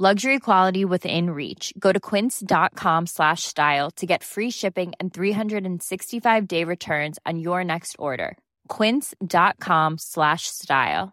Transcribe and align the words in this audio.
Luxury 0.00 0.38
quality 0.38 0.86
within 0.86 1.28
reach. 1.28 1.74
Go 1.78 1.92
to 1.92 2.00
quince.com 2.00 3.06
slash 3.06 3.42
style 3.42 3.90
to 3.96 4.06
get 4.06 4.24
free 4.24 4.50
shipping 4.50 4.94
and 4.98 5.12
365 5.12 6.48
day 6.48 6.64
returns 6.64 7.18
on 7.26 7.38
your 7.38 7.62
next 7.64 7.96
order. 7.98 8.38
Quince.com 8.68 9.98
slash 9.98 10.46
style. 10.46 11.12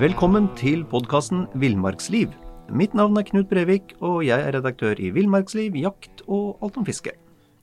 Velkommen 0.00 0.48
til 0.56 0.82
podkasten 0.90 1.46
Villmarksliv. 1.54 2.34
Mitt 2.74 2.94
navn 2.94 3.16
er 3.16 3.22
Knut 3.22 3.46
Brevik, 3.46 3.94
og 4.00 4.26
jeg 4.26 4.40
er 4.40 4.58
redaktør 4.58 4.98
i 4.98 5.14
Villmarksliv, 5.14 5.78
jakt 5.78 6.26
og 6.26 6.58
alt 6.58 6.76
om 6.76 6.86
fiske. 6.86 7.14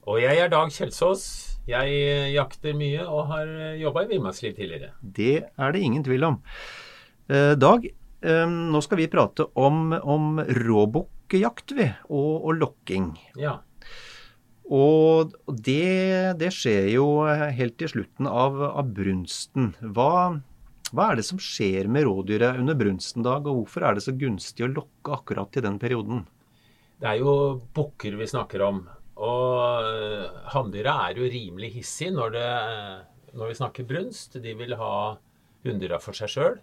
Og 0.08 0.22
jeg 0.22 0.38
er 0.40 0.48
Dag 0.48 0.72
Kjelsås. 0.72 1.59
Jeg 1.70 2.02
eh, 2.02 2.28
jakter 2.34 2.76
mye 2.78 3.06
og 3.06 3.30
har 3.30 3.50
jobba 3.78 4.04
i 4.04 4.10
villmarksliv 4.10 4.56
tidligere. 4.58 4.92
Det 5.00 5.34
er 5.46 5.74
det 5.74 5.82
ingen 5.86 6.04
tvil 6.06 6.26
om. 6.32 6.38
Eh, 7.30 7.54
Dag, 7.58 7.86
eh, 7.86 8.46
nå 8.50 8.82
skal 8.84 9.00
vi 9.00 9.10
prate 9.12 9.46
om, 9.54 9.92
om 9.94 10.40
råbukkjakt, 10.40 11.76
vi, 11.78 11.90
og, 12.10 12.32
og 12.50 12.56
lokking. 12.58 13.12
Ja. 13.38 13.60
Og 14.70 15.32
det, 15.66 16.38
det, 16.38 16.52
skjer 16.54 16.92
jo 16.92 17.06
helt 17.26 17.74
til 17.80 17.90
slutten 17.90 18.28
av, 18.30 18.58
av 18.70 18.90
brunsten. 18.94 19.72
Hva, 19.82 20.38
hva, 20.92 21.08
er 21.08 21.18
det 21.18 21.26
som 21.26 21.40
skjer 21.42 21.90
med 21.90 22.06
rådyret 22.06 22.60
under 22.62 22.78
brunsten, 22.78 23.26
Dag, 23.26 23.48
og 23.50 23.64
hvorfor 23.64 23.86
er 23.86 23.98
det 23.98 24.06
så 24.06 24.14
gunstig 24.14 24.66
å 24.66 24.70
lokke 24.70 25.16
akkurat 25.18 25.50
til 25.54 25.66
den 25.66 25.80
perioden? 25.82 26.22
Det 27.00 27.08
er 27.08 27.18
jo 27.22 27.34
bukker 27.74 28.14
vi 28.20 28.30
snakker 28.30 28.62
om. 28.66 28.84
Og 29.20 29.84
eh, 29.84 30.40
hanndyra 30.54 30.96
er 31.08 31.20
jo 31.20 31.28
rimelig 31.28 31.74
hissige 31.76 32.14
når, 32.16 32.38
når, 33.34 33.46
vi 33.50 33.58
snakker 33.58 33.88
brunst. 33.88 34.38
De 34.40 34.54
vil 34.56 34.76
ha 34.80 34.94
hunndyra 35.66 36.00
for 36.00 36.16
seg 36.16 36.32
sjøl. 36.32 36.60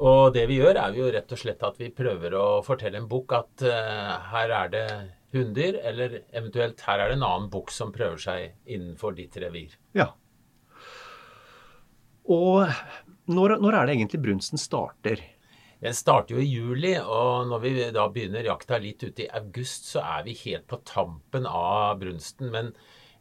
Og 0.00 0.32
det 0.32 0.46
vi 0.48 0.60
gjør, 0.60 0.78
er 0.80 0.96
jo 0.96 1.08
rett 1.12 1.32
og 1.34 1.40
slett 1.40 1.64
at 1.66 1.80
vi 1.80 1.90
prøver 1.92 2.34
å 2.38 2.62
fortelle 2.64 3.02
en 3.02 3.08
bukk 3.10 3.34
at 3.36 3.64
uh, 3.68 4.14
her 4.32 4.54
er 4.62 4.70
det 4.72 4.86
hunndyr, 5.34 5.76
eller 5.86 6.22
eventuelt 6.32 6.80
her 6.86 7.02
er 7.02 7.12
det 7.12 7.18
en 7.18 7.26
annen 7.26 7.50
bukk 7.52 7.72
som 7.74 7.92
prøver 7.92 8.16
seg 8.22 8.54
innenfor 8.64 9.14
ditt 9.18 9.36
revir. 9.42 9.76
Ja. 9.98 10.08
Og 12.30 12.70
når, 13.30 13.58
når 13.60 13.76
er 13.76 13.86
det 13.86 13.98
egentlig 13.98 14.22
brunsten 14.24 14.60
starter? 14.60 15.22
Den 15.80 15.96
starter 15.96 16.36
jo 16.36 16.42
i 16.44 16.48
juli, 16.48 16.94
og 17.00 17.48
når 17.48 17.62
vi 17.64 17.74
da 17.96 18.06
begynner 18.12 18.44
jakta 18.44 18.78
litt 18.82 19.00
ute 19.00 19.24
i 19.24 19.30
august, 19.40 19.88
så 19.88 20.02
er 20.04 20.26
vi 20.26 20.36
helt 20.42 20.66
på 20.68 20.80
tampen 20.88 21.48
av 21.48 21.96
brunsten. 22.02 22.50
Men 22.52 22.74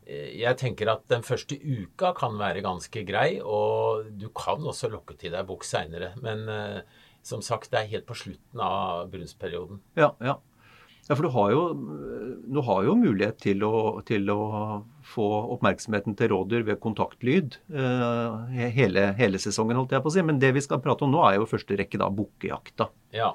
eh, 0.04 0.34
jeg 0.42 0.60
tenker 0.60 0.92
at 0.92 1.06
den 1.12 1.24
første 1.24 1.56
uka 1.56 2.12
kan 2.18 2.36
være 2.40 2.66
ganske 2.66 3.06
grei, 3.08 3.40
og 3.40 4.12
du 4.20 4.28
kan 4.36 4.66
også 4.68 4.92
lokke 4.92 5.16
til 5.20 5.36
deg 5.38 5.48
bukk 5.48 5.64
seinere. 5.68 6.12
Men 6.26 6.44
eh, 6.52 6.82
som 7.24 7.44
sagt, 7.46 7.72
det 7.72 7.80
er 7.80 7.94
helt 7.96 8.10
på 8.10 8.18
slutten 8.26 8.64
av 8.64 9.08
brunstperioden. 9.14 9.80
Ja, 10.00 10.14
ja. 10.24 10.40
Ja, 11.10 11.16
for 11.18 11.26
du 11.26 11.32
har 11.34 11.50
jo, 11.50 11.62
du 12.46 12.60
har 12.62 12.84
jo 12.86 12.94
mulighet 12.94 13.40
til 13.42 13.64
å, 13.66 13.98
til 14.06 14.30
å, 14.30 14.42
få 15.10 15.26
oppmerksomheten 15.56 16.14
til 16.14 16.30
rådyr 16.30 16.68
ved 16.68 16.78
kontaktlyd 16.84 17.56
uh, 17.74 18.46
hele, 18.54 19.08
hele, 19.18 19.40
sesongen, 19.42 19.80
holdt 19.80 19.96
jeg 19.96 20.04
på 20.06 20.12
å 20.12 20.14
si. 20.14 20.22
Men 20.28 20.38
det 20.38 20.52
vi 20.54 20.62
skal 20.62 20.84
prate 20.84 21.08
om 21.08 21.16
nå, 21.16 21.24
er 21.26 21.40
jo 21.40 21.48
i 21.48 21.50
første 21.50 21.80
rekke 21.80 21.98
da 21.98 22.12
bukkejakta. 22.14 22.92
Ja. 23.16 23.32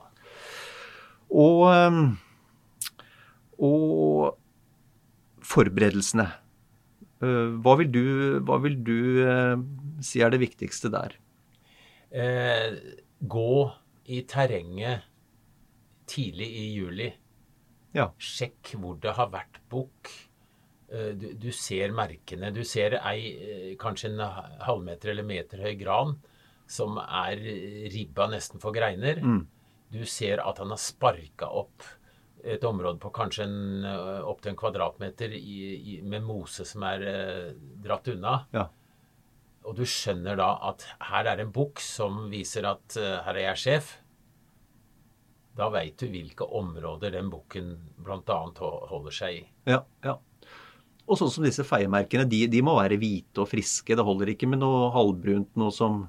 Og, 1.35 1.65
um, 1.67 2.15
og 3.59 4.39
forberedelsene. 5.43 6.29
Uh, 7.25 7.59
hva 7.59 7.75
vil 7.83 7.91
du, 7.91 8.05
hva 8.47 8.61
vil 8.62 8.79
du 8.87 8.97
uh, 9.27 9.59
si 9.99 10.23
er 10.23 10.31
det 10.35 10.45
viktigste 10.47 10.95
der? 10.95 11.19
gå 12.15 13.55
i 14.15 14.21
terrenget 14.31 15.09
tidlig 16.06 16.47
i 16.47 16.67
juli. 16.77 17.09
Ja. 17.94 18.10
Sjekk 18.19 18.75
hvor 18.81 18.99
det 19.03 19.15
har 19.16 19.32
vært 19.32 19.60
bukk. 19.72 20.12
Eh, 20.91 21.12
du, 21.19 21.28
du, 21.41 21.50
ser 21.55 21.94
merkene. 21.97 22.53
Du 22.55 22.62
ser 22.69 22.99
ei, 23.00 23.19
eh, 23.34 23.72
kanskje 23.81 24.12
en 24.12 24.22
halvmeter 24.66 25.15
eller 25.15 25.27
meter 25.27 25.62
høy 25.65 25.75
gran 25.81 26.16
som 26.71 26.97
er 27.03 27.38
ribba 27.93 28.28
nesten 28.32 28.62
for 28.62 28.75
greiner. 28.75 29.21
Mm. 29.21 29.44
Du 29.94 30.03
ser 30.09 30.43
at 30.43 30.59
han 30.59 30.72
har 30.72 30.81
sparka 30.81 31.50
opp 31.53 31.84
et 32.44 32.65
område 32.65 33.00
på 33.00 33.10
kanskje 33.15 33.47
en, 33.47 33.84
eh, 33.88 34.22
opptil 34.28 34.53
en 34.53 34.59
kvadratmeter 34.61 35.32
i, 35.32 35.59
i, 35.75 36.00
med 36.03 36.25
mose 36.26 36.66
som 36.69 36.84
er 36.84 37.05
eh, 37.09 37.53
dratt 37.84 38.09
unna. 38.12 38.34
Ja. 38.53 38.69
Og 39.65 39.78
du 39.78 39.84
skjønner 39.88 40.37
da 40.37 40.50
at 40.69 40.84
her 41.09 41.31
er 41.31 41.41
en 41.41 41.53
bukk 41.55 41.81
som 41.81 42.26
viser 42.28 42.66
at 42.69 42.99
uh, 43.00 43.22
her 43.25 43.38
er 43.38 43.47
jeg 43.47 43.61
sjef. 43.62 43.94
Da 45.54 45.69
veit 45.70 45.98
du 46.00 46.09
hvilke 46.10 46.47
områder 46.59 47.15
den 47.15 47.28
bukken 47.31 47.75
bl.a. 48.03 48.38
holder 48.91 49.15
seg 49.15 49.38
i. 49.38 49.44
Ja, 49.70 49.84
ja. 50.04 50.19
Og 51.04 51.20
sånn 51.20 51.31
som 51.31 51.44
disse 51.44 51.66
feiemerkene, 51.69 52.25
de, 52.28 52.47
de, 52.50 52.62
må 52.65 52.75
være 52.78 52.98
hvite 53.00 53.44
og 53.44 53.50
friske. 53.50 53.94
Det 53.94 54.06
holder 54.06 54.32
ikke 54.32 54.48
med 54.50 54.62
noe 54.64 54.88
halvbrunt, 54.94 55.53
noe 55.60 55.75
som 55.75 56.04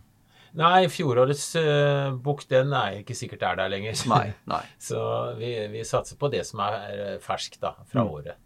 Nei, 0.56 0.86
fjorårets 0.88 1.50
uh, 1.60 2.14
bukk 2.24 2.46
den 2.48 2.70
er 2.80 3.02
ikke 3.02 3.16
sikkert 3.18 3.42
er 3.44 3.58
der 3.60 3.72
lenger. 3.74 3.98
Nei, 4.08 4.30
nei. 4.48 4.62
Så 4.88 5.02
vi, 5.36 5.52
vi, 5.74 5.82
satser 5.84 6.16
på 6.20 6.30
det 6.32 6.46
som 6.48 6.62
er 6.64 6.78
eh, 6.94 7.18
ferskt 7.20 7.60
da, 7.60 7.74
fra 7.92 8.06
mm. 8.06 8.14
året. 8.14 8.40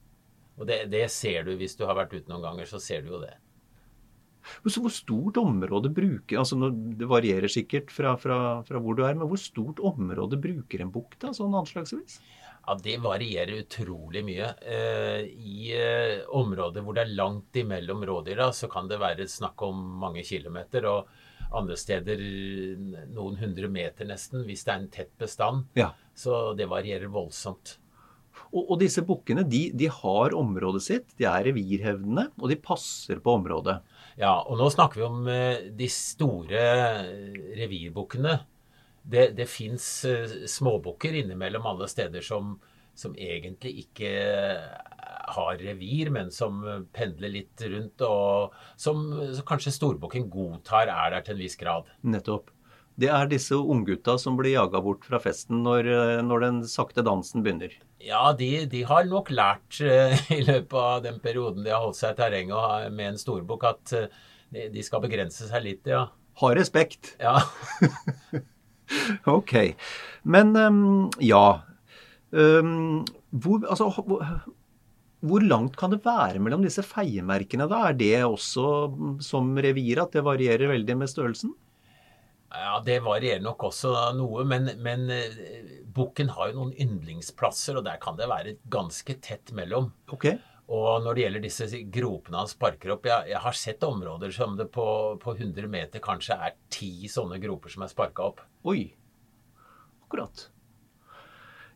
Og 0.57 0.65
det, 0.65 0.79
det, 0.89 1.03
ser 1.13 1.45
du 1.45 1.53
hvis 1.59 1.77
du 1.77 1.85
har 1.85 1.99
vært 1.99 2.15
ute 2.17 2.31
noen 2.31 2.47
ganger, 2.47 2.65
så 2.67 2.81
ser 2.81 3.05
du 3.05 3.13
jo 3.13 3.21
det. 3.21 3.35
Så 4.65 4.83
hvor 4.83 4.93
stort 4.93 5.39
område 5.41 5.91
bruker 5.93 6.41
altså 6.41 6.69
Det 6.69 7.07
varierer 7.09 7.51
sikkert 7.51 7.93
fra, 7.93 8.15
fra, 8.19 8.39
fra, 8.67 8.81
hvor 8.83 8.97
du 8.97 9.05
er, 9.05 9.15
men 9.17 9.29
hvor 9.29 9.39
stort 9.41 9.81
område 9.83 10.39
bruker 10.41 10.83
en 10.83 10.93
bukk 10.93 11.17
da, 11.21 11.33
sånn 11.35 11.57
anslagsvis? 11.59 12.19
Ja, 12.65 12.75
Det 12.83 12.99
varierer 13.01 13.63
utrolig 13.63 14.21
mye. 14.27 14.51
Eh, 14.61 15.23
I 15.25 15.71
eh, 15.73 16.27
områder 16.37 16.85
hvor 16.85 16.97
det 16.97 17.07
er 17.07 17.17
langt 17.17 17.55
imellom 17.57 18.05
rådyra, 18.05 18.51
så 18.53 18.69
kan 18.71 18.91
det 18.91 19.01
være 19.01 19.27
snakk 19.29 19.61
om 19.65 19.81
mange 20.03 20.25
kilometer. 20.27 20.85
og 20.85 21.17
andre 21.49 21.75
steder 21.79 22.19
noen 23.09 23.37
hundre 23.39 23.69
meter 23.73 24.05
nesten, 24.05 24.43
hvis 24.45 24.65
det 24.65 24.73
er 24.73 24.81
en 24.83 24.91
tett 24.93 25.13
bestand. 25.17 25.65
Ja. 25.79 25.91
Så 26.13 26.53
det 26.57 26.69
varierer 26.69 27.09
voldsomt. 27.09 27.78
Og, 28.49 28.63
og 28.63 28.79
disse 28.81 29.03
bukkene 29.05 29.43
de, 29.45 29.67
de, 29.77 29.89
har 29.93 30.35
området 30.37 30.81
sitt, 30.81 31.11
de 31.19 31.27
er 31.29 31.45
revirhevdende, 31.49 32.29
og 32.39 32.49
de 32.49 32.57
passer 32.61 33.21
på 33.21 33.35
området. 33.37 33.77
Ja, 34.19 34.39
og 34.41 34.57
nå 34.59 34.69
snakker 34.73 35.01
vi 35.01 35.05
om 35.05 35.29
uh, 35.29 35.67
de 35.77 35.89
store 35.93 36.63
revirbukkene. 37.59 38.39
Det, 39.09 39.31
det 39.37 39.47
fins 39.49 39.85
uh, 40.09 40.45
småbukker 40.49 41.21
innimellom 41.21 41.67
alle 41.69 41.89
steder 41.91 42.25
som, 42.25 42.55
som 42.97 43.13
egentlig 43.15 43.85
ikke 43.85 44.13
har 45.29 45.59
revir, 45.61 46.09
men 46.09 46.31
som 46.33 46.63
pendler 46.95 47.35
litt 47.35 47.61
rundt, 47.69 48.01
og 48.01 48.55
som 48.81 49.03
kanskje 49.45 49.75
storbukken 49.75 50.25
godtar 50.33 50.89
er 50.89 51.13
der 51.13 51.27
til 51.27 51.37
en 51.37 51.43
viss 51.45 51.59
grad. 51.59 51.91
Nettopp. 52.01 52.49
Det 52.99 53.11
er 53.13 53.29
disse 53.31 53.55
unggutta 53.55 54.17
som 54.19 54.35
blir 54.35 54.57
jaga 54.57 54.81
bort 54.83 55.05
fra 55.07 55.21
festen 55.23 55.61
når, 55.63 55.87
når 56.25 56.41
den 56.43 56.57
sakte 56.67 57.05
dansen 57.05 57.45
begynner. 57.45 57.77
Ja, 57.99 58.31
de, 58.31 58.63
de, 58.71 58.83
har 58.87 59.07
nok 59.09 59.31
lært 59.33 59.81
uh, 59.83 60.15
i 60.37 60.39
løpet 60.47 60.77
av 60.79 61.03
den 61.03 61.19
perioden 61.23 61.65
de 61.65 61.73
har 61.73 61.83
holdt 61.83 61.99
seg 61.99 62.15
i 62.15 62.19
terrenget 62.21 62.93
med 62.95 63.13
en 63.13 63.19
storbukk, 63.19 63.65
at 63.73 63.95
uh, 63.97 64.21
de, 64.55 64.69
de, 64.73 64.85
skal 64.85 65.03
begrense 65.03 65.49
seg 65.49 65.65
litt, 65.65 65.89
ja. 65.89 66.05
Ha 66.39 66.51
respekt. 66.55 67.15
Ja. 67.19 67.35
ok. 69.37 69.53
Men 70.23 70.55
um, 70.55 71.09
ja. 71.19 71.59
Um, 72.31 73.03
hvor, 73.29 73.65
altså, 73.67 73.89
hvor, 74.07 74.23
hvor, 75.19 75.43
langt 75.43 75.75
kan 75.77 75.91
det 75.91 75.99
være 76.05 76.39
mellom 76.39 76.63
disse 76.63 76.85
feiemerkene? 76.87 77.67
da? 77.67 77.89
Er 77.89 77.99
det 77.99 78.13
også 78.23 78.69
som 79.25 79.51
revir 79.59 79.99
at 80.05 80.15
det 80.15 80.23
varierer 80.23 80.71
veldig 80.71 80.95
med 81.01 81.11
størrelsen? 81.11 81.51
Ja, 82.49 82.79
Det 82.85 82.99
varierer 83.05 83.43
nok 83.45 83.67
også 83.69 83.93
noe, 84.17 84.43
men, 84.47 84.71
men 84.81 85.05
bukken 85.93 86.31
har 86.33 86.49
jo 86.49 86.59
noen 86.59 86.73
yndlingsplasser, 86.73 87.77
og 87.77 87.85
der 87.85 87.99
kan 88.01 88.17
det 88.17 88.29
være 88.29 88.55
ganske 88.73 89.19
tett 89.21 89.53
mellom. 89.55 89.91
Okay. 90.09 90.39
Og 90.69 91.01
når 91.01 91.17
det 91.17 91.23
gjelder 91.23 91.43
disse 91.43 91.81
gropene 91.89 92.43
han 92.43 92.49
sparker 92.49 92.93
opp 92.93 93.07
jeg, 93.09 93.31
jeg, 93.31 93.41
har 93.41 93.57
sett 93.57 93.85
områder 93.85 94.33
som 94.33 94.53
det 94.57 94.67
på, 94.73 94.85
på 95.21 95.33
100 95.33 95.65
meter 95.71 96.03
kanskje 96.03 96.37
er 96.37 96.55
ti 96.69 97.09
sånne 97.09 97.39
groper 97.41 97.73
som 97.73 97.85
er 97.85 97.91
sparka 97.91 98.27
opp. 98.27 98.43
Oi. 98.69 98.83
Akkurat. 100.05 100.45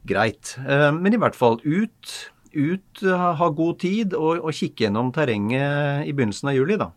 Greit. 0.06 0.56
Eh, 0.62 0.92
men 0.94 1.16
i 1.16 1.22
hvert 1.22 1.38
fall 1.38 1.58
ut, 1.64 2.14
ut 2.54 3.04
ha 3.08 3.50
god 3.58 3.80
tid 3.81 4.14
og, 4.20 4.44
og 4.44 4.54
kikke 4.54 4.86
gjennom 4.86 5.10
terrenget 5.16 6.06
i 6.06 6.14
begynnelsen 6.14 6.54
av 6.54 6.60
juli, 6.60 6.78
da. 6.81 6.92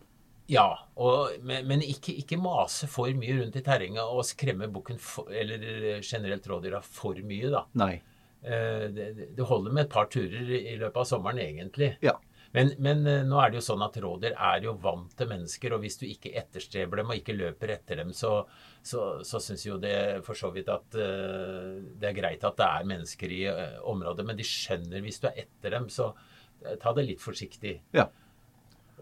Ja, 0.47 0.67
og, 0.95 1.39
men, 1.43 1.65
men 1.67 1.81
ikke, 1.83 2.13
ikke, 2.21 2.39
mase 2.39 2.87
for 2.91 3.11
mye 3.19 3.39
rundt 3.41 3.57
i 3.59 3.63
terrenget 3.65 4.03
og 4.03 4.23
skremme 4.27 4.69
bukken 4.71 4.99
eller 5.27 5.65
generelt 5.99 6.47
rådyra 6.47 6.79
for 6.85 7.19
mye, 7.27 7.51
da. 7.51 7.65
Nei. 7.79 7.97
Eh, 8.41 8.87
det, 8.93 9.09
det 9.35 9.47
holder 9.49 9.75
med 9.75 9.85
et 9.85 9.91
par 9.91 10.07
turer 10.13 10.53
i 10.55 10.77
løpet 10.79 11.03
av 11.03 11.09
sommeren, 11.09 11.41
egentlig. 11.43 11.97
Ja. 12.05 12.15
Men, 12.55 12.71
men, 12.79 13.03
eh, 13.07 13.25
nå 13.27 13.39
er 13.41 13.51
det 13.51 13.59
jo 13.59 13.65
sånn 13.65 13.83
at 13.85 13.97
rådyr 14.01 14.33
er 14.33 14.63
jo 14.63 14.75
vant 14.81 15.11
til 15.17 15.29
mennesker, 15.29 15.75
og 15.75 15.83
hvis 15.83 15.99
du 15.99 16.05
ikke 16.07 16.31
etterstreber 16.39 17.01
dem 17.01 17.11
og 17.11 17.19
ikke 17.19 17.35
løper 17.35 17.73
etter 17.75 18.01
dem, 18.01 18.13
så, 18.15 18.39
så, 18.79 19.07
så 19.27 19.41
syns 19.43 19.65
jo 19.67 19.79
det 19.81 19.97
for 20.25 20.37
så 20.37 20.51
vidt 20.55 20.71
at 20.71 20.95
uh, 20.95 21.75
det 21.99 22.11
er 22.11 22.17
greit 22.17 22.47
at 22.47 22.57
det 22.59 22.69
er 22.69 22.87
mennesker 22.93 23.35
i 23.35 23.41
uh, 23.51 23.81
området, 23.91 24.25
men 24.27 24.39
de 24.39 24.47
skjønner 24.47 25.03
hvis 25.03 25.19
du 25.23 25.27
er 25.31 25.43
etter 25.43 25.75
dem, 25.75 25.89
så 25.91 26.13
uh, 26.13 26.73
ta 26.79 26.95
det 26.95 27.05
litt 27.09 27.23
forsiktig. 27.23 27.77
Ja. 27.97 28.07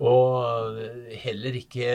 Og 0.04 0.80
heller 1.24 1.56
ikke 1.56 1.86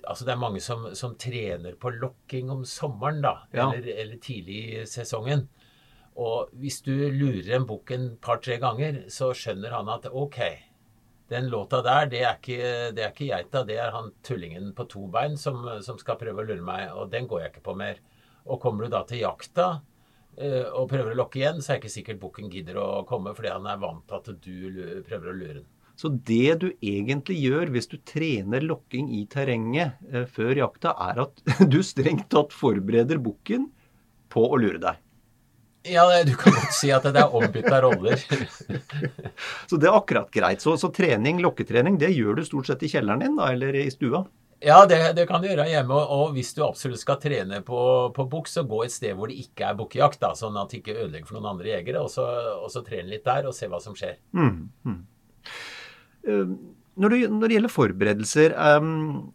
Altså 0.00 0.24
det 0.24 0.32
er 0.32 0.40
mange 0.40 0.62
som, 0.64 0.86
som 0.96 1.12
trener 1.20 1.74
på 1.78 1.90
lokking 1.92 2.48
om 2.50 2.62
sommeren, 2.66 3.20
da, 3.22 3.34
ja. 3.52 3.66
eller, 3.68 3.92
eller 4.00 4.16
tidlig 4.24 4.56
i 4.72 4.86
sesongen. 4.88 5.44
Og 6.18 6.48
hvis 6.58 6.80
du 6.82 6.94
lurer 7.12 7.52
en 7.54 7.66
bukk 7.68 7.92
en 7.94 8.06
par-tre 8.18 8.56
ganger, 8.58 9.04
så 9.12 9.28
skjønner 9.36 9.76
han 9.76 9.92
at 9.92 10.08
OK, 10.08 10.40
den 11.30 11.46
låta 11.52 11.78
der, 11.86 12.08
det 12.10 12.22
er 12.24 12.38
ikke, 12.40 12.70
det 12.96 13.04
er 13.04 13.12
ikke 13.12 13.28
geita, 13.28 13.62
det 13.68 13.76
er 13.78 13.94
han 13.94 14.10
tullingen 14.26 14.72
på 14.74 14.88
to 14.90 15.04
bein 15.12 15.36
som, 15.38 15.62
som, 15.84 16.00
skal 16.00 16.18
prøve 16.18 16.42
å 16.42 16.48
lure 16.48 16.64
meg, 16.64 16.88
og 16.90 17.12
den 17.12 17.28
går 17.30 17.44
jeg 17.44 17.52
ikke 17.52 17.68
på 17.68 17.76
mer. 17.78 18.00
Og 18.50 18.58
kommer 18.62 18.88
du 18.88 18.96
da 18.96 19.04
til 19.06 19.22
jakta 19.22 19.68
uh, 19.78 20.66
og 20.74 20.88
prøver 20.90 21.12
å 21.12 21.20
lokke 21.22 21.38
igjen, 21.38 21.62
så 21.62 21.72
er 21.72 21.78
det 21.78 21.84
ikke 21.84 21.98
sikkert 22.00 22.22
bukken 22.24 22.50
gidder 22.50 22.80
å 22.82 22.88
komme 23.06 23.36
fordi 23.36 23.52
han 23.52 23.68
er 23.70 23.78
vant 23.78 24.02
til 24.10 24.18
at 24.18 24.32
du 24.42 24.80
prøver 25.06 25.30
å 25.30 25.36
lure 25.36 25.60
den. 25.60 25.68
Så 26.00 26.08
det 26.08 26.54
du 26.62 26.70
egentlig 26.80 27.36
gjør 27.42 27.74
hvis 27.74 27.90
du 27.90 27.98
trener 28.08 28.64
lokking 28.64 29.10
i 29.18 29.26
terrenget 29.28 29.98
eh, 30.08 30.24
før 30.24 30.56
jakta, 30.62 30.94
er 31.10 31.26
at 31.26 31.44
du 31.72 31.82
strengt 31.84 32.30
tatt 32.32 32.56
forbereder 32.56 33.20
bukken 33.20 33.68
på 34.32 34.46
å 34.48 34.60
lure 34.60 34.80
deg. 34.80 35.00
Ja, 35.90 36.04
du 36.24 36.34
kan 36.36 36.52
godt 36.52 36.74
si 36.76 36.90
at 36.92 37.06
det 37.08 37.20
er 37.20 37.36
ombytta 37.36 37.78
roller. 37.84 38.20
så 39.68 39.78
det 39.80 39.88
er 39.88 39.96
akkurat 39.96 40.28
greit. 40.32 40.60
Så, 40.60 40.74
så, 40.80 40.90
trening, 40.92 41.40
lokketrening, 41.40 41.96
det 42.00 42.12
gjør 42.12 42.36
du 42.36 42.44
stort 42.44 42.68
sett 42.68 42.84
i 42.84 42.90
kjelleren 42.92 43.24
din 43.24 43.38
da, 43.38 43.48
eller 43.54 43.76
i 43.80 43.86
stua? 43.92 44.26
Ja, 44.60 44.82
det, 44.88 44.98
det 45.16 45.24
kan 45.28 45.40
du 45.40 45.48
gjøre 45.48 45.68
hjemme. 45.70 45.96
Og 46.16 46.34
hvis 46.36 46.52
du 46.56 46.60
absolutt 46.66 47.00
skal 47.00 47.16
trene 47.20 47.62
på, 47.64 47.80
på 48.16 48.28
bukk, 48.28 48.48
så 48.52 48.66
gå 48.68 48.82
et 48.84 48.92
sted 48.92 49.16
hvor 49.16 49.32
det 49.32 49.40
ikke 49.40 49.70
er 49.70 49.78
bukkejakt. 49.78 50.24
Sånn 50.36 50.58
at 50.60 50.72
det 50.72 50.82
ikke 50.82 50.98
ødelegger 50.98 51.30
for 51.30 51.40
noen 51.40 51.54
andre 51.54 51.72
jegere. 51.72 52.04
Og 52.04 52.12
så, 52.12 52.28
og 52.60 52.68
så 52.72 52.84
trene 52.84 53.08
litt 53.14 53.24
der 53.24 53.48
og 53.48 53.56
se 53.56 53.68
hva 53.72 53.80
som 53.80 53.96
skjer. 53.96 54.20
Mm, 54.36 54.68
mm. 54.84 55.00
Uh, 56.30 56.54
når, 57.00 57.12
det, 57.12 57.20
når, 57.32 57.46
det, 57.46 57.56
gjelder 57.56 57.72
forberedelser, 57.74 58.54
um, 58.78 59.32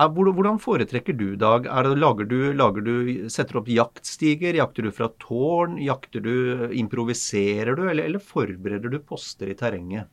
hvordan 0.00 0.60
foretrekker 0.62 1.16
du, 1.16 1.34
Dag? 1.40 1.66
Det, 1.66 1.96
lager 1.98 2.28
du, 2.28 2.38
lager 2.56 2.86
du, 2.86 2.94
setter 3.32 3.56
du 3.56 3.60
opp 3.60 3.72
jaktstiger? 3.72 4.56
Jakter 4.56 4.86
du 4.86 4.92
fra 4.94 5.10
tårn? 5.20 5.76
Jakter 5.82 6.24
du, 6.24 6.70
Improviserer 6.72 7.76
du, 7.76 7.84
eller, 7.90 8.06
eller 8.06 8.22
forbereder 8.22 8.92
du 8.92 9.00
poster 9.04 9.52
i 9.52 9.58
terrenget? 9.58 10.08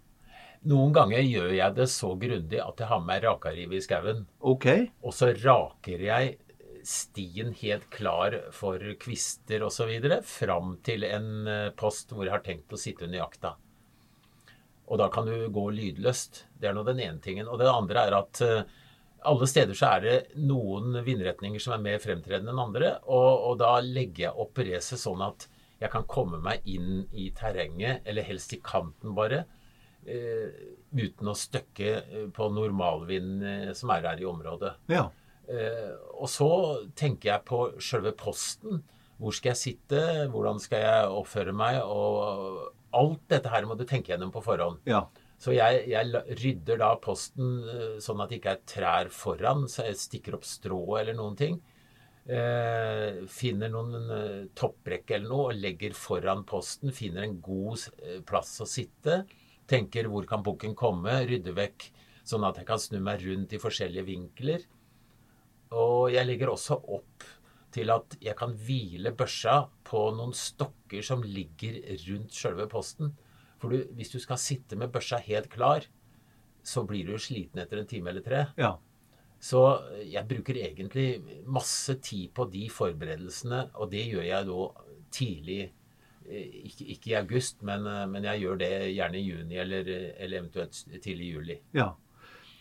Noen 0.68 0.92
ganger 0.96 1.22
gjør 1.22 1.54
jeg 1.54 1.76
det 1.78 1.86
så 1.94 2.10
grundig 2.20 2.60
at 2.60 2.82
jeg 2.82 2.90
har 2.90 3.00
med 3.00 3.12
meg 3.12 3.24
rakariv 3.28 3.78
i 3.78 3.82
skauen. 3.84 4.26
Okay. 4.42 4.90
Og 5.06 5.14
så 5.16 5.32
raker 5.38 6.04
jeg 6.04 6.36
stien 6.88 7.54
helt 7.62 7.90
klar 7.92 8.36
for 8.56 8.82
kvister 9.00 9.64
osv. 9.68 9.92
fram 10.24 10.78
til 10.84 11.04
en 11.08 11.48
eh, 11.48 11.70
post 11.76 12.14
hvor 12.14 12.26
jeg 12.26 12.36
har 12.36 12.46
tenkt 12.46 12.74
å 12.74 12.80
sitte 12.80 13.08
under 13.08 13.20
jakta. 13.20 13.56
Og 14.88 15.00
da 15.02 15.10
kan 15.12 15.28
du 15.28 15.50
gå 15.52 15.70
lydløst. 15.76 16.46
Det 16.56 16.70
er 16.70 16.76
nå 16.78 16.84
den 16.88 17.02
ene 17.04 17.20
tingen. 17.24 17.50
Og 17.52 17.60
det 17.60 17.68
andre 17.72 18.06
er 18.08 18.16
at 18.18 18.42
eh, 18.46 18.78
alle 19.28 19.48
steder 19.50 19.76
så 19.78 19.92
er 19.98 20.06
det 20.06 20.16
noen 20.40 20.96
vindretninger 21.06 21.62
som 21.62 21.76
er 21.76 21.84
mer 21.84 22.02
fremtredende 22.04 22.54
enn 22.54 22.64
andre. 22.64 22.94
Og, 23.12 23.30
og 23.52 23.60
da 23.62 23.76
legger 23.84 24.30
jeg 24.30 24.44
opp 24.46 24.64
racet 24.64 25.02
sånn 25.02 25.24
at 25.26 25.48
jeg 25.78 25.94
kan 25.94 26.08
komme 26.10 26.40
meg 26.42 26.66
inn 26.66 27.06
i 27.14 27.30
terrenget, 27.38 28.02
eller 28.08 28.26
helst 28.26 28.56
i 28.56 28.62
kanten 28.66 29.14
bare, 29.18 29.44
eh, 30.10 30.50
uten 30.96 31.30
å 31.30 31.36
støkke 31.38 31.92
eh, 31.94 32.28
på 32.34 32.50
normalvind 32.54 33.46
eh, 33.46 33.74
som 33.78 33.94
er 33.94 34.08
her 34.10 34.24
i 34.24 34.30
området. 34.30 34.74
Ja. 34.90 35.06
Eh, 35.48 35.92
og 36.18 36.32
så 36.32 36.50
tenker 36.98 37.34
jeg 37.34 37.48
på 37.48 37.62
sjølve 37.84 38.16
posten. 38.18 38.82
Hvor 39.18 39.34
skal 39.34 39.54
jeg 39.54 39.62
sitte? 39.62 40.02
Hvordan 40.34 40.60
skal 40.62 40.84
jeg 40.84 41.14
oppføre 41.20 41.54
meg? 41.58 41.80
Og 41.86 42.74
alt 42.96 43.24
dette 43.32 43.52
her 43.52 43.66
må 43.68 43.76
du 43.76 43.86
tenke 43.88 44.14
gjennom 44.14 44.32
på 44.34 44.44
forhånd. 44.46 44.84
Ja. 44.88 45.06
Så 45.38 45.54
jeg, 45.54 45.84
jeg, 45.92 46.22
rydder 46.40 46.80
da 46.82 46.92
posten 47.02 47.60
eh, 47.70 47.98
sånn 48.02 48.22
at 48.24 48.32
det 48.32 48.40
ikke 48.40 48.56
er 48.56 48.64
trær 48.70 49.12
foran, 49.14 49.68
så 49.70 49.86
jeg 49.86 50.00
stikker 50.02 50.38
opp 50.38 50.48
strå 50.48 50.80
eller 51.02 51.18
noen 51.18 51.38
ting. 51.38 51.60
Eh, 52.28 53.22
finner 53.32 53.72
noen 53.72 54.10
eh, 54.12 54.48
toppbrekke 54.58 55.16
eller 55.16 55.32
noe 55.32 55.52
og 55.52 55.62
legger 55.62 55.94
foran 55.96 56.42
posten. 56.48 56.92
Finner 56.96 57.28
en 57.28 57.38
god 57.44 57.86
eh, 58.02 58.18
plass 58.28 58.58
å 58.64 58.68
sitte. 58.68 59.22
Tenker 59.70 60.10
hvor 60.12 60.28
kan 60.28 60.44
bukken 60.44 60.76
komme? 60.80 61.22
Rydder 61.30 61.56
vekk 61.56 61.88
sånn 62.28 62.44
at 62.48 62.60
jeg 62.60 62.68
kan 62.68 62.82
snu 62.82 63.00
meg 63.04 63.24
rundt 63.24 63.56
i 63.56 63.62
forskjellige 63.62 64.08
vinkler. 64.10 64.66
Og 65.78 66.10
jeg 66.12 66.28
legger 66.28 66.52
også 66.52 66.80
opp 66.98 67.24
til 67.76 67.92
at 67.94 68.16
jeg 68.24 68.36
kan 68.40 68.56
hvile 68.56 69.12
børsa 69.18 69.60
på 69.88 70.08
noen 70.16 70.34
stokker 70.36 71.04
som 71.06 71.24
ligger 71.26 71.82
rundt 72.08 72.36
sjølve 72.36 72.68
posten. 72.72 73.14
For 73.62 73.74
du, 73.74 73.84
hvis 73.98 74.14
du 74.14 74.20
skal 74.22 74.40
sitte 74.42 74.78
med 74.80 74.92
børsa 74.94 75.20
helt 75.24 75.50
klar, 75.54 75.88
så 76.68 76.84
blir 76.88 77.08
du 77.08 77.18
sliten 77.22 77.62
etter 77.64 77.82
en 77.82 77.90
time 77.90 78.12
eller 78.12 78.26
tre. 78.26 78.44
Ja. 78.60 78.76
Så 79.40 79.62
jeg 80.02 80.26
bruker 80.30 80.58
egentlig 80.60 81.22
masse 81.46 81.98
tid 82.04 82.32
på 82.36 82.48
de 82.52 82.66
forberedelsene, 82.74 83.68
og 83.78 83.92
det 83.92 84.08
gjør 84.10 84.26
jeg 84.26 84.50
da 84.50 84.64
tidlig. 85.14 85.62
Eh, 86.28 86.58
ikke, 86.68 86.88
ikke 86.94 87.12
i 87.12 87.20
august, 87.22 87.62
men, 87.68 87.86
eh, 87.88 88.04
men, 88.10 88.26
jeg 88.28 88.44
gjør 88.44 88.60
det 88.64 88.72
gjerne 88.96 89.20
i 89.20 89.28
juni 89.28 89.62
eller, 89.62 89.92
eller 90.18 90.42
eventuelt 90.42 90.82
tidlig 91.04 91.30
i 91.30 91.32
juli. 91.38 91.60
Ja. 91.78 91.92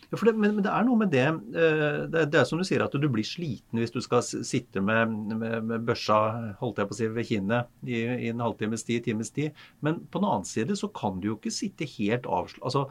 Ja, 0.07 0.17
det, 0.23 0.33
men, 0.37 0.55
men, 0.55 0.63
det 0.63 0.71
er 0.71 0.85
noe 0.87 0.99
med 1.01 1.11
det, 1.11 1.25
eh, 1.27 1.99
det 2.07 2.23
det, 2.31 2.39
er 2.39 2.47
som 2.47 2.61
du 2.61 2.63
sier, 2.67 2.83
at 2.85 2.95
du 2.95 3.07
blir 3.11 3.27
sliten 3.27 3.81
hvis 3.81 3.91
du 3.91 3.99
skal 4.03 4.23
sitte 4.23 4.79
med, 4.83 5.11
med, 5.35 5.57
med 5.67 5.87
børsa 5.87 6.19
holdt 6.61 6.79
jeg 6.79 6.89
på 6.89 6.95
å 6.95 6.99
si, 7.01 7.09
ved 7.11 7.27
kinnet 7.27 7.71
i, 7.83 7.99
i 8.27 8.31
en 8.31 8.43
halvtimes 8.43 8.87
tid, 8.87 9.03
times 9.07 9.33
tid. 9.35 9.55
Men 9.83 10.05
på 10.07 10.21
den 10.21 10.29
annen 10.29 10.47
side 10.47 10.79
så 10.79 10.87
kan 10.95 11.19
du 11.19 11.31
jo 11.33 11.37
ikke 11.39 11.51
sitte 11.53 11.89
helt 11.97 12.27
avslått. 12.29 12.63
Altså, 12.63 12.85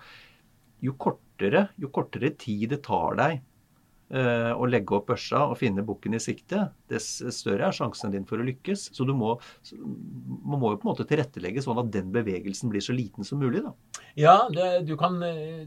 jo 0.84 0.96
kortere, 1.00 1.68
jo 1.80 1.92
kortere 1.94 2.34
tid 2.36 2.68
det 2.74 2.82
tar 2.84 3.16
deg 3.16 3.38
eh, 4.12 4.52
å 4.52 4.68
legge 4.68 4.98
opp 4.98 5.08
børsa 5.10 5.46
og 5.50 5.56
finne 5.60 5.84
bukken 5.86 6.18
i 6.18 6.20
sikte, 6.22 6.66
dess 6.92 7.08
større 7.34 7.70
er 7.70 7.76
sjansen 7.76 8.12
din 8.12 8.26
for 8.28 8.42
å 8.42 8.46
lykkes. 8.46 8.90
Så 8.96 9.08
må, 9.08 9.38
man 9.72 10.60
må 10.60 10.74
jo 10.74 10.82
på 10.82 10.86
en 10.86 10.92
måte 10.92 11.08
tilrettelegge 11.08 11.64
sånn 11.64 11.80
at 11.80 11.88
den 11.94 12.12
bevegelsen 12.14 12.72
blir 12.72 12.84
så 12.84 12.96
liten 12.96 13.24
som 13.24 13.40
mulig. 13.40 13.64
da. 13.64 13.72
Ja, 14.20 14.36
det, 14.52 14.86
du 14.90 14.96
kan 15.00 15.16
eh, 15.24 15.66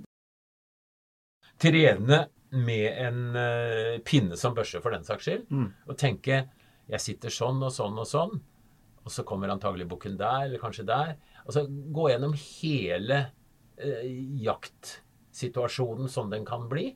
trene 1.62 2.25
med 2.50 2.94
en 3.06 3.20
uh, 3.36 4.00
pinne 4.06 4.38
som 4.38 4.56
børse, 4.58 4.82
for 4.82 4.94
den 4.96 5.06
saks 5.06 5.28
skyld. 5.28 5.50
Mm. 5.54 5.68
Og 5.89 5.98
tenke 6.00 6.46
jeg 6.89 7.04
sitter 7.04 7.34
sånn 7.34 7.62
og 7.62 7.74
sånn 7.74 8.00
og 8.01 8.08
sånn, 8.10 8.39
og 9.04 9.13
så 9.13 9.25
kommer 9.28 9.51
antagelig 9.54 9.86
bukken 9.92 10.18
der, 10.18 10.48
eller 10.48 10.62
kanskje 10.62 10.88
der. 10.89 11.13
Altså 11.46 11.68
gå 11.70 12.08
gjennom 12.10 12.34
hele 12.38 13.20
uh, 13.84 14.08
jaktsituasjonen 14.46 16.10
som 16.12 16.32
den 16.34 16.48
kan 16.48 16.66
bli. 16.72 16.89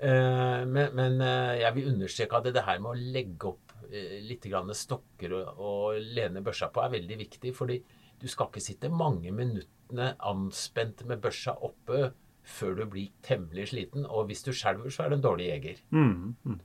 Uh, 0.00 0.62
men, 0.70 0.94
men 0.96 1.18
jeg 1.60 1.74
vil 1.76 1.90
understreke 1.90 2.38
at 2.38 2.48
det 2.54 2.64
her 2.64 2.78
med 2.80 2.94
å 2.94 3.10
legge 3.16 3.50
opp 3.50 3.66
litt 3.90 4.44
stokker 4.78 5.32
og, 5.34 5.58
og 5.58 6.12
lene 6.14 6.44
børsa 6.46 6.68
på 6.70 6.78
er 6.84 6.92
veldig 6.92 7.16
viktig. 7.18 7.50
fordi 7.56 7.80
du 8.20 8.28
skal 8.28 8.46
ikke 8.46 8.62
sitte 8.62 8.90
mange 8.92 9.32
minuttene 9.34 10.12
anspent 10.28 11.02
med 11.08 11.18
børsa 11.24 11.56
oppe 11.58 12.12
før 12.50 12.76
du 12.80 12.84
blir 12.92 13.10
temmelig 13.26 13.70
sliten. 13.72 14.06
Og 14.06 14.30
hvis 14.30 14.44
du 14.46 14.52
skjelver, 14.52 14.92
så 14.92 15.04
er 15.04 15.12
du 15.12 15.18
en 15.18 15.26
dårlig 15.26 15.50
jeger. 15.50 15.82
Mm, 15.94 16.34
mm. 16.44 16.60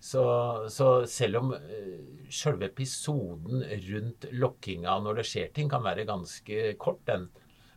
Så, 0.00 0.22
så 0.72 0.88
selv 1.10 1.42
om 1.42 1.50
uh, 1.52 2.28
selve 2.32 2.70
episoden 2.70 3.64
rundt 3.88 4.30
lokkinga 4.32 4.94
når 5.04 5.20
det 5.20 5.26
skjer 5.28 5.50
ting, 5.56 5.68
kan 5.72 5.84
være 5.84 6.08
ganske 6.08 6.72
kort, 6.80 7.02
den. 7.10 7.28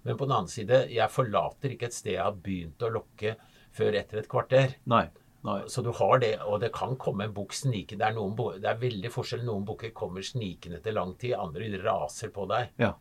Men 0.04 0.20
på 0.20 0.28
den 0.28 0.36
annen 0.38 0.52
side, 0.52 0.86
jeg 0.92 1.12
forlater 1.12 1.74
ikke 1.74 1.90
et 1.90 1.96
sted 1.96 2.18
jeg 2.18 2.24
har 2.24 2.40
begynt 2.46 2.84
å 2.84 2.92
lokke 2.92 3.36
før 3.74 4.00
etter 4.00 4.22
et 4.22 4.32
kvarter. 4.32 4.78
Nei. 4.92 5.06
Nei. 5.44 5.60
Så 5.68 5.84
du 5.84 5.92
har 5.96 6.20
det, 6.24 6.38
og 6.48 6.62
det 6.64 6.72
kan 6.76 6.96
komme 7.00 7.28
en 7.28 7.36
bukk 7.36 7.56
snikende. 7.56 8.12
Det 8.16 8.60
det 8.64 8.70
er 8.72 8.84
veldig 8.84 9.12
forskjell. 9.12 9.44
Noen 9.48 9.66
bukker 9.68 9.92
kommer 9.96 10.24
snikende 10.24 10.80
etter 10.80 10.96
lang 10.96 11.16
tid, 11.20 11.36
andre 11.36 11.68
raser 11.84 12.32
på 12.36 12.48
deg. 12.52 12.72
Ja. 12.80 12.94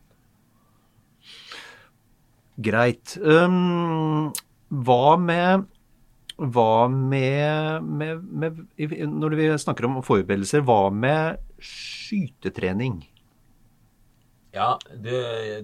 Greit. 2.63 3.15
Um, 3.23 4.33
hva 4.73 5.15
med 5.21 5.69
hva 6.37 6.87
med, 6.89 7.83
med, 7.85 8.23
med, 8.25 8.61
Når 9.13 9.35
vi 9.37 9.47
snakker 9.61 9.85
om 9.85 9.99
forberedelser, 10.03 10.63
hva 10.65 10.89
med 10.89 11.37
skytetrening? 11.61 13.03
Ja, 14.53 14.75
du, 14.89 15.13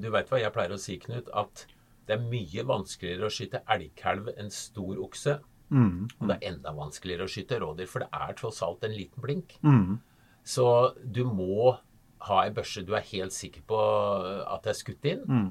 du 0.02 0.08
veit 0.14 0.30
hva 0.30 0.42
jeg 0.42 0.54
pleier 0.54 0.74
å 0.74 0.82
si, 0.82 0.98
Knut. 1.02 1.30
At 1.34 1.66
det 2.10 2.18
er 2.18 2.30
mye 2.30 2.66
vanskeligere 2.66 3.28
å 3.28 3.34
skyte 3.34 3.64
elgkalv 3.70 4.32
enn 4.36 4.54
stor 4.54 5.02
okse. 5.02 5.40
Mm, 5.70 5.84
mm. 5.86 6.06
Og 6.18 6.30
det 6.30 6.38
er 6.38 6.54
enda 6.54 6.74
vanskeligere 6.74 7.28
å 7.28 7.32
skyte 7.32 7.60
rådyr, 7.62 7.90
for 7.90 8.06
det 8.06 8.10
er 8.30 8.38
tross 8.38 8.64
alt 8.66 8.86
en 8.86 8.96
liten 8.96 9.26
blink. 9.26 9.58
Mm. 9.66 10.00
Så 10.46 10.66
du 11.06 11.24
må 11.30 11.76
ha 12.30 12.40
ei 12.44 12.54
børse 12.54 12.82
du 12.84 12.96
er 12.98 13.06
helt 13.12 13.36
sikker 13.36 13.64
på 13.70 13.80
at 13.80 14.66
det 14.66 14.74
er 14.74 14.80
skutt 14.80 15.10
inn. 15.12 15.26
Mm. 15.30 15.50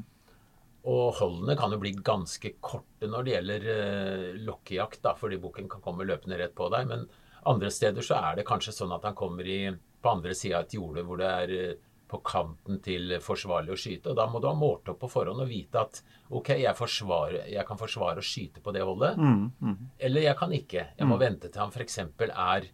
Og 0.88 1.18
holdene 1.18 1.56
kan 1.58 1.72
jo 1.74 1.80
bli 1.82 1.90
ganske 2.04 2.54
korte 2.62 3.08
når 3.10 3.24
det 3.26 3.34
gjelder 3.34 3.66
uh, 3.68 4.38
lokkejakt, 4.46 5.02
da, 5.04 5.16
fordi 5.18 5.40
bukken 5.42 5.68
kan 5.70 5.82
komme 5.84 6.06
løpende 6.06 6.38
rett 6.38 6.54
på 6.56 6.70
deg. 6.72 6.86
Men 6.90 7.04
andre 7.50 7.70
steder 7.74 8.04
så 8.04 8.20
er 8.20 8.38
det 8.38 8.46
kanskje 8.48 8.76
sånn 8.76 8.94
at 8.94 9.04
han 9.08 9.18
kommer 9.18 9.46
i, 9.48 9.66
på 9.74 10.12
andre 10.12 10.36
sida 10.38 10.60
av 10.60 10.68
et 10.68 10.78
jorde 10.78 11.04
hvor 11.04 11.20
det 11.20 11.28
er 11.42 11.54
uh, 11.58 11.76
på 12.08 12.20
kanten 12.24 12.78
til 12.84 13.18
forsvarlig 13.20 13.74
å 13.74 13.78
skyte. 13.78 14.12
Og 14.12 14.16
da 14.16 14.26
må 14.30 14.40
du 14.40 14.48
ha 14.48 14.54
målt 14.56 14.88
opp 14.88 15.02
på 15.02 15.10
forhånd 15.12 15.44
og 15.44 15.50
vite 15.50 15.82
at 15.82 16.00
OK, 16.32 16.54
jeg, 16.56 16.72
jeg 16.72 17.66
kan 17.68 17.80
forsvare 17.80 18.22
å 18.22 18.24
skyte 18.24 18.62
på 18.64 18.72
det 18.72 18.84
holdet. 18.86 19.18
Mm, 19.20 19.44
mm. 19.60 19.76
Eller 20.08 20.24
jeg 20.24 20.38
kan 20.40 20.54
ikke. 20.56 20.86
Jeg 20.96 21.08
må 21.08 21.18
mm. 21.18 21.22
vente 21.24 21.50
til 21.52 21.62
han 21.62 21.74
f.eks. 21.74 21.98
er 22.28 22.70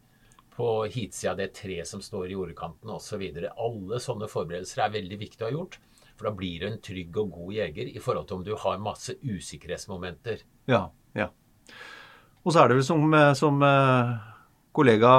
på 0.54 0.68
hitsida 0.86 1.34
det 1.38 1.50
treet 1.56 1.88
som 1.90 2.02
står 2.02 2.28
i 2.28 2.36
jordekanten 2.36 2.92
osv. 2.94 3.24
Alle 3.50 4.00
sånne 4.02 4.30
forberedelser 4.30 4.84
er 4.84 4.94
veldig 5.00 5.18
viktig 5.24 5.42
å 5.42 5.48
ha 5.48 5.56
gjort. 5.56 5.80
For 6.14 6.28
da 6.28 6.34
blir 6.36 6.62
du 6.62 6.68
en 6.68 6.80
trygg 6.82 7.16
og 7.22 7.32
god 7.34 7.56
jeger 7.56 7.90
i 7.90 8.02
forhold 8.02 8.28
til 8.28 8.38
om 8.38 8.44
du 8.46 8.52
har 8.60 8.82
masse 8.82 9.16
usikkerhetsmomenter. 9.22 10.44
Ja, 10.70 10.86
ja. 11.18 11.30
Og 12.44 12.52
så 12.52 12.62
er 12.62 12.70
det 12.70 12.78
vel 12.78 12.86
som, 12.86 13.02
eh, 13.14 13.32
som 13.38 13.62
eh, 13.64 14.14
kollega, 14.76 15.14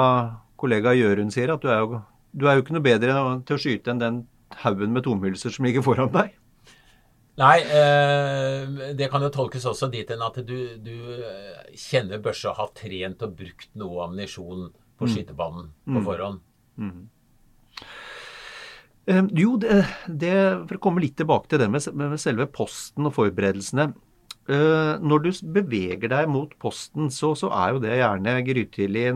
kollega 0.56 0.94
Jørund 0.96 1.34
sier, 1.34 1.52
at 1.52 1.62
du 1.62 1.68
er, 1.68 1.82
jo, 1.82 2.00
du 2.32 2.46
er 2.46 2.56
jo 2.56 2.64
ikke 2.64 2.76
noe 2.78 2.86
bedre 2.86 3.20
til 3.48 3.58
å 3.58 3.60
skyte 3.60 3.92
enn 3.92 4.02
den 4.02 4.24
haugen 4.62 4.94
med 4.94 5.04
tomhylser 5.04 5.52
som 5.52 5.66
ligger 5.66 5.84
foran 5.84 6.12
deg. 6.14 6.36
Nei, 7.36 7.56
eh, 7.60 8.92
det 8.96 9.10
kan 9.12 9.20
jo 9.20 9.28
tolkes 9.32 9.66
også 9.68 9.90
dit 9.92 10.08
hen 10.08 10.22
at 10.24 10.38
du, 10.48 10.56
du 10.80 10.94
eh, 11.20 11.74
kjenner 11.76 12.22
børsa 12.24 12.54
har 12.56 12.70
trent 12.76 13.24
og 13.26 13.34
brukt 13.36 13.74
noe 13.76 14.06
ammunisjon 14.06 14.70
på 14.96 15.04
mm. 15.04 15.10
skytebanen 15.12 15.68
på 15.84 15.98
mm. 15.98 16.06
forhånd. 16.06 16.40
Mm. 16.80 17.02
Eh, 19.06 19.22
jo, 19.38 19.54
det, 19.62 19.84
det, 20.08 20.34
for 20.66 20.78
å 20.78 20.82
komme 20.88 21.04
litt 21.04 21.16
tilbake 21.18 21.50
til 21.50 21.62
det 21.62 21.70
med, 21.70 21.86
med 21.94 22.18
selve 22.20 22.48
posten 22.50 23.06
og 23.06 23.14
forberedelsene. 23.14 23.92
Eh, 24.46 24.92
når 25.02 25.22
du 25.24 25.28
beveger 25.56 26.10
deg 26.12 26.28
mot 26.30 26.52
posten, 26.62 27.08
så, 27.10 27.32
så 27.38 27.50
er 27.50 27.72
jo 27.74 27.80
det 27.82 27.96
gjerne 27.98 28.34
grytidlig, 28.46 29.06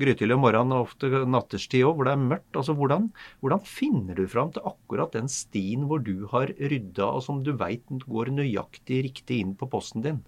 grytidlig 0.00 0.36
om 0.36 0.44
morgenen 0.46 0.78
og 0.78 0.86
ofte 0.86 1.24
natterstid 1.28 1.84
òg, 1.84 1.98
hvor 1.98 2.08
det 2.08 2.14
er 2.14 2.22
mørkt. 2.22 2.56
Altså, 2.56 2.76
hvordan, 2.78 3.10
hvordan, 3.44 3.66
finner 3.68 4.16
du 4.16 4.24
fram 4.32 4.54
til 4.54 4.64
akkurat 4.68 5.12
den 5.16 5.28
stien 5.32 5.84
hvor 5.90 6.00
du 6.04 6.24
har 6.32 6.54
rydda, 6.56 7.10
og 7.10 7.24
som 7.26 7.44
du 7.44 7.52
veit 7.60 7.84
går 8.08 8.32
nøyaktig 8.36 9.02
riktig 9.10 9.42
inn 9.44 9.52
på 9.60 9.68
posten 9.72 10.04
din? 10.04 10.24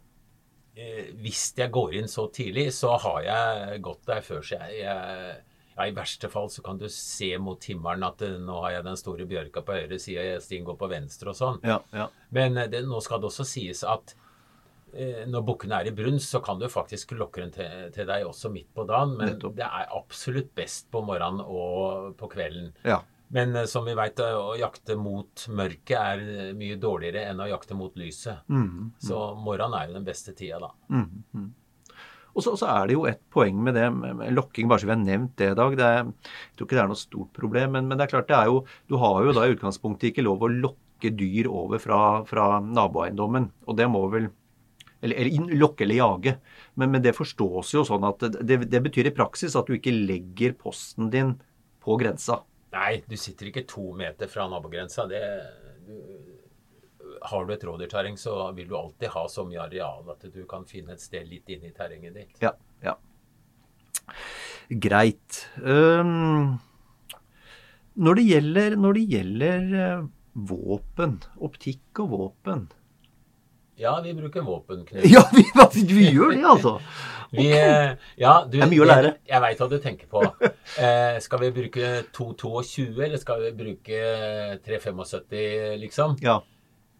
Eh, 0.76 1.08
hvis 1.24 1.48
jeg 1.56 1.72
går 1.72 1.96
inn 2.02 2.12
så 2.12 2.28
tidlig, 2.28 2.68
så 2.76 2.98
har 3.00 3.24
jeg 3.24 3.80
gått 3.84 4.04
der 4.12 4.20
før. 4.24 4.44
Så 4.44 4.60
jeg, 4.60 4.82
jeg 4.84 5.40
ja, 5.78 5.86
I 5.86 5.94
verste 5.94 6.28
fall 6.28 6.50
så 6.50 6.62
kan 6.62 6.78
du 6.78 6.88
se 6.90 7.30
mot 7.38 7.64
himmelen 7.64 8.06
at 8.08 8.22
eh, 8.26 8.38
nå 8.42 8.62
har 8.64 8.78
jeg 8.78 8.86
den 8.88 8.98
store 8.98 9.26
bjørka 9.30 9.62
på 9.62 9.76
høyre 9.76 9.98
side, 10.02 10.40
stien 10.42 10.64
går 10.66 10.78
på 10.80 10.88
venstre 10.90 11.30
og 11.30 11.38
sånn. 11.38 11.60
Ja, 11.66 11.78
ja. 11.94 12.08
Men 12.34 12.58
eh, 12.58 12.70
det, 12.72 12.82
nå 12.88 12.98
skal 13.04 13.22
det 13.22 13.30
også 13.30 13.46
sies 13.46 13.84
at 13.86 14.16
eh, 14.92 15.22
når 15.30 15.44
bukkene 15.46 15.78
er 15.78 15.90
i 15.90 15.94
brunst, 15.94 16.32
så 16.34 16.42
kan 16.44 16.58
du 16.58 16.66
faktisk 16.72 17.14
lokke 17.18 17.44
den 17.44 17.54
til, 17.54 17.84
til, 17.94 18.08
deg 18.10 18.26
også 18.26 18.50
midt 18.54 18.72
på 18.74 18.88
dagen. 18.88 19.14
Men 19.20 19.36
Nettopp. 19.36 19.54
det 19.60 19.68
er 19.68 19.94
absolutt 20.00 20.50
best 20.58 20.90
på 20.90 21.04
morgenen 21.06 21.44
og 21.46 22.18
på 22.18 22.30
kvelden. 22.34 22.74
Ja. 22.82 22.98
Men 23.30 23.54
eh, 23.54 23.70
som 23.70 23.86
vi 23.86 23.94
veit, 23.94 24.18
å 24.18 24.56
jakte 24.58 24.98
mot 24.98 25.46
mørket 25.54 25.96
er 26.00 26.58
mye 26.58 26.80
dårligere 26.82 27.28
enn 27.30 27.44
å 27.44 27.50
jakte 27.52 27.78
mot 27.78 27.94
lyset. 28.00 28.42
Mm, 28.50 28.66
mm. 28.66 28.92
Så 29.06 29.22
morgenen 29.38 29.78
er 29.78 29.92
jo 29.92 29.98
den 30.00 30.10
beste 30.10 30.34
tida, 30.34 30.58
da. 30.66 30.74
Mm, 30.90 31.24
mm. 31.38 31.48
Og 32.38 32.44
så, 32.44 32.68
er 32.70 32.86
det 32.86 32.94
jo 32.94 33.06
et 33.10 33.20
poeng 33.34 33.56
med 33.66 33.74
det 33.74 33.88
med 33.90 34.28
lokking, 34.36 34.68
bare 34.70 34.78
så 34.78 34.86
vi 34.86 34.94
har 34.94 35.00
nevnt 35.02 35.34
det 35.40 35.52
i 35.52 35.56
dag. 35.58 35.76
Det 35.78 35.86
er, 35.86 36.04
jeg 36.06 36.58
tror 36.58 36.68
ikke 36.68 36.78
det 36.78 36.82
er 36.84 36.90
noe 36.92 37.00
stort 37.00 37.32
problem, 37.34 37.72
men, 37.74 37.88
men, 37.90 37.98
det 37.98 38.06
er 38.06 38.12
klart 38.12 38.28
det 38.30 38.36
er 38.38 38.52
jo 38.52 38.60
Du 38.86 38.94
har 39.02 39.24
jo 39.26 39.34
da 39.34 39.46
i 39.46 39.56
utgangspunktet 39.56 40.12
ikke 40.12 40.26
lov 40.26 40.44
å 40.46 40.52
lokke 40.52 41.10
dyr 41.18 41.48
over 41.50 41.82
fra, 41.82 42.02
fra 42.28 42.46
naboeiendommen. 42.62 43.50
Og 43.66 43.78
det 43.78 43.88
må 43.90 44.04
vel 44.12 44.30
eller, 45.00 45.14
eller, 45.14 45.52
lokke 45.58 45.86
eller 45.86 45.98
jage. 45.98 46.36
Men, 46.78 46.92
men, 46.94 47.02
det 47.02 47.16
forstås 47.18 47.74
jo 47.74 47.84
sånn 47.86 48.06
at 48.06 48.22
det, 48.38 48.62
det, 48.66 48.82
betyr 48.86 49.10
i 49.10 49.14
praksis 49.14 49.56
at 49.58 49.66
du 49.66 49.76
ikke 49.78 49.94
legger 49.94 50.54
posten 50.58 51.10
din 51.14 51.34
på 51.82 51.98
grensa. 52.00 52.42
Nei, 52.74 53.00
du 53.08 53.16
sitter 53.16 53.50
ikke 53.50 53.66
to 53.68 53.92
meter 53.98 54.30
fra 54.30 54.46
nabogrensa. 54.50 55.06
Det, 55.10 55.22
du, 55.86 55.94
har 57.22 57.46
du 57.46 57.52
et 57.54 57.64
rådyrterreng, 57.64 58.18
så 58.20 58.52
vil 58.56 58.68
du 58.70 58.76
alltid 58.78 59.12
ha 59.14 59.24
så 59.30 59.44
mye 59.48 59.64
areal 59.66 60.08
at 60.12 60.24
du 60.32 60.42
kan 60.48 60.66
finne 60.68 60.94
et 60.94 61.02
sted 61.02 61.28
litt 61.28 61.48
inne 61.52 61.70
i 61.70 61.74
terrenget 61.76 62.16
ditt. 62.16 62.40
Ja, 62.42 62.54
ja. 62.84 62.96
Greit. 64.68 65.44
Um, 65.62 66.58
når, 67.96 68.20
det 68.20 68.26
gjelder, 68.28 68.76
når 68.80 68.98
det 68.98 69.04
gjelder 69.14 69.70
uh, 69.74 70.08
våpen, 70.48 71.16
optikk 71.44 72.02
og 72.04 72.10
våpen 72.12 72.66
Ja, 73.78 73.94
vi 74.04 74.12
bruker 74.16 74.44
våpen, 74.44 74.84
Knut. 74.88 75.06
Ja, 75.08 75.22
vi, 75.32 75.44
vi, 75.86 76.10
gjør 76.10 76.34
det, 76.34 76.44
altså? 76.44 76.74
vi, 77.38 77.48
uh, 77.54 77.94
ja, 78.20 78.34
du, 78.44 78.58
det 78.58 78.66
er 78.66 78.72
mye 78.74 78.84
å 78.84 78.90
lære. 78.90 79.14
Jeg, 79.16 79.32
jeg 79.32 79.44
veit 79.46 79.62
hva 79.62 79.70
du 79.72 79.78
tenker 79.82 80.12
på. 80.12 80.24
Eh, 80.78 81.16
skal 81.24 81.40
vi 81.42 81.48
bruke 81.54 81.88
222, 82.14 82.86
eller 83.06 83.20
skal 83.22 83.40
vi 83.46 83.52
bruke 83.56 84.02
375, 84.66 85.80
liksom? 85.80 86.18
Ja. 86.22 86.40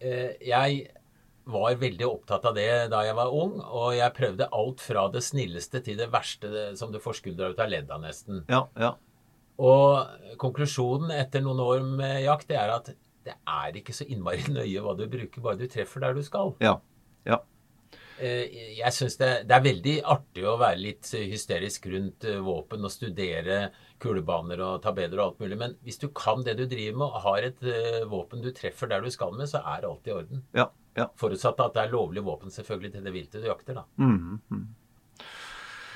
Eh, 0.00 0.38
jeg 0.44 0.86
var 1.48 1.78
veldig 1.80 2.06
opptatt 2.06 2.44
av 2.50 2.56
det 2.58 2.70
da 2.92 3.02
jeg 3.06 3.16
var 3.16 3.32
ung, 3.32 3.56
og 3.62 3.94
jeg 3.96 4.14
prøvde 4.16 4.50
alt 4.52 4.82
fra 4.84 5.06
det 5.12 5.22
snilleste 5.24 5.80
til 5.84 5.96
det 6.00 6.10
verste 6.12 6.70
som 6.78 6.92
du 6.92 7.00
får 7.00 7.22
skuldra 7.22 7.52
ut 7.52 7.62
av 7.62 7.70
ledda, 7.72 8.00
nesten. 8.02 8.42
Ja, 8.52 8.66
ja. 8.78 8.94
Og 9.58 10.36
konklusjonen 10.38 11.10
etter 11.16 11.42
noen 11.42 11.62
år 11.64 11.86
med 11.86 12.20
jakt, 12.22 12.50
det 12.50 12.60
er 12.60 12.74
at 12.76 12.92
det 13.26 13.34
er 13.34 13.78
ikke 13.80 13.96
så 13.96 14.06
innmari 14.08 14.44
nøye 14.54 14.84
hva 14.84 14.94
du 14.98 15.06
bruker, 15.10 15.44
bare 15.44 15.60
du 15.60 15.66
treffer 15.70 16.04
der 16.04 16.18
du 16.18 16.22
skal. 16.26 16.54
Ja, 16.64 16.76
ja. 17.28 17.40
Eh, 18.18 18.76
jeg 18.80 18.94
syns 18.94 19.16
det, 19.18 19.30
det, 19.48 19.56
er 19.56 19.66
veldig 19.66 19.96
artig 20.10 20.46
å 20.46 20.56
være 20.58 20.80
litt 20.82 21.10
hysterisk 21.14 21.86
rundt 21.92 22.26
eh, 22.26 22.40
våpen 22.42 22.86
og 22.86 22.92
studere 22.92 23.68
kulebaner 24.02 24.60
og 24.64 24.82
tabeller 24.84 25.20
og 25.20 25.24
alt 25.24 25.42
mulig, 25.42 25.58
men 25.60 25.76
hvis 25.86 26.00
du 26.02 26.08
kan 26.14 26.44
det 26.46 26.56
du 26.58 26.64
driver 26.70 26.98
med 27.00 27.06
og 27.06 27.24
har 27.26 27.48
et 27.48 27.64
uh, 27.66 28.04
våpen 28.10 28.42
du 28.44 28.50
treffer 28.54 28.90
der 28.90 29.04
du 29.04 29.10
skal 29.14 29.34
med, 29.36 29.50
så 29.50 29.62
er 29.62 29.86
alt 29.88 30.08
i 30.08 30.14
orden. 30.14 30.44
Ja, 30.56 30.68
ja. 30.98 31.08
Forutsatt 31.18 31.60
at 31.64 31.76
det 31.76 31.84
er 31.84 31.94
lovlig 31.94 32.24
våpen 32.26 32.54
selvfølgelig 32.54 32.94
til 32.94 33.08
det 33.08 33.14
viltet 33.14 33.44
du 33.44 33.50
jakter, 33.50 33.80
da. 33.80 33.86
Mm, 33.96 34.38
mm. 34.50 34.64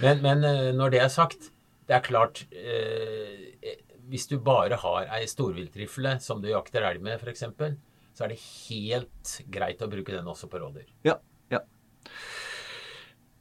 Men, 0.02 0.22
men 0.24 0.44
uh, 0.46 0.68
når 0.76 0.96
det 0.96 1.02
er 1.04 1.12
sagt, 1.12 1.50
det 1.88 1.98
er 1.98 2.04
klart 2.04 2.44
uh, 2.54 3.72
Hvis 4.10 4.28
du 4.30 4.36
bare 4.42 4.76
har 4.82 5.08
ei 5.16 5.26
storviltrifle 5.30 6.16
som 6.20 6.42
du 6.42 6.50
jakter 6.50 6.84
elg 6.88 7.02
med, 7.04 7.22
f.eks., 7.22 7.46
så 8.12 8.26
er 8.26 8.32
det 8.34 8.42
helt 8.44 9.36
greit 9.48 9.80
å 9.80 9.88
bruke 9.88 10.12
den 10.12 10.26
også 10.28 10.50
på 10.52 10.60
rådyr. 10.60 10.90
Ja, 11.06 11.14
Uh, 12.02 12.41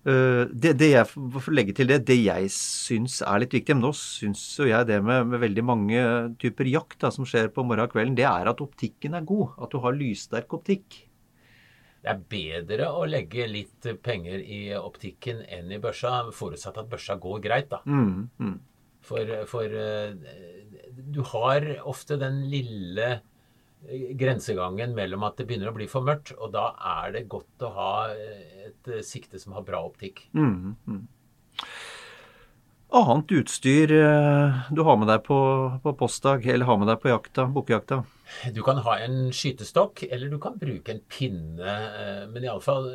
det, 0.03 0.71
det, 0.81 0.87
jeg 0.95 1.05
får 1.05 1.53
legge 1.53 1.75
til 1.77 1.91
det, 1.91 1.99
det 2.07 2.17
jeg 2.17 2.47
syns 2.55 3.19
er 3.21 3.43
litt 3.43 3.53
viktig, 3.53 3.75
men 3.77 3.85
nå 3.85 3.91
syns 3.97 4.41
jo 4.57 4.65
jeg 4.65 4.87
det 4.89 4.97
med, 5.05 5.27
med, 5.29 5.41
veldig 5.43 5.65
mange 5.67 6.01
typer 6.41 6.69
jakt 6.71 6.97
da, 7.03 7.11
som 7.13 7.27
skjer 7.29 7.51
på 7.53 7.65
morgen 7.67 7.85
og 7.85 7.93
kvelden, 7.93 8.17
det 8.17 8.25
er 8.25 8.49
at 8.49 8.63
optikken 8.65 9.17
er 9.17 9.27
god. 9.29 9.53
At 9.61 9.75
du 9.75 9.81
har 9.83 9.97
lyssterk 9.97 10.57
optikk. 10.57 11.03
Det 12.01 12.09
er 12.09 12.21
bedre 12.33 12.89
å 12.97 13.05
legge 13.05 13.45
litt 13.45 13.85
penger 14.01 14.41
i 14.41 14.63
optikken 14.73 15.43
enn 15.45 15.69
i 15.69 15.77
børsa, 15.81 16.31
forutsatt 16.33 16.79
at 16.81 16.89
børsa 16.89 17.19
går 17.21 17.43
greit, 17.43 17.69
da. 17.69 17.83
Mm, 17.85 18.25
mm. 18.41 18.55
For, 19.05 19.29
for 19.49 19.69
uh, 19.69 20.13
du 21.13 21.21
har 21.29 21.67
ofte 21.89 22.17
den 22.21 22.43
lille 22.49 23.19
grensegangen 23.89 24.93
mellom 24.95 25.25
at 25.27 25.39
det 25.39 25.47
begynner 25.49 25.71
å 25.71 25.75
bli 25.75 25.87
for 25.89 26.05
mørkt, 26.05 26.35
og 26.37 26.53
da 26.53 26.71
er 27.01 27.15
det 27.15 27.29
godt 27.31 27.65
å 27.65 27.71
ha 27.75 27.93
et 28.13 28.93
sikte 29.05 29.41
som 29.41 29.57
har 29.57 29.65
bra 29.67 29.81
optikk. 29.87 30.27
Mm, 30.37 30.75
mm. 30.85 31.01
annet 33.01 33.33
utstyr 33.41 33.93
eh, 33.97 34.63
du 34.69 34.83
har 34.85 34.99
med 35.01 35.09
deg 35.09 35.23
på, 35.25 35.37
på 35.83 35.95
postdag, 35.97 36.45
eller 36.45 36.69
har 36.69 36.81
med 36.81 36.91
deg 36.91 37.01
på 37.01 37.11
jakta, 37.13 37.47
bukkejakta? 37.51 38.03
Du 38.55 38.61
kan 38.63 38.79
ha 38.85 38.95
en 39.03 39.31
skytestokk, 39.35 40.05
eller 40.07 40.29
du 40.31 40.37
kan 40.39 40.59
bruke 40.61 40.93
en 40.93 41.01
pinne. 41.11 41.77
eh, 42.03 42.27
Men 42.31 42.45
iallfall 42.45 42.87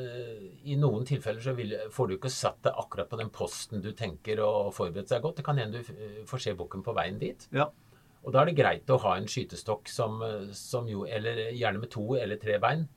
i 0.64 0.78
noen 0.80 1.04
tilfeller 1.08 1.42
så 1.44 1.56
vil, 1.58 1.74
får 1.92 2.08
du 2.08 2.14
ikke 2.16 2.32
satt 2.32 2.62
deg 2.64 2.78
akkurat 2.78 3.10
på 3.10 3.18
den 3.20 3.32
posten 3.34 3.82
du 3.84 3.90
tenker 3.96 4.40
å 4.44 4.70
forberede 4.74 5.10
seg 5.10 5.26
godt. 5.26 5.42
Det 5.42 5.48
kan 5.50 5.60
hende 5.60 5.82
du 5.82 5.92
eh, 5.96 6.22
får 6.30 6.46
se 6.46 6.56
bukken 6.56 6.86
på 6.86 6.94
veien 6.96 7.18
dit. 7.20 7.50
Ja. 7.54 7.68
Og 8.26 8.34
da 8.34 8.42
er 8.42 8.50
det 8.50 8.56
greit 8.58 8.90
å 8.90 8.98
ha 9.04 9.14
en 9.16 9.28
skytestokk 9.30 9.86
som, 9.86 10.18
som 10.50 10.88
jo 10.90 11.04
Eller 11.06 11.52
gjerne 11.54 11.78
med 11.78 11.92
to 11.94 12.16
eller 12.18 12.40
tre 12.42 12.58
bein. 12.62 12.88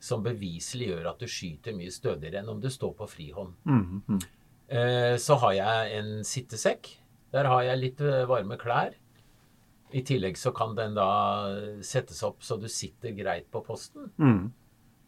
Som 0.00 0.22
beviselig 0.24 0.86
gjør 0.94 1.10
at 1.10 1.20
du 1.20 1.28
skyter 1.28 1.76
mye 1.76 1.92
stødigere 1.92 2.40
enn 2.40 2.48
om 2.48 2.62
du 2.62 2.70
står 2.72 2.94
på 2.96 3.08
frihånd. 3.12 3.52
Mm, 3.68 4.00
mm. 4.08 4.22
Eh, 4.72 5.16
Så 5.20 5.36
har 5.42 5.52
jeg 5.58 5.98
en 5.98 6.10
sittesekk. 6.24 6.88
Der 7.34 7.44
har 7.52 7.66
jeg 7.66 7.82
litt 7.82 8.00
eh, 8.00 8.24
varme 8.30 8.56
klær. 8.56 8.96
I 9.92 10.00
tillegg 10.06 10.38
så 10.38 10.54
kan 10.56 10.72
den 10.78 10.94
da 10.96 11.10
settes 11.84 12.22
opp 12.24 12.40
så 12.46 12.56
du 12.56 12.68
sitter 12.70 13.12
greit 13.12 13.50
på 13.52 13.60
posten. 13.66 14.08
Mm. 14.16 14.52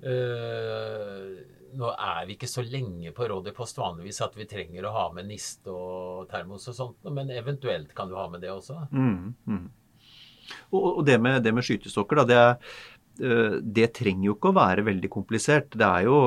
Eh, 0.02 1.28
nå 1.78 1.92
er 1.92 2.24
vi 2.28 2.36
ikke 2.36 2.50
så 2.50 2.64
lenge 2.66 3.12
på 3.16 3.28
rådyrpost 3.30 3.80
vanligvis 3.80 4.22
at 4.24 4.38
vi 4.38 4.48
trenger 4.50 4.86
å 4.86 4.96
ha 4.96 5.04
med 5.16 5.28
niste 5.30 5.72
og 5.72 6.26
termos 6.32 6.68
og 6.70 6.78
sånt, 6.78 7.12
men 7.12 7.32
eventuelt 7.34 7.94
kan 7.96 8.10
du 8.10 8.18
ha 8.18 8.28
med 8.32 8.44
det 8.44 8.52
også. 8.52 8.86
Mm, 8.92 9.32
mm. 9.48 9.68
Og, 10.72 10.88
og 10.98 11.06
det 11.08 11.20
med, 11.22 11.42
det 11.44 11.54
med 11.54 11.64
skytestokker, 11.64 12.20
da, 12.20 12.24
det, 12.28 12.42
eh, 13.24 13.56
det 13.62 13.88
trenger 13.96 14.28
jo 14.28 14.36
ikke 14.36 14.52
å 14.52 14.58
være 14.58 14.84
veldig 14.84 15.10
komplisert. 15.12 15.72
Det 15.78 15.88
er 15.88 16.06
jo 16.08 16.18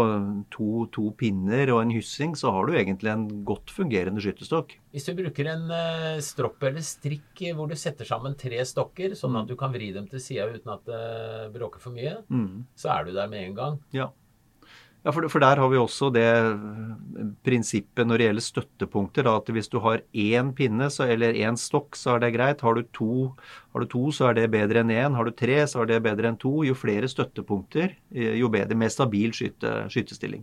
to, 0.54 0.88
to 0.96 1.12
pinner 1.20 1.74
og 1.76 1.84
en 1.84 1.94
hyssing, 1.94 2.36
så 2.40 2.54
har 2.56 2.66
du 2.66 2.80
egentlig 2.80 3.14
en 3.14 3.28
godt 3.48 3.74
fungerende 3.76 4.24
skytestokk. 4.24 4.78
Hvis 4.96 5.08
du 5.10 5.14
bruker 5.20 5.52
en 5.54 5.70
eh, 5.78 6.20
stropp 6.26 6.66
eller 6.66 6.86
strikk 6.86 7.46
hvor 7.54 7.70
du 7.70 7.78
setter 7.80 8.08
sammen 8.10 8.38
tre 8.40 8.64
stokker, 8.66 9.18
sånn 9.20 9.38
at 9.42 9.50
du 9.52 9.58
kan 9.60 9.74
vri 9.76 9.92
dem 9.96 10.10
til 10.10 10.24
sida 10.24 10.50
uten 10.50 10.76
at 10.78 10.86
det 10.90 11.50
bråker 11.56 11.84
for 11.84 11.96
mye, 11.96 12.18
mm. 12.32 12.54
så 12.80 12.96
er 12.98 13.06
du 13.06 13.18
der 13.18 13.30
med 13.32 13.50
en 13.50 13.60
gang. 13.62 13.82
Ja. 13.96 14.10
Ja, 15.06 15.12
for, 15.14 15.28
for 15.30 15.44
der 15.44 15.60
har 15.62 15.70
vi 15.70 15.78
også 15.78 16.08
det 16.10 16.26
eh, 16.26 17.28
prinsippet 17.46 18.08
når 18.10 18.18
det 18.18 18.26
gjelder 18.30 18.46
støttepunkter, 18.48 19.28
da, 19.28 19.36
at 19.38 19.52
hvis 19.54 19.70
du 19.70 19.78
har 19.84 20.02
én 20.18 20.50
pinne 20.58 20.88
så, 20.90 21.06
eller 21.14 21.38
én 21.38 21.60
stokk, 21.62 21.94
så 22.00 22.16
er 22.16 22.24
det 22.24 22.32
greit. 22.34 22.64
Har 22.66 22.74
du, 22.74 22.82
to, 22.96 23.28
har 23.76 23.86
du 23.86 23.90
to, 23.92 24.08
så 24.16 24.32
er 24.32 24.40
det 24.40 24.48
bedre 24.56 24.82
enn 24.82 24.94
én. 24.96 25.14
Har 25.14 25.30
du 25.30 25.36
tre, 25.38 25.60
så 25.70 25.84
er 25.84 25.92
det 25.94 26.02
bedre 26.08 26.32
enn 26.32 26.40
to. 26.42 26.56
Jo 26.66 26.74
flere 26.78 27.10
støttepunkter, 27.12 27.94
eh, 28.18 28.34
jo 28.40 28.50
bedre. 28.50 28.78
Mer 28.82 28.90
stabil 28.94 29.36
skyte, 29.38 29.76
skytestilling. 29.94 30.42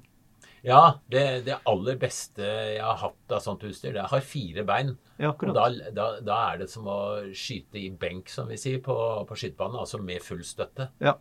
Ja, 0.62 1.00
det, 1.10 1.24
det 1.48 1.58
aller 1.66 1.98
beste 1.98 2.46
jeg 2.46 2.84
har 2.86 3.00
hatt 3.00 3.34
av 3.34 3.42
sånt 3.42 3.64
utstyr, 3.66 3.96
det 3.96 4.06
har 4.12 4.22
fire 4.22 4.62
bein. 4.62 4.92
Ja, 5.16 5.32
Og 5.32 5.32
akkurat. 5.32 5.58
da, 5.58 5.90
da, 5.96 6.06
da 6.22 6.36
er 6.52 6.62
det 6.62 6.70
som 6.70 6.86
å 6.86 7.00
skyte 7.34 7.82
i 7.82 7.88
benk, 7.90 8.30
som 8.30 8.46
vi 8.46 8.60
sier, 8.62 8.78
på, 8.78 8.94
på 9.26 9.40
skytebanen. 9.42 9.80
Altså 9.82 9.98
med 9.98 10.22
full 10.22 10.46
støtte. 10.46 10.92
Ja. 11.02 11.16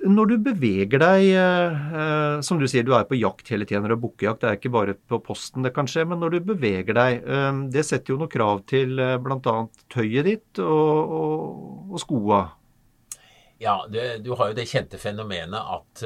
Når 0.00 0.30
du 0.30 0.36
beveger 0.40 1.00
deg, 1.02 1.26
eh, 1.36 1.80
eh, 2.00 2.40
som 2.46 2.58
du 2.60 2.64
sier, 2.70 2.84
du 2.86 2.94
er 2.96 3.04
på 3.08 3.18
jakt 3.18 3.50
hele 3.52 3.66
tiden, 3.68 3.84
er 3.84 3.98
bukkejakt, 4.00 4.40
det 4.40 4.48
er 4.48 4.56
ikke 4.56 4.72
bare 4.72 4.94
på 4.96 5.18
posten 5.24 5.66
det 5.66 5.74
kan 5.76 5.88
skje, 5.90 6.06
men 6.08 6.22
når 6.22 6.36
du 6.36 6.46
beveger 6.54 6.96
deg, 6.96 7.18
eh, 7.20 7.58
det 7.74 7.84
setter 7.84 8.14
jo 8.14 8.20
noe 8.22 8.32
krav 8.32 8.62
til 8.70 8.96
bl.a. 8.96 9.54
tøyet 9.92 10.24
ditt 10.24 10.62
og, 10.64 11.12
og, 11.18 11.92
og 11.92 12.00
skoa. 12.00 12.40
Ja, 13.60 13.76
det, 13.92 14.22
du 14.24 14.32
har 14.38 14.50
jo 14.50 14.56
det 14.56 14.68
kjente 14.70 14.96
fenomenet 15.00 15.60
at 15.60 16.04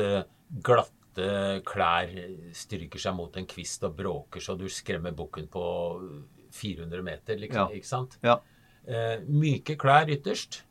glatte 0.67 1.61
klær 1.63 2.11
stryker 2.51 2.99
seg 2.99 3.15
mot 3.15 3.37
en 3.39 3.47
kvist 3.47 3.87
og 3.87 3.95
bråker 3.95 4.43
så 4.43 4.57
du 4.59 4.67
skremmer 4.67 5.15
bukken 5.15 5.47
på 5.47 5.63
400 6.51 7.07
meter, 7.07 7.39
liksom, 7.39 7.71
Ja. 7.71 7.79
ikke 7.79 7.87
sant? 7.93 8.19
Ja. 8.27 8.41
Myke 9.31 9.79
klær 9.79 10.11
ytterst, 10.11 10.65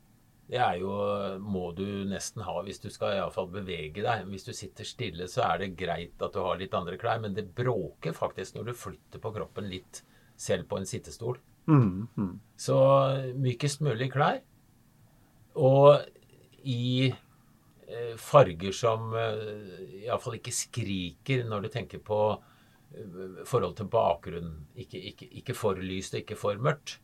det 0.44 0.60
er 0.60 0.76
jo, 0.82 0.92
må 1.40 1.70
du 1.76 1.86
nesten 2.08 2.44
ha 2.44 2.54
hvis 2.66 2.82
du 2.82 2.90
skal 2.92 3.14
i 3.14 3.20
alle 3.22 3.32
fall 3.32 3.48
bevege 3.52 4.04
deg. 4.04 4.26
Hvis 4.28 4.44
du 4.44 4.52
sitter 4.56 4.88
stille, 4.88 5.28
så 5.30 5.46
er 5.46 5.62
det 5.62 5.76
greit 5.80 6.20
at 6.20 6.36
du 6.36 6.42
har 6.44 6.58
litt 6.60 6.76
andre 6.76 6.98
klær, 7.00 7.22
men 7.22 7.36
det 7.36 7.46
bråker 7.56 8.16
faktisk 8.16 8.58
når 8.58 8.68
du 8.68 8.76
flytter 8.76 9.22
på 9.22 9.32
kroppen 9.38 9.70
litt, 9.72 10.02
selv 10.36 10.68
på 10.68 10.80
en 10.80 10.88
sittestol. 10.88 11.38
Mm, 11.70 12.08
mm. 12.18 12.34
Så 12.60 12.76
mykest 13.40 13.80
mulig 13.86 14.10
klær. 14.12 14.42
Og 15.56 16.04
i 16.68 17.06
eh, 17.08 18.16
farger 18.20 18.74
som 18.76 19.14
eh, 19.16 20.02
iallfall 20.04 20.40
ikke 20.40 20.52
skriker 20.52 21.46
når 21.48 21.64
du 21.64 21.70
tenker 21.72 22.02
på 22.04 22.20
eh, 22.34 23.40
forhold 23.48 23.78
til 23.78 23.88
bakgrunnen. 23.88 24.66
Ikke, 24.76 25.00
ikke, 25.12 25.30
ikke 25.40 25.56
for 25.56 25.80
lyst 25.80 26.18
og 26.18 26.24
ikke 26.24 26.40
for 26.40 26.60
mørkt. 26.60 26.98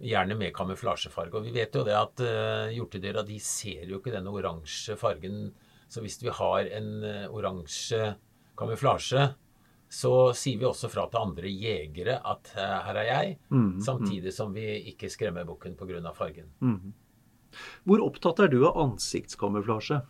Gjerne 0.00 0.36
med 0.38 0.54
kamuflasjefarge. 0.56 1.34
Og 1.36 1.44
vi 1.44 1.52
vet 1.54 1.74
jo 1.76 1.84
det 1.84 1.96
at 1.96 2.22
uh, 2.24 2.70
hjortedyra 2.72 3.24
de 3.26 3.36
ser 3.44 3.84
jo 3.90 4.00
ikke 4.00 4.14
denne 4.14 4.32
oransje 4.32 4.96
fargen. 5.00 5.50
Så 5.90 6.00
hvis 6.04 6.20
vi 6.22 6.32
har 6.32 6.70
en 6.78 6.90
uh, 7.04 7.26
oransje 7.36 8.14
kamuflasje, 8.56 9.26
så 9.90 10.12
sier 10.38 10.60
vi 10.60 10.68
også 10.68 10.88
fra 10.88 11.08
til 11.10 11.20
andre 11.20 11.50
jegere 11.50 12.20
at 12.22 12.52
uh, 12.54 12.78
her 12.86 13.02
er 13.02 13.08
jeg. 13.10 13.36
Mm, 13.50 13.74
Samtidig 13.84 14.32
som 14.36 14.54
vi 14.54 14.64
ikke 14.92 15.10
skremmer 15.10 15.44
bukken 15.48 15.76
pga. 15.76 16.14
fargen. 16.16 16.50
mm. 16.60 16.92
Hvor 17.82 17.98
opptatt 18.04 18.44
er 18.44 18.48
du 18.52 18.60
av 18.68 18.76
ansiktskamuflasje? 18.78 20.00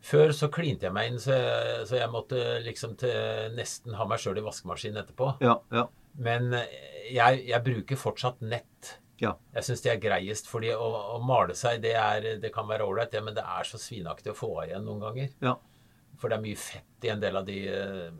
Før 0.00 0.30
så 0.32 0.48
klinte 0.48 0.86
jeg 0.86 0.94
meg 0.96 1.10
inn, 1.10 1.18
så 1.20 1.34
jeg, 1.34 1.86
så 1.90 1.98
jeg 1.98 2.12
måtte 2.12 2.38
liksom 2.64 2.94
til 3.00 3.56
nesten 3.56 3.96
ha 3.98 4.06
meg 4.08 4.22
sjøl 4.22 4.38
i 4.40 4.44
vaskemaskinen 4.46 5.02
etterpå. 5.02 5.34
Ja, 5.44 5.58
ja, 5.74 5.88
Men 6.18 6.52
eh, 6.54 6.66
jeg, 7.14 7.44
jeg 7.48 7.62
bruker 7.66 7.96
fortsatt 7.96 8.40
nett. 8.42 8.96
ja. 9.20 9.34
Jeg 9.54 9.64
syns 9.66 9.82
det 9.84 9.90
er 9.92 10.02
greiest, 10.02 10.46
fordi 10.48 10.70
å, 10.74 10.86
å 11.16 11.18
male 11.22 11.54
seg, 11.54 11.80
det, 11.82 11.94
er, 11.98 12.36
det 12.40 12.52
kan 12.54 12.68
være 12.68 12.86
ålreit, 12.86 13.14
men 13.22 13.34
det 13.36 13.44
er 13.44 13.66
så 13.68 13.78
svinaktig 13.80 14.32
å 14.32 14.38
få 14.38 14.50
av 14.60 14.68
igjen 14.68 14.86
noen 14.86 15.00
ganger. 15.08 15.34
ja. 15.44 15.56
For 16.20 16.28
det 16.28 16.36
er 16.36 16.42
mye 16.44 16.56
fett 16.60 17.04
i 17.06 17.08
en 17.08 17.20
del 17.22 17.36
av 17.38 17.46
de 17.46 17.54
eh, 17.72 18.10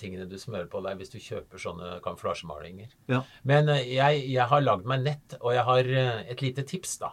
tingene 0.00 0.24
du 0.26 0.34
smører 0.40 0.66
på 0.66 0.80
deg 0.82 0.98
hvis 0.98 1.12
du 1.12 1.18
kjøper 1.22 1.60
sånne 1.62 1.90
kamuflasjemalinger. 2.02 2.90
ja. 3.12 3.20
Men 3.46 3.68
eh, 3.70 3.84
jeg, 3.94 4.24
jeg 4.32 4.46
har 4.50 4.64
lagd 4.64 4.88
meg 4.90 5.04
nett, 5.04 5.36
og 5.40 5.52
jeg 5.54 5.62
har 5.68 5.90
et 6.34 6.42
lite 6.42 6.64
tips, 6.66 6.96
da. 7.04 7.12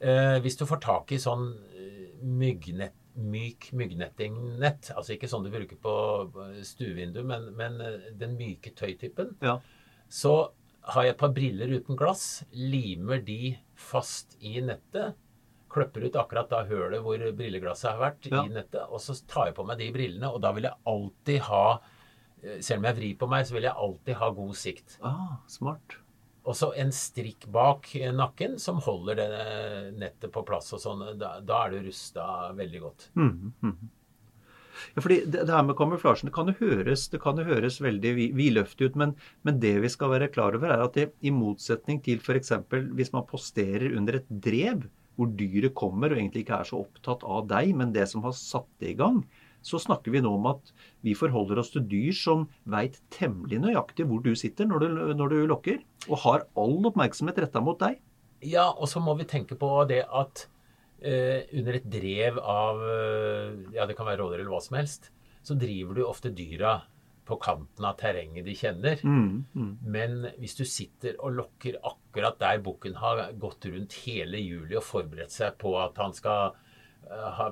Eh, 0.00 0.38
hvis 0.42 0.58
du 0.58 0.66
får 0.66 0.82
tak 0.82 1.14
i 1.14 1.20
sånn 1.22 1.52
myggnett, 2.22 2.97
myk 3.18 3.70
myggnettingnett, 3.76 4.92
altså 4.94 5.14
ikke 5.16 5.28
sånn 5.30 5.46
du 5.46 5.50
bruker 5.52 5.78
på 5.82 5.94
stuevindu, 6.66 7.22
men, 7.26 7.50
men 7.58 7.80
eh, 7.84 8.08
den 8.18 8.36
myke 8.38 8.72
tøytypen, 8.78 9.34
ja. 9.44 9.58
så 10.08 10.34
har 10.94 11.04
jeg 11.04 11.16
et 11.16 11.20
par 11.20 11.32
briller 11.36 11.72
uten 11.74 11.98
glass, 11.98 12.44
limer 12.54 13.20
de 13.26 13.56
fast 13.76 14.38
i 14.40 14.60
nettet, 14.64 15.18
kløpper 15.68 16.06
ut 16.08 16.16
akkurat 16.16 16.48
da 16.48 16.62
hølet 16.64 17.02
hvor 17.04 17.20
brilleglasset 17.36 17.90
har 17.90 17.98
vært 18.00 18.30
Ja. 18.32 18.40
i 18.46 18.54
nettet, 18.54 18.86
og 18.88 19.02
så 19.04 19.18
tar 19.28 19.50
jeg 19.50 19.58
på 19.58 19.66
meg 19.68 19.82
de 19.82 19.90
brillene, 19.92 20.30
og 20.32 20.40
da 20.40 20.54
vil 20.56 20.64
jeg 20.70 20.78
alltid 20.88 21.42
ha 21.50 21.64
eh, 22.42 22.60
selv 22.64 22.80
om 22.80 22.88
jeg 22.88 23.00
vrir 23.02 23.16
på 23.20 23.28
meg, 23.28 23.46
så 23.46 23.58
vil 23.58 23.68
jeg 23.68 23.76
alltid 23.76 24.20
ha 24.22 24.30
god 24.38 24.54
sikt. 24.56 24.98
Ah, 25.04 25.40
smart. 25.50 25.98
Og 26.48 26.56
så 26.56 26.70
en 26.80 26.90
strikk 26.94 27.44
bak 27.52 27.90
nakken 28.16 28.56
som 28.62 28.80
holder 28.80 29.18
det 29.20 29.28
nettet 30.00 30.32
på 30.32 30.42
plass 30.48 30.72
og 30.72 30.80
sånn. 30.80 31.04
Da, 31.20 31.34
da 31.44 31.62
er 31.66 31.74
du 31.76 31.88
rusta 31.90 32.24
veldig 32.56 32.80
godt. 32.86 33.08
Mm, 33.20 33.52
mm. 33.60 33.74
Ja, 34.94 35.02
fordi 35.02 35.18
det, 35.26 35.42
det 35.48 35.52
her 35.52 35.64
med 35.66 35.76
kamuflasjen, 35.78 36.30
det 36.30 36.34
kan 36.36 36.48
jo 36.48 36.54
høres, 36.60 37.08
kan 37.20 37.40
jo 37.40 37.46
høres 37.48 37.80
veldig 37.82 38.12
vi- 38.16 38.30
vidløftig 38.38 38.88
ut, 38.88 38.98
men, 39.00 39.16
men 39.44 39.58
det 39.62 39.74
vi 39.82 39.90
skal 39.92 40.12
være 40.14 40.30
klar 40.32 40.56
over, 40.56 40.70
er 40.72 40.84
at 40.86 40.96
det, 40.96 41.08
i 41.20 41.32
motsetning 41.34 42.00
til 42.04 42.22
f.eks. 42.22 42.54
hvis 42.96 43.12
man 43.12 43.26
posterer 43.28 43.96
under 43.98 44.20
et 44.20 44.30
drev, 44.30 44.86
hvor 45.18 45.32
dyret 45.34 45.74
kommer 45.74 46.14
og 46.14 46.20
egentlig 46.20 46.44
ikke 46.46 46.60
er 46.62 46.70
så 46.70 46.78
opptatt 46.84 47.26
av 47.26 47.48
deg, 47.50 47.74
men 47.76 47.92
det 47.92 48.06
som 48.08 48.22
har 48.22 48.36
satt 48.38 48.68
det 48.80 48.92
i 48.94 48.98
gang, 49.00 49.24
så 49.68 49.80
snakker 49.82 50.14
vi 50.14 50.22
nå 50.24 50.32
om 50.38 50.48
at 50.50 50.72
vi 51.04 51.14
forholder 51.18 51.60
oss 51.62 51.72
til 51.74 51.84
dyr 51.90 52.16
som 52.16 52.46
veit 52.68 52.98
temmelig 53.14 53.60
nøyaktig 53.62 54.08
hvor 54.08 54.22
du 54.24 54.32
sitter 54.38 54.68
når 54.68 54.84
du, 54.84 54.88
når 55.18 55.34
du 55.34 55.38
lokker, 55.52 55.82
og 56.08 56.22
har 56.24 56.46
all 56.58 56.78
oppmerksomhet 56.90 57.42
retta 57.44 57.62
mot 57.64 57.78
deg. 57.80 58.00
Ja, 58.44 58.70
og 58.70 58.88
så 58.90 59.02
må 59.02 59.16
vi 59.18 59.28
tenke 59.28 59.58
på 59.58 59.70
det 59.90 60.04
at 60.06 60.46
eh, 61.02 61.48
under 61.58 61.78
et 61.78 61.88
drev 61.90 62.38
av 62.38 62.84
eh, 62.86 63.56
Ja, 63.74 63.86
det 63.88 63.96
kan 63.98 64.06
være 64.08 64.22
rådyr 64.22 64.42
eller 64.42 64.54
hva 64.54 64.62
som 64.62 64.78
helst, 64.78 65.10
så 65.42 65.56
driver 65.58 65.98
du 65.98 66.06
ofte 66.06 66.32
dyra 66.34 66.78
på 67.28 67.36
kanten 67.36 67.84
av 67.84 67.98
terrenget 68.00 68.46
de 68.46 68.54
kjenner. 68.56 69.02
Mm, 69.04 69.44
mm. 69.52 69.72
Men 69.84 70.14
hvis 70.40 70.56
du 70.56 70.64
sitter 70.64 71.18
og 71.20 71.34
lokker 71.36 71.76
akkurat 71.84 72.38
der 72.40 72.62
bukken 72.64 72.96
har 73.02 73.26
gått 73.40 73.68
rundt 73.68 73.98
hele 74.06 74.40
juli 74.40 74.78
og 74.78 74.86
forberedt 74.86 75.34
seg 75.34 75.58
på 75.60 75.74
at 75.80 76.00
han 76.00 76.16
skal 76.16 76.56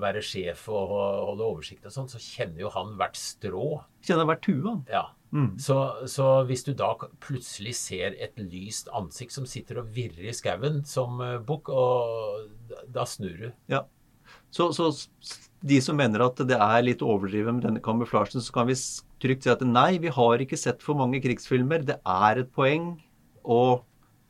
være 0.02 0.20
sjef 0.24 0.66
og 0.68 0.88
ho- 0.90 1.24
holde 1.30 1.44
oversikt 1.46 1.86
og 1.88 1.92
sånn, 1.94 2.08
så 2.10 2.18
kjenner 2.20 2.60
jo 2.66 2.72
han 2.74 2.96
hvert 2.98 3.16
strå. 3.16 3.68
Kjenner 4.04 4.26
hvert 4.28 4.42
tue, 4.44 4.62
han. 4.66 4.82
Ja. 4.90 5.04
Mm. 5.32 5.56
Så, 5.60 5.76
så 6.08 6.26
hvis 6.48 6.62
du 6.64 6.72
da 6.78 6.92
plutselig 7.24 7.74
ser 7.76 8.14
et 8.22 8.36
lyst 8.38 8.88
ansikt 8.94 9.32
som 9.34 9.46
sitter 9.48 9.80
og 9.82 9.90
virrer 9.96 10.28
i 10.30 10.34
skauen 10.36 10.84
som 10.86 11.20
eh, 11.24 11.38
bukk, 11.38 11.68
og 11.72 12.46
da- 12.92 13.04
snur 13.08 13.36
du. 13.40 13.48
Ja. 13.72 13.84
Så, 14.50 14.70
så 14.74 14.90
de 15.66 15.80
som 15.82 15.96
mener 15.98 16.22
at 16.24 16.38
det 16.46 16.56
er 16.56 16.82
litt 16.84 17.02
overdrevet 17.04 17.54
med 17.56 17.64
denne 17.66 17.82
kamuflasjen, 17.82 18.42
så 18.42 18.52
kan 18.54 18.68
vi 18.70 18.76
trygt 19.22 19.44
si 19.46 19.50
at 19.52 19.62
nei, 19.66 19.98
vi 20.02 20.12
har 20.14 20.42
ikke 20.42 20.58
sett 20.58 20.82
for 20.84 20.98
mange 20.98 21.20
krigsfilmer. 21.24 21.84
Det 21.86 21.98
er 22.02 22.42
et 22.42 22.50
poeng 22.54 22.94
å, 23.44 23.80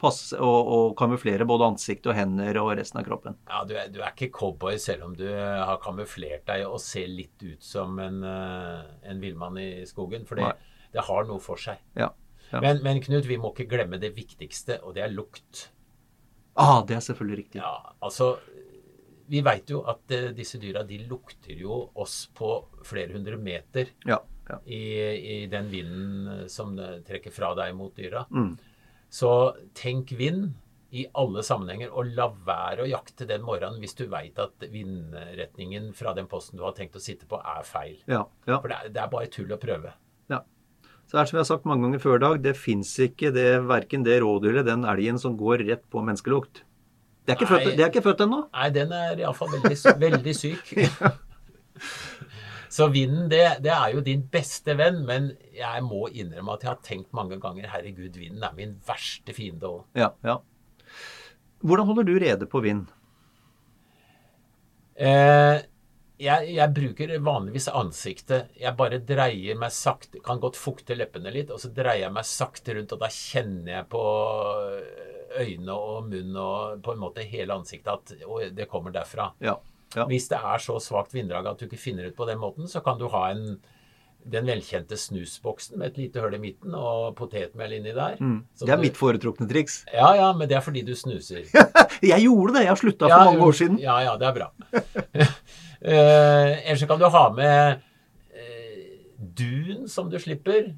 passe, 0.07 0.38
og, 0.40 0.71
og, 0.77 0.87
kamuflere 0.99 1.47
både 1.49 1.71
ansikt 1.73 2.09
og 2.11 2.16
hender 2.16 2.61
og 2.62 2.73
resten 2.79 3.01
av 3.03 3.07
kroppen. 3.09 3.38
Ja, 3.51 3.62
du 3.69 3.75
er, 3.77 3.90
du 3.92 4.01
er, 4.01 4.12
ikke 4.14 4.31
cowboy 4.38 4.79
selv 4.83 5.09
om 5.09 5.16
du 5.19 5.27
har 5.29 5.81
kamuflert 5.85 6.47
deg 6.49 6.66
og 6.69 6.79
ser 6.83 7.11
litt 7.11 7.42
ut 7.45 7.62
som 7.64 7.99
en, 8.03 8.23
eh, 8.27 8.85
en 9.11 9.23
villmann 9.23 9.59
i 9.62 9.71
skogen. 9.88 10.27
For 10.29 10.40
det, 10.40 10.53
det, 10.95 11.05
har 11.09 11.29
noe 11.29 11.42
for 11.42 11.61
seg. 11.61 11.83
Ja, 11.99 12.12
ja. 12.53 12.62
Men, 12.62 12.83
men 12.87 13.03
Knut, 13.05 13.27
vi 13.29 13.40
må 13.42 13.53
ikke 13.53 13.69
glemme 13.75 14.01
det 14.03 14.14
viktigste, 14.16 14.81
og 14.87 14.97
det 14.97 15.07
er 15.07 15.14
lukt. 15.14 15.69
Ah, 16.57 16.81
det 16.87 16.97
er 16.97 17.05
selvfølgelig 17.05 17.42
riktig. 17.42 17.61
Ja, 17.61 17.97
altså 18.01 18.37
vi 19.27 19.42
veit 19.42 19.71
jo 19.71 19.83
at 19.90 20.14
uh, 20.14 20.31
disse 20.37 20.61
dyra 20.62 20.85
de 20.87 21.01
lukter 21.11 21.59
jo 21.59 21.81
oss 21.99 22.27
på 22.35 22.51
flere 22.87 23.16
hundre 23.16 23.38
meter 23.40 23.90
ja. 24.07 24.21
I, 24.71 24.83
I, 25.16 25.37
den 25.51 25.66
vinden 25.73 26.29
eh, 26.31 26.42
som 26.47 26.77
trekker 26.79 27.33
fra 27.35 27.49
deg 27.59 27.73
mot 27.75 27.90
dyra. 27.99 28.21
Mm. 28.31 28.53
Så 29.12 29.31
tenk 29.77 30.12
vind 30.19 30.55
i 30.97 31.05
alle 31.19 31.42
sammenhenger, 31.45 31.90
og 31.92 32.12
la 32.16 32.29
være 32.47 32.85
å 32.85 32.88
jakte 32.88 33.27
den 33.29 33.45
morgenen 33.45 33.81
hvis 33.83 33.97
du 33.99 34.07
veit 34.11 34.38
at 34.40 34.66
vindretningen 34.71 35.90
fra 35.97 36.14
den 36.16 36.29
posten 36.31 36.61
du 36.61 36.64
har 36.64 36.77
tenkt 36.77 36.97
å 36.97 37.03
sitte 37.03 37.29
på, 37.29 37.40
er 37.40 37.66
feil. 37.66 37.97
Ja, 38.07 38.23
ja. 38.49 38.61
For 38.61 38.71
det 38.71 38.79
er, 38.79 38.92
det 38.95 39.03
er, 39.03 39.11
bare 39.12 39.31
tull 39.33 39.53
å 39.53 39.61
prøve. 39.61 39.92
Ja. 40.33 40.42
Så 41.07 41.19
det 41.19 41.23
er 41.23 41.31
som 41.31 41.38
jeg 41.38 41.42
har 41.42 41.51
sagt 41.51 41.69
mange 41.69 41.87
ganger 41.87 42.03
før 42.03 42.21
i 42.21 42.25
dag, 42.25 42.40
det 42.47 42.55
fins 42.59 42.95
ikke 43.03 43.35
det, 43.35 43.51
verken 43.66 44.07
det 44.07 44.21
rådyret, 44.25 44.66
den 44.69 44.87
elgen, 44.88 45.21
som 45.23 45.37
går 45.38 45.66
rett 45.66 45.85
på 45.92 46.05
menneskelukt. 46.07 46.62
Det 47.27 47.35
er 47.35 47.40
ikke, 47.40 47.51
født, 47.51 47.73
det 47.75 47.83
er 47.83 47.90
ikke 47.90 48.07
født 48.07 48.23
ennå? 48.23 48.45
Nei, 48.55 48.69
den 48.71 48.92
er 48.95 49.19
iallfall 49.19 49.51
veldig, 49.57 49.97
veldig 49.99 50.35
syk. 50.38 50.77
Så 52.77 52.91
vinden, 52.93 53.31
det, 53.33 53.41
det, 53.65 53.73
er 53.73 53.95
jo 53.95 54.03
din 54.05 54.27
beste 54.29 54.75
venn, 54.77 54.99
men 55.09 55.31
jeg 55.57 55.85
må 55.87 56.11
innrømme 56.12 56.57
at 56.59 56.65
jeg 56.65 56.71
har 56.75 56.83
tenkt 56.85 57.15
mange 57.17 57.39
ganger 57.41 57.71
herregud, 57.73 58.19
vinden 58.21 58.45
er 58.45 58.57
min 58.57 58.75
verste 58.85 59.33
fiende 59.37 59.71
òg. 59.71 59.87
Ja, 59.97 60.11
ja. 60.27 60.35
Hvordan 61.65 61.89
holder 61.89 62.05
du 62.05 62.19
rede 62.21 62.49
på 62.53 62.61
vind? 62.67 62.91
Eh, 64.97 65.62
jeg, 66.21 66.51
jeg, 66.53 66.73
bruker 66.77 67.15
vanligvis 67.25 67.69
ansiktet. 67.73 68.53
Jeg 68.61 68.77
bare 68.77 69.01
dreier 69.05 69.59
meg 69.61 69.73
sakte 69.77 70.21
Kan 70.25 70.41
godt 70.41 70.57
fukte 70.57 70.97
leppene 70.97 71.33
litt, 71.33 71.53
og 71.53 71.61
så 71.61 71.69
dreier 71.77 72.07
jeg 72.07 72.15
meg 72.17 72.29
sakte 72.29 72.77
rundt, 72.77 72.93
og 72.93 73.01
da 73.01 73.11
kjenner 73.12 73.73
jeg 73.73 73.89
på 73.93 74.05
øyne 75.37 75.77
og 75.77 76.12
munn 76.12 76.37
og 76.41 76.85
på 76.85 76.93
en 76.93 77.03
måte 77.03 77.25
hele 77.29 77.57
ansiktet 77.57 77.93
at 77.93 78.53
det 78.57 78.69
kommer 78.69 78.93
derfra. 78.95 79.31
Ja, 79.45 79.57
ja. 79.96 80.04
Hvis 80.11 80.28
det 80.28 80.38
er 80.38 80.61
så 80.62 80.76
svakt 80.82 81.14
vinddrag 81.16 81.48
at 81.48 81.61
du 81.61 81.66
ikke 81.66 81.80
finner 81.80 82.11
ut 82.11 82.16
på 82.18 82.28
den 82.28 82.38
måten, 82.42 82.68
så 82.68 82.82
kan 82.85 82.98
du 83.00 83.06
ha 83.12 83.30
en, 83.32 83.56
den 84.26 84.48
velkjente 84.48 84.98
snusboksen 85.00 85.78
med 85.80 85.94
et 85.94 86.00
lite 86.02 86.20
hull 86.20 86.37
i 86.37 86.40
midten 86.42 86.76
og 86.76 87.14
potetmel 87.16 87.78
inni 87.78 87.94
der. 87.96 88.18
Mm. 88.20 88.38
Det 88.61 88.68
er 88.68 88.76
du, 88.76 88.85
mitt 88.85 89.00
foretrukne 89.00 89.48
triks. 89.48 89.80
Ja, 89.94 90.12
ja, 90.18 90.30
men 90.37 90.50
det 90.50 90.59
er 90.59 90.64
fordi 90.66 90.85
du 90.85 90.92
snuser. 90.98 91.46
jeg 92.12 92.26
gjorde 92.26 92.59
det. 92.59 92.66
Jeg 92.66 92.72
har 92.74 92.80
slutta 92.82 93.11
for 93.11 93.30
mange 93.30 93.48
år 93.48 93.59
siden. 93.62 93.78
Ja, 93.80 93.98
ja, 94.04 94.16
det 94.20 94.28
er 94.28 94.37
bra. 94.37 94.50
uh, 94.76 96.50
ellers 96.68 96.88
kan 96.90 97.00
du 97.00 97.09
ha 97.16 97.26
med 97.38 97.87
uh, 98.37 98.82
dun 99.40 99.87
som 99.88 100.12
du 100.12 100.20
slipper. 100.20 100.74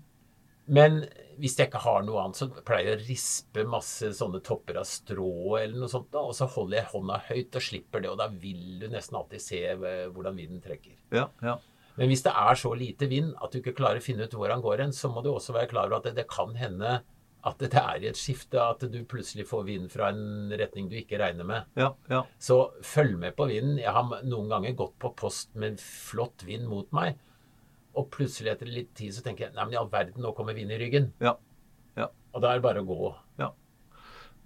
Men 0.68 1.02
hvis 1.38 1.56
jeg 1.58 1.70
ikke 1.70 1.82
har 1.84 2.04
noe 2.06 2.22
annet, 2.22 2.38
så 2.40 2.48
pleier 2.66 2.92
jeg 2.92 2.98
å 2.98 3.06
rispe 3.06 3.64
masse 3.70 4.12
sånne 4.18 4.40
topper 4.44 4.80
av 4.80 4.86
strå 4.88 5.58
eller 5.60 5.78
noe 5.78 5.90
sånt. 5.90 6.10
Da, 6.14 6.22
og 6.26 6.36
så 6.36 6.48
holder 6.50 6.80
jeg 6.80 6.90
hånda 6.92 7.18
høyt 7.28 7.58
og 7.60 7.64
slipper 7.64 8.04
det, 8.04 8.12
og 8.12 8.20
da 8.20 8.28
vil 8.32 8.78
du 8.82 8.88
nesten 8.92 9.18
alltid 9.20 9.44
se 9.44 9.60
eh, 9.72 10.06
hvordan 10.14 10.38
vinden 10.38 10.62
trekker. 10.64 10.96
Ja, 11.14 11.28
ja. 11.44 11.58
Men 11.98 12.12
hvis 12.12 12.22
det 12.22 12.30
er 12.30 12.58
så 12.58 12.70
lite 12.78 13.08
vind 13.10 13.32
at 13.42 13.50
du 13.50 13.58
ikke 13.58 13.74
klarer 13.78 13.98
å 13.98 14.04
finne 14.04 14.28
ut 14.28 14.34
hvor 14.38 14.52
han 14.52 14.62
går 14.62 14.84
hen, 14.84 14.92
så 14.94 15.10
må 15.10 15.22
du 15.24 15.32
også 15.32 15.56
være 15.56 15.70
klar 15.72 15.88
over 15.88 15.98
at 15.98 16.10
det, 16.10 16.18
det 16.20 16.28
kan 16.30 16.54
hende 16.58 17.00
at 17.46 17.60
det 17.62 17.70
er 17.78 18.02
i 18.02 18.08
et 18.10 18.18
skifte, 18.18 18.58
at 18.58 18.82
du 18.90 18.98
plutselig 19.08 19.46
får 19.48 19.64
vind 19.66 19.86
fra 19.92 20.10
en 20.12 20.50
retning 20.58 20.88
du 20.90 20.96
ikke 20.98 21.20
regner 21.20 21.46
med. 21.46 21.68
Ja, 21.78 21.92
ja. 22.10 22.24
Så 22.42 22.58
følg 22.86 23.18
med 23.20 23.36
på 23.38 23.46
vinden. 23.50 23.78
Jeg 23.80 23.94
har 23.94 24.10
noen 24.26 24.50
ganger 24.50 24.76
gått 24.78 24.96
på 25.00 25.12
post 25.18 25.54
med 25.58 25.78
flott 25.82 26.44
vind 26.46 26.66
mot 26.70 26.90
meg. 26.96 27.18
Og 27.98 28.06
plutselig 28.14 28.52
etter 28.52 28.70
litt 28.70 28.92
tid 28.98 29.14
så 29.16 29.24
tenker 29.24 29.48
jeg 29.48 29.56
nei, 29.56 29.64
men 29.64 29.74
i 29.74 29.80
all 29.80 29.90
verden, 29.90 30.22
nå 30.22 30.34
kommer 30.36 30.56
vind 30.56 30.70
i 30.74 30.78
ryggen. 30.78 31.10
Ja. 31.22 31.34
ja. 31.98 32.10
Og 32.34 32.44
da 32.44 32.52
er 32.52 32.60
det 32.60 32.66
bare 32.68 32.84
å 32.84 32.88
gå. 32.88 33.10
Ja. 33.40 33.50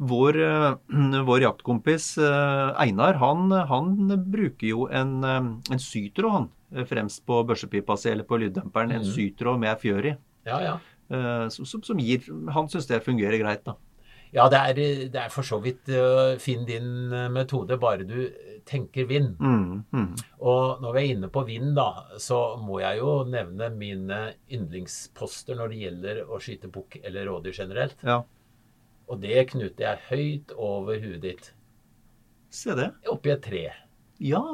Vår, 0.03 0.39
uh, 0.41 1.23
vår 1.29 1.45
jaktkompis 1.45 2.15
uh, 2.23 2.73
Einar, 2.81 3.21
han, 3.21 3.53
han, 3.69 3.93
bruker 4.33 4.67
jo 4.67 4.89
en, 4.89 5.19
uh, 5.21 5.53
en 5.71 5.83
sytråd, 5.83 6.33
han. 6.39 6.51
Fremst 6.89 7.21
på 7.29 7.43
børsepipa 7.45 7.99
si 8.01 8.09
eller 8.09 8.25
på 8.25 8.39
lyddemperen. 8.41 8.95
Mm. 8.95 9.03
En 9.03 9.11
sytråd 9.13 9.61
med 9.61 9.77
fjør 9.83 10.15
i. 10.15 10.17
Ja, 10.49 10.59
ja. 10.65 10.79
Som, 11.53 11.67
som, 11.69 11.99
gir 12.01 12.25
Han 12.55 12.71
syns 12.73 12.87
det 12.89 13.03
fungerer 13.05 13.37
greit, 13.37 13.61
da. 13.67 13.75
Ja, 14.33 14.47
det 14.49 14.59
er, 14.59 14.79
det 15.13 15.21
er 15.21 15.33
for 15.33 15.45
så 15.45 15.59
vidt 15.61 15.91
uh, 15.93 16.39
Finn 16.41 16.65
din 16.69 17.13
metode, 17.35 17.77
bare 17.81 18.07
du 18.09 18.17
tenker 18.69 19.05
vind. 19.11 19.35
Mm, 19.41 19.83
mm. 19.93 20.11
Og 20.41 20.83
når 20.83 20.95
vi 20.95 21.03
er 21.03 21.15
inne 21.17 21.31
på 21.33 21.43
vind, 21.49 21.73
da, 21.77 21.89
så 22.23 22.41
må 22.63 22.81
jeg 22.83 23.01
jo 23.03 23.17
nevne 23.29 23.69
mine 23.77 24.21
yndlingsposter 24.53 25.59
når 25.59 25.73
det 25.73 25.81
gjelder 25.83 26.23
å 26.25 26.41
skyte 26.43 26.71
bukk 26.73 27.01
eller 27.03 27.29
rådyr 27.29 27.59
generelt. 27.59 27.99
Ja. 28.07 28.23
Og 29.11 29.21
det 29.23 29.49
knuter 29.53 29.89
jeg 29.89 30.07
høyt 30.09 30.55
over 30.57 31.03
huet 31.03 31.23
ditt. 31.25 31.51
Se 32.53 32.77
det. 32.79 32.93
Oppi 33.11 33.33
et 33.35 33.45
tre. 33.45 33.67
Ja. 34.23 34.45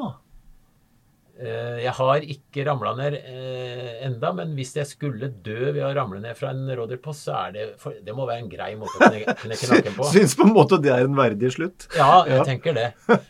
Eh, 1.38 1.76
jeg 1.84 1.92
har 1.94 2.24
ikke 2.34 2.64
ramla 2.66 2.92
ned 2.98 3.16
eh, 3.20 3.90
enda, 4.08 4.32
men 4.34 4.56
hvis 4.56 4.72
jeg 4.74 4.88
skulle 4.90 5.28
dø 5.30 5.68
ved 5.68 5.84
å 5.86 5.90
ramle 5.94 6.18
ned 6.22 6.34
fra 6.38 6.50
en 6.50 6.64
rådyrpost, 6.66 7.28
så 7.28 7.36
er 7.44 7.52
det 7.54 7.66
for, 7.78 7.94
Det 8.02 8.14
må 8.16 8.26
være 8.26 8.42
en 8.42 8.50
grei 8.50 8.72
måte 8.80 8.98
å 8.98 9.10
knekke 9.44 9.68
nakken 9.72 9.94
på. 9.94 10.08
Syns 10.10 10.34
på 10.38 10.48
en 10.48 10.54
måte 10.56 10.80
det 10.82 10.90
er 10.96 11.06
en 11.06 11.14
verdig 11.18 11.52
slutt. 11.54 11.86
Ja, 11.94 12.24
jeg 12.26 12.40
ja. 12.40 12.46
tenker 12.48 12.74
det. 12.74 12.88
men, 13.06 13.20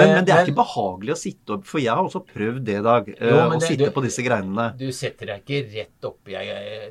men, 0.00 0.24
det 0.24 0.32
er 0.32 0.40
men, 0.40 0.48
ikke 0.48 0.62
behagelig 0.62 1.12
å 1.12 1.18
sitte 1.20 1.58
opp, 1.58 1.68
for 1.68 1.82
jeg 1.84 1.92
har 1.92 2.08
også 2.08 2.24
prøvd 2.30 2.64
det, 2.70 2.78
Dag. 2.88 3.12
Jo, 3.12 3.36
å 3.42 3.52
det, 3.52 3.60
sitte 3.66 3.90
du, 3.90 3.92
på 3.98 4.06
disse 4.06 4.24
greinene. 4.24 4.70
Du 4.80 4.88
setter 4.96 5.34
deg 5.34 5.44
ikke 5.44 5.60
rett 5.74 6.08
oppi 6.08 6.40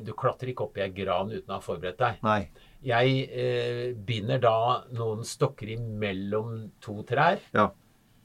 Du 0.06 0.12
klatrer 0.18 0.52
ikke 0.52 0.68
opp 0.68 0.78
i 0.78 0.86
ei 0.86 0.92
gran 0.94 1.32
uten 1.32 1.50
å 1.50 1.58
ha 1.58 1.64
forberedt 1.64 1.98
deg. 2.04 2.22
Nei. 2.28 2.40
Jeg 2.86 3.26
eh, 3.34 3.84
binder 4.06 4.38
da 4.38 4.56
noen 4.94 5.26
stokker 5.26 5.74
imellom 5.74 6.68
to 6.84 7.00
trær. 7.08 7.42
Ja. 7.50 7.72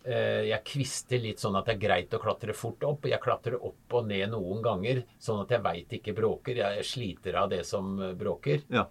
Eh, 0.04 0.50
jeg 0.50 0.66
kvister 0.68 1.22
litt 1.24 1.40
sånn 1.40 1.56
at 1.56 1.70
det 1.70 1.78
er 1.78 1.84
greit 1.84 2.16
å 2.16 2.20
klatre 2.20 2.56
fort 2.58 2.84
opp. 2.88 3.08
Jeg 3.08 3.22
klatrer 3.24 3.56
opp 3.56 3.96
og 4.00 4.10
ned 4.10 4.34
noen 4.34 4.62
ganger, 4.66 5.04
sånn 5.22 5.44
at 5.46 5.54
jeg 5.56 5.64
veit 5.64 5.96
ikke 6.00 6.16
bråker. 6.18 6.60
Jeg 6.60 6.86
sliter 6.88 7.40
av 7.40 7.50
det 7.54 7.64
som 7.68 7.96
bråker. 8.20 8.66
Ja. 8.74 8.88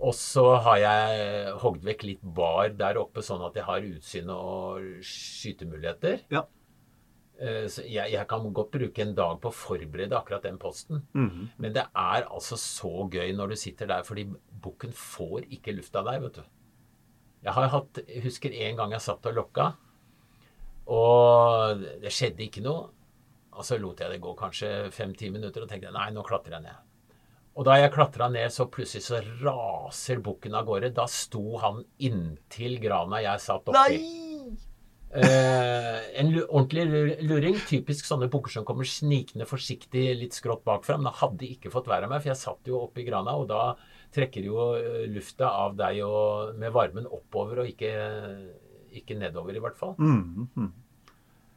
Og 0.00 0.14
så 0.16 0.46
har 0.64 0.78
jeg 0.80 1.56
hogd 1.60 1.84
vekk 1.84 2.06
litt 2.08 2.22
bar 2.24 2.72
der 2.72 3.00
oppe, 3.00 3.24
sånn 3.24 3.42
at 3.44 3.58
jeg 3.58 3.66
har 3.68 3.84
utsyn 3.84 4.32
og 4.32 5.02
skytemuligheter. 5.04 6.24
Ja. 6.32 6.46
Eh, 7.40 7.66
så 7.72 7.84
jeg, 7.88 8.12
jeg, 8.12 8.24
kan 8.28 8.48
godt 8.52 8.72
bruke 8.74 9.04
en 9.04 9.12
dag 9.16 9.38
på 9.40 9.48
å 9.48 9.56
forberede 9.56 10.16
akkurat 10.16 10.44
den 10.44 10.58
posten. 10.60 11.06
Mm 11.12 11.28
-hmm. 11.28 11.46
Men 11.56 11.72
det 11.72 11.86
er 11.96 12.28
altså 12.28 12.56
så 12.56 13.08
gøy 13.12 13.32
når 13.32 13.48
du 13.48 13.56
sitter 13.56 13.86
der, 13.86 14.02
fordi 14.02 14.26
bukken 14.62 14.92
får 14.92 15.44
ikke 15.50 15.72
luft 15.72 15.96
av 15.96 16.04
deg, 16.04 16.22
vet 16.22 16.34
du. 16.34 16.42
Jeg 17.42 17.52
har 17.52 17.68
hatt, 17.68 17.98
husker 18.22 18.52
en 18.52 18.76
gang 18.76 18.92
jeg 18.92 19.00
satt 19.00 19.26
og 19.26 19.34
lokka. 19.34 19.72
Og 20.90 21.84
det 22.02 22.12
skjedde 22.14 22.46
ikke 22.46 22.64
noe. 22.64 22.88
Og 23.56 23.66
så 23.66 23.76
lot 23.80 24.00
jeg 24.00 24.12
det 24.14 24.22
gå 24.22 24.32
kanskje 24.38 24.70
fem-ti 24.94 25.28
minutter 25.32 25.64
og 25.64 25.70
tenkte 25.70 25.92
nei, 25.94 26.08
nå 26.14 26.24
klatrer 26.26 26.56
jeg 26.56 26.66
ned. 26.68 26.86
Og 27.58 27.66
da 27.66 27.76
jeg 27.80 27.92
klatra 27.92 28.30
ned, 28.32 28.48
så 28.54 28.68
plutselig 28.70 29.04
så 29.04 29.20
raser 29.42 30.20
bukken 30.24 30.54
av 30.56 30.68
gårde. 30.68 30.92
Da 30.96 31.04
sto 31.10 31.58
han 31.60 31.82
inntil 32.06 32.78
grana 32.82 33.20
jeg 33.24 33.42
satt 33.42 33.68
oppi. 33.68 33.98
Nei! 33.98 34.58
Eh, 35.10 36.20
en 36.22 36.30
ordentlig 36.44 37.18
luring. 37.26 37.58
Typisk 37.66 38.06
sånne 38.06 38.30
bukker 38.30 38.54
som 38.54 38.66
kommer 38.66 38.86
snikende 38.86 39.48
forsiktig 39.50 40.06
litt 40.16 40.38
skrått 40.38 40.62
bakfra. 40.64 40.96
Men 40.96 41.10
det 41.10 41.18
hadde 41.20 41.50
ikke 41.50 41.74
fått 41.74 41.90
være 41.90 42.08
meg, 42.08 42.22
for 42.22 42.32
jeg 42.32 42.40
satt 42.40 42.70
jo 42.70 42.84
oppi 42.86 43.04
grana, 43.08 43.34
og 43.36 43.50
da 43.50 43.74
trekker 44.14 44.46
jo 44.46 44.70
eh, 44.78 45.04
lufta 45.10 45.50
av 45.66 45.76
deg 45.78 46.00
og, 46.06 46.56
med 46.58 46.72
varmen 46.74 47.10
oppover 47.10 47.64
og 47.64 47.74
ikke 47.74 47.92
ikke 48.98 49.18
nedover, 49.18 49.56
i 49.56 49.62
hvert 49.62 49.78
fall. 49.78 49.94
Mm, 49.98 50.48
mm. 50.56 50.72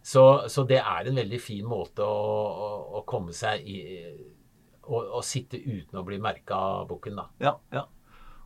Så, 0.04 0.24
så, 0.52 0.66
det 0.68 0.82
er 0.82 1.08
en 1.08 1.20
veldig 1.22 1.40
fin 1.40 1.66
måte 1.68 2.04
å, 2.04 2.30
å, 2.68 2.70
å 3.00 3.04
komme 3.08 3.32
seg 3.36 3.64
i 3.64 3.80
Å 4.84 5.22
sitte 5.24 5.56
uten 5.56 5.96
å 5.96 6.04
bli 6.04 6.18
merka 6.20 6.58
av 6.60 6.90
bukken, 6.90 7.16
da. 7.16 7.30
Ja, 7.40 7.54
ja. 7.72 7.86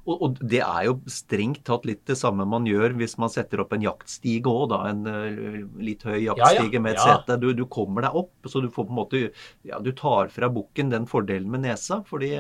Og, 0.08 0.22
og, 0.24 0.38
det 0.40 0.62
er 0.64 0.86
jo 0.88 0.94
strengt 1.12 1.66
tatt 1.68 1.84
litt 1.88 2.06
det 2.08 2.16
samme 2.16 2.46
man 2.48 2.68
gjør 2.68 2.94
hvis 3.00 3.18
man 3.20 3.32
setter 3.32 3.60
opp 3.64 3.74
en 3.76 3.84
jaktstige 3.84 4.48
òg, 4.48 4.70
da. 4.72 4.80
En 4.92 5.02
uh, 5.04 5.58
litt 5.84 6.06
høy 6.08 6.22
jaktstige 6.30 6.78
ja, 6.78 6.84
med 6.84 6.96
et 6.96 7.02
sete. 7.04 7.40
Du, 7.42 7.50
du, 7.58 7.66
kommer 7.72 8.06
deg 8.06 8.16
opp, 8.22 8.48
så 8.48 8.62
du 8.64 8.70
får 8.72 8.88
på 8.88 8.94
en 8.94 9.00
måte 9.02 9.24
Ja, 9.68 9.82
du 9.84 9.92
tar 9.98 10.32
fra 10.32 10.52
bukken 10.54 10.94
den 10.94 11.10
fordelen 11.10 11.52
med 11.52 11.66
nesa, 11.66 12.00
fordi, 12.08 12.32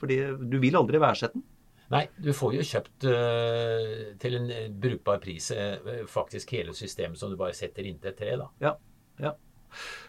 fordi 0.00 0.20
du 0.44 0.58
vil 0.60 0.76
aldri 0.82 1.00
værsette 1.00 1.38
den. 1.38 1.46
Nei, 1.94 2.02
du 2.18 2.32
får 2.34 2.56
jo 2.58 2.66
kjøpt 2.66 3.06
uh, 3.06 3.98
til 4.22 4.38
en 4.38 4.50
brukbar 4.80 5.20
pris 5.22 5.50
uh, 5.54 6.04
faktisk 6.10 6.54
hele 6.56 6.74
systemet 6.76 7.20
som 7.20 7.32
du 7.32 7.38
bare 7.40 7.56
setter 7.56 7.86
inntil 7.86 8.12
et 8.12 8.18
tre. 8.18 8.36
da. 8.40 8.50
Ja, 8.62 8.74
ja. 9.22 9.36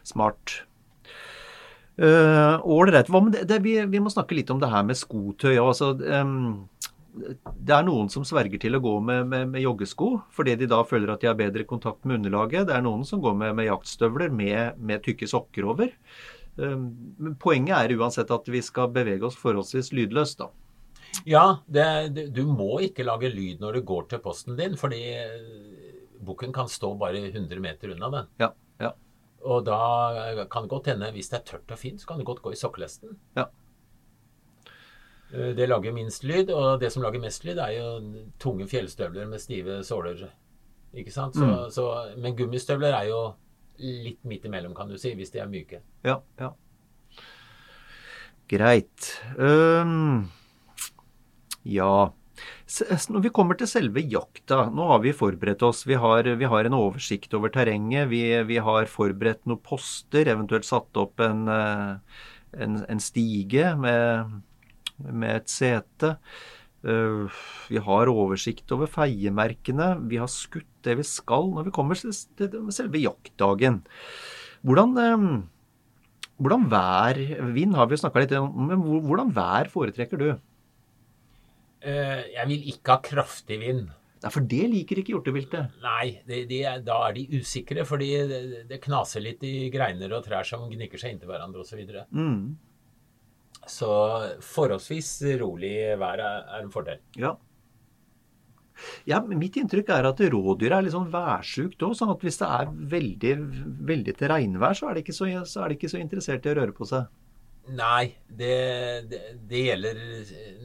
Smart. 0.07 0.61
Ålreit. 1.97 3.09
Uh, 3.09 3.57
vi, 3.63 3.79
vi, 3.89 4.01
må 4.03 4.13
snakke 4.13 4.37
litt 4.37 4.51
om 4.53 4.59
det 4.61 4.69
her 4.69 4.85
med 4.85 4.99
skotøy. 4.99 5.55
Altså, 5.57 5.95
um, 5.97 6.67
det 7.17 7.73
er 7.73 7.85
noen 7.87 8.09
som 8.13 8.25
sverger 8.27 8.61
til 8.61 8.77
å 8.77 8.81
gå 8.83 8.93
med, 9.03 9.27
med, 9.31 9.51
med, 9.53 9.63
joggesko 9.63 10.09
fordi 10.33 10.55
de 10.59 10.69
da 10.69 10.83
føler 10.87 11.13
at 11.13 11.23
de 11.23 11.29
har 11.31 11.37
bedre 11.39 11.65
kontakt 11.69 12.05
med 12.05 12.19
underlaget. 12.19 12.67
Det 12.69 12.75
er 12.77 12.85
noen 12.85 13.05
som 13.07 13.21
går 13.23 13.37
med, 13.39 13.55
med 13.57 13.69
jaktstøvler 13.69 14.33
med, 14.33 14.97
tykke 15.05 15.29
sokker 15.29 15.69
over. 15.73 15.93
Um, 16.57 16.89
men 17.21 17.35
poenget 17.41 17.77
er 17.77 17.97
uansett 17.97 18.31
at 18.33 18.49
vi 18.49 18.63
skal 18.65 18.91
bevege 18.93 19.27
oss 19.27 19.37
forholdsvis 19.39 19.93
lydløst, 19.95 20.41
da. 20.41 20.51
Ja, 21.25 21.59
det, 21.65 21.85
du 22.35 22.43
må 22.45 22.77
ikke 22.85 23.05
lage 23.07 23.31
lyd 23.33 23.63
når 23.63 23.79
du 23.79 23.87
går 23.87 24.07
til 24.11 24.21
posten 24.23 24.57
din, 24.59 24.77
fordi 24.79 25.01
eh, 25.17 26.17
bukken 26.25 26.53
kan 26.55 26.69
stå 26.71 26.93
bare 26.99 27.27
100 27.31 27.61
meter 27.63 27.93
unna 27.95 28.11
den. 28.13 28.33
Ja, 28.43 28.51
ja. 28.83 28.91
Og 29.47 29.63
da 29.65 29.79
kan 30.51 30.65
det 30.65 30.73
godt 30.73 30.91
hende, 30.91 31.11
hvis 31.15 31.31
det 31.31 31.41
er 31.41 31.47
tørt 31.53 31.71
og 31.71 31.79
fint, 31.79 32.01
så 32.01 32.09
kan 32.09 32.21
det 32.21 32.27
godt 32.27 32.43
gå 32.45 32.53
i 32.53 32.59
sokkelesten. 32.59 33.17
Ja. 33.37 33.47
Eh, 35.33 35.55
det 35.57 35.69
lager 35.69 35.95
minst 35.95 36.23
lyd, 36.23 36.51
og 36.51 36.79
det 36.81 36.91
som 36.93 37.03
lager 37.03 37.23
mest 37.23 37.45
lyd, 37.47 37.57
er 37.57 37.73
jo 37.77 37.89
tunge 38.39 38.67
fjellstøvler 38.67 39.27
med 39.27 39.43
stive 39.43 39.81
såler. 39.87 40.27
Ikke 40.97 41.11
sant? 41.11 41.35
Så, 41.35 41.45
mm. 41.45 41.71
så, 41.71 41.89
men 42.17 42.37
gummistøvler 42.37 42.95
er 42.95 43.09
jo 43.11 43.21
litt 43.77 44.23
midt 44.25 44.47
imellom, 44.47 44.73
kan 44.75 44.89
du 44.89 44.97
si, 44.97 45.13
hvis 45.13 45.33
de 45.33 45.43
er 45.43 45.51
myke. 45.51 45.83
Ja, 46.07 46.21
ja. 46.39 46.53
Greit. 48.47 49.11
Um, 49.35 50.29
ja. 51.67 51.91
Når 53.09 53.23
vi 53.25 53.33
kommer 53.33 53.57
til 53.57 53.69
selve 53.69 54.03
jakta, 54.05 54.67
nå 54.69 54.89
har 54.91 55.01
vi 55.01 55.15
forberedt 55.15 55.63
oss. 55.65 55.85
Vi 55.89 55.97
har, 55.97 56.27
vi 56.37 56.49
har 56.49 56.67
en 56.67 56.77
oversikt 56.77 57.33
over 57.33 57.49
terrenget. 57.53 58.11
Vi, 58.11 58.21
vi, 58.49 58.59
har 58.61 58.91
forberedt 58.91 59.47
noen 59.49 59.63
poster, 59.65 60.29
eventuelt 60.29 60.67
satt 60.67 60.99
opp 61.01 61.23
en, 61.25 61.47
eh, 61.49 62.19
en, 62.61 62.83
en 62.85 63.01
stige 63.01 63.71
med 63.81 64.37
med 64.97 65.41
et 65.41 65.51
sete. 65.51 66.15
Eh, 66.87 67.41
vi 67.71 67.81
har 67.83 68.11
oversikt 68.11 68.71
over 68.75 68.89
feiemerkene. 68.91 69.93
Vi 70.09 70.19
har 70.21 70.31
skutt 70.31 70.69
det 70.85 70.97
vi 71.01 71.05
skal 71.07 71.51
når 71.53 71.67
vi 71.67 71.75
kommer 71.75 71.99
til 71.99 72.13
selve 72.13 73.01
jaktdagen. 73.01 73.83
Hvordan, 74.65 74.97
eh, 74.97 75.41
hvordan 76.37 76.67
vær 76.69 77.17
Vind 77.53 77.75
har 77.75 77.87
vi 77.87 77.97
snakka 77.97 78.19
litt 78.19 78.37
om, 78.37 78.67
men 78.67 78.81
hvordan 78.81 79.33
vær 79.33 79.69
foretrekker 79.69 80.17
du? 80.17 80.29
Eh, 81.87 82.27
jeg 82.33 82.49
vil 82.49 82.67
ikke 82.73 82.97
ha 82.97 83.03
kraftig 83.03 83.61
vind. 83.61 83.87
Nei, 84.17 84.31
For 84.33 84.45
det 84.49 84.63
liker 84.71 85.01
ikke 85.01 85.13
hjorteviltet? 85.13 85.75
Nei, 85.83 86.19
de, 86.27 86.43
de, 86.49 86.61
da 86.85 87.01
er 87.07 87.17
de 87.17 87.25
usikre. 87.37 87.85
Fordi 87.87 88.11
det, 88.29 88.43
det, 88.69 88.81
knaser 88.83 89.23
litt 89.23 89.43
i 89.47 89.69
greiner 89.73 90.15
og 90.17 90.25
trær 90.25 90.47
som 90.47 90.67
gnikker 90.71 91.01
seg 91.01 91.15
inntil 91.15 91.31
hverandre 91.31 91.63
osv. 91.63 91.83
Mm. 92.11 92.55
Så 93.67 93.91
forholdsvis 94.45 95.11
rolig 95.41 95.75
vær 95.99 96.23
er 96.23 96.57
en 96.61 96.73
fordel. 96.73 97.03
Ja. 97.19 97.35
Ja, 99.09 99.23
Mitt 99.25 99.55
inntrykk 99.57 99.87
er 99.89 100.05
at 100.05 100.19
rådyr 100.21 100.75
er 100.75 100.83
litt 100.85 100.93
sånn 100.93 101.09
værsjukt 101.13 101.81
òg. 101.85 101.95
Sånn 101.97 102.11
at 102.13 102.25
hvis 102.25 102.41
det 102.41 102.49
er 102.59 102.73
veldig, 102.97 103.31
veldig 103.89 104.17
til 104.19 104.31
regnvær, 104.33 104.77
så 104.77 104.91
er, 104.91 105.01
så, 105.09 105.29
så 105.49 105.63
er 105.63 105.71
de 105.71 105.79
ikke 105.79 105.93
så 105.93 106.01
interessert 106.01 106.45
i 106.45 106.53
å 106.53 106.59
røre 106.59 106.75
på 106.77 106.89
seg. 106.89 107.07
Nei, 107.75 108.13
det, 108.27 108.53
det, 109.11 109.21
det 109.49 109.63
gjelder 109.65 109.97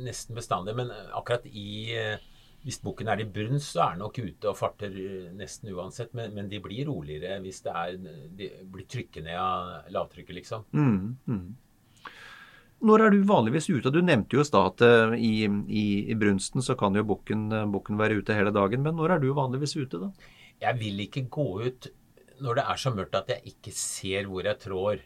nesten 0.05 0.37
bestandig. 0.39 0.77
Men 0.79 0.93
akkurat 1.13 1.49
i 1.51 1.97
Hvis 2.63 2.79
bukken 2.79 3.09
er 3.11 3.19
i 3.19 3.27
brunst, 3.27 3.73
så 3.73 3.81
er 3.83 3.97
den 3.97 4.05
nok 4.05 4.21
ute 4.23 4.51
og 4.53 4.55
farter 4.55 4.93
nesten 5.35 5.73
uansett. 5.75 6.13
Men, 6.15 6.31
men 6.37 6.51
de 6.51 6.61
blir 6.63 6.87
roligere 6.87 7.41
hvis 7.43 7.59
det 7.65 7.73
er, 7.75 7.97
de 8.39 8.51
blir 8.71 8.87
trykket 8.87 9.27
ned 9.27 9.35
av 9.35 9.91
lavtrykket, 9.91 10.37
liksom. 10.39 10.69
Mm, 10.71 11.17
mm. 11.27 11.49
Når 12.83 13.05
er 13.05 13.15
du 13.15 13.21
vanligvis 13.27 13.69
ute? 13.71 13.93
Du 13.95 14.01
nevnte 14.03 14.35
jo 14.35 14.43
i 14.43 14.47
stad 14.47 14.73
at 14.73 14.83
eh, 14.83 15.13
i, 15.15 15.33
i, 15.47 15.85
i, 16.11 16.15
brunsten 16.19 16.65
så 16.67 16.75
kan 16.79 16.97
jo 16.99 17.05
bukken, 17.07 17.45
eh, 17.55 17.69
bukken 17.71 17.99
være 18.01 18.19
ute 18.19 18.35
hele 18.35 18.51
dagen. 18.55 18.83
Men 18.83 18.99
når 18.99 19.15
er 19.15 19.23
du 19.23 19.29
vanligvis 19.37 19.77
ute, 19.79 20.01
da? 20.03 20.11
Jeg 20.63 20.79
vil 20.81 21.05
ikke 21.05 21.29
gå 21.31 21.47
ut 21.63 21.91
når 22.43 22.59
det 22.59 22.65
er 22.73 22.81
så 22.83 22.91
mørkt 22.95 23.15
at 23.15 23.31
jeg 23.31 23.55
ikke 23.55 23.75
ser 23.77 24.27
hvor 24.31 24.49
jeg 24.49 24.59
trår. 24.65 25.05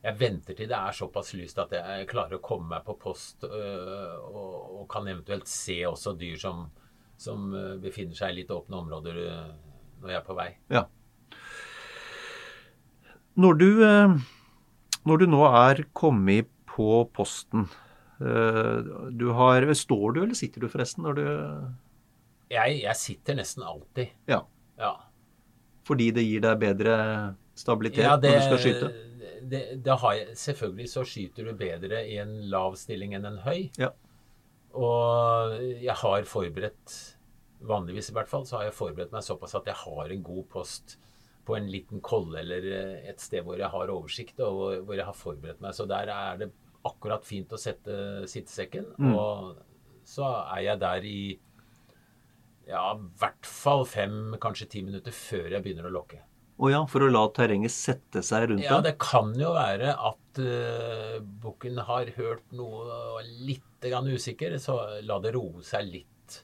Jeg 0.00 0.16
venter 0.16 0.56
til 0.56 0.68
det 0.70 0.76
er 0.76 0.96
såpass 0.96 1.34
lyst 1.36 1.58
at 1.60 1.74
jeg 1.76 2.06
klarer 2.08 2.38
å 2.38 2.44
komme 2.44 2.70
meg 2.72 2.86
på 2.86 2.94
post 3.00 3.44
øh, 3.44 4.14
og, 4.30 4.54
og, 4.78 4.84
kan 4.88 5.08
eventuelt 5.10 5.48
se 5.50 5.76
også 5.88 6.14
dyr 6.16 6.38
som, 6.40 6.62
som 7.20 7.50
befinner 7.82 8.16
seg 8.16 8.32
i 8.32 8.40
litt 8.40 8.54
åpne 8.54 8.80
områder 8.80 9.20
når 10.00 10.14
jeg 10.14 10.16
er 10.16 10.24
på 10.24 10.38
vei. 10.38 10.48
Ja. 10.72 10.86
Når 13.40 13.60
du, 13.60 13.68
når 15.04 15.20
du 15.20 15.26
nå 15.28 15.44
er 15.50 15.84
kommet 15.92 16.48
på 16.80 17.04
posten. 17.14 17.68
Eh, 18.20 18.76
du 19.10 19.30
har, 19.36 19.74
står 19.74 20.12
du, 20.12 20.22
eller 20.24 20.38
sitter 20.38 20.64
du 20.64 20.68
forresten 20.72 21.06
når 21.06 21.18
du 21.18 21.26
jeg, 22.50 22.80
jeg 22.82 22.98
sitter 22.98 23.36
nesten 23.38 23.62
alltid. 23.62 24.10
Ja. 24.28 24.40
ja. 24.80 24.94
Fordi 25.86 26.10
det 26.16 26.24
gir 26.26 26.42
deg 26.42 26.58
bedre 26.58 26.96
stabilitet 27.54 28.02
ja, 28.02 28.16
det, 28.18 28.32
når 28.34 28.40
du 28.40 28.48
skal 28.48 28.62
skyte? 28.64 28.90
Det, 29.40 29.62
det 29.84 29.96
jeg, 30.02 30.36
selvfølgelig 30.36 30.88
så 30.92 31.04
skyter 31.06 31.48
du 31.48 31.54
bedre 31.58 32.04
i 32.08 32.18
en 32.22 32.36
lav 32.52 32.76
stilling 32.80 33.14
enn 33.16 33.28
en 33.28 33.40
høy. 33.44 33.70
Ja. 33.80 33.92
Og 34.76 35.56
jeg 35.82 35.96
har 36.02 36.26
forberedt, 36.30 36.96
vanligvis 37.66 38.10
i 38.10 38.16
hvert 38.16 38.30
fall, 38.30 38.46
så 38.48 38.58
har 38.58 38.68
jeg 38.68 38.76
forberedt 38.78 39.14
meg 39.14 39.26
såpass 39.26 39.56
at 39.58 39.68
jeg 39.68 39.78
har 39.82 40.12
en 40.12 40.26
god 40.26 40.44
post 40.52 40.96
på 41.48 41.56
en 41.56 41.66
liten 41.72 42.02
kolle 42.04 42.42
eller 42.44 42.66
et 43.10 43.20
sted 43.20 43.42
hvor 43.44 43.58
jeg 43.58 43.72
har 43.72 43.92
oversikt 43.92 44.40
og 44.44 44.84
hvor 44.86 44.96
jeg 44.96 45.08
har 45.08 45.16
forberedt 45.16 45.62
meg. 45.64 45.74
Så 45.76 45.88
der 45.90 46.12
er 46.14 46.40
det 46.40 46.50
akkurat 46.86 47.26
fint 47.26 47.52
å 47.52 47.60
sette 47.60 48.26
sittesekken. 48.30 48.92
Mm. 49.00 49.14
Og 49.14 49.60
så 50.06 50.28
er 50.56 50.66
jeg 50.68 50.82
der 50.82 51.06
i 51.08 51.20
ja, 52.70 52.92
i 52.94 53.08
hvert 53.18 53.46
fall 53.48 53.84
fem, 53.88 54.36
kanskje 54.40 54.68
ti 54.70 54.82
minutter 54.86 55.14
før 55.14 55.48
jeg 55.56 55.64
begynner 55.64 55.88
å 55.88 55.94
lokke. 55.94 56.20
Å 56.60 56.66
oh 56.66 56.68
ja, 56.68 56.80
for 56.84 57.00
å 57.00 57.06
la 57.08 57.22
terrenget 57.32 57.72
sette 57.72 58.20
seg 58.20 58.50
rundt 58.50 58.66
Ja, 58.66 58.82
det 58.84 58.98
kan 59.00 59.30
jo 59.32 59.54
være 59.54 59.94
at 59.96 60.40
uh, 60.44 61.16
bukken 61.40 61.80
har 61.88 62.10
hørt 62.18 62.44
noe 62.52 62.84
og 62.84 63.16
er 63.22 63.30
litt 63.48 63.88
grann 63.88 64.10
usikker, 64.12 64.58
så 64.60 64.76
la 65.08 65.16
det 65.24 65.32
roe 65.38 65.64
seg 65.64 65.88
litt. 65.88 66.36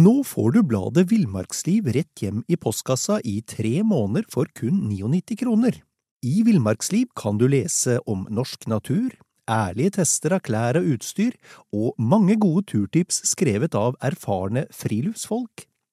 Nå 0.00 0.14
får 0.24 0.56
du 0.56 0.62
bladet 0.64 1.04
Villmarksliv 1.12 1.92
rett 1.92 2.24
hjem 2.24 2.40
i 2.48 2.56
postkassa 2.56 3.20
i 3.20 3.42
tre 3.44 3.82
måneder 3.84 4.24
for 4.32 4.48
kun 4.56 4.86
99 4.88 5.36
kroner. 5.44 5.82
I 6.24 6.40
Villmarksliv 6.48 7.12
kan 7.12 7.36
du 7.36 7.50
lese 7.52 8.00
om 8.08 8.24
norsk 8.32 8.64
natur, 8.72 9.12
ærlige 9.44 9.98
tester 10.00 10.40
av 10.40 10.46
klær 10.48 10.80
og 10.80 10.88
utstyr, 10.96 11.36
og 11.68 11.92
mange 12.00 12.40
gode 12.40 12.64
turtips 12.72 13.26
skrevet 13.28 13.76
av 13.76 14.00
erfarne 14.00 14.64
friluftsfolk, 14.72 15.67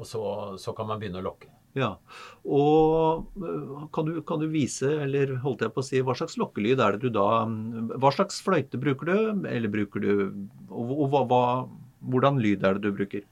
Og 0.00 0.08
så, 0.08 0.20
så, 0.60 0.72
kan 0.76 0.88
man 0.88 1.00
begynne 1.00 1.20
å 1.20 1.26
lokke. 1.26 1.50
Ja, 1.76 1.92
og 2.42 3.28
øh, 3.38 3.82
kan 3.94 4.08
du, 4.08 4.16
kan 4.26 4.40
du, 4.42 4.48
vise, 4.50 4.88
eller 5.04 5.36
holdt 5.44 5.62
jeg 5.62 5.74
på 5.76 5.84
å 5.84 5.86
si, 5.86 6.00
hva 6.02 6.16
slags 6.18 6.34
lokkelyd 6.40 6.80
er 6.82 6.96
det 6.96 7.04
du 7.04 7.12
da 7.14 7.44
Hva 7.46 8.10
slags 8.10 8.40
fløyte 8.42 8.80
bruker 8.82 9.06
du, 9.06 9.44
eller 9.46 9.70
bruker 9.70 10.02
du 10.02 10.10
Og, 10.66 10.90
og 11.04 11.14
hva, 11.30 11.44
hvordan 12.10 12.40
lyd 12.42 12.66
er 12.66 12.74
det 12.74 12.88
du 12.88 12.96
bruker? 12.96 13.22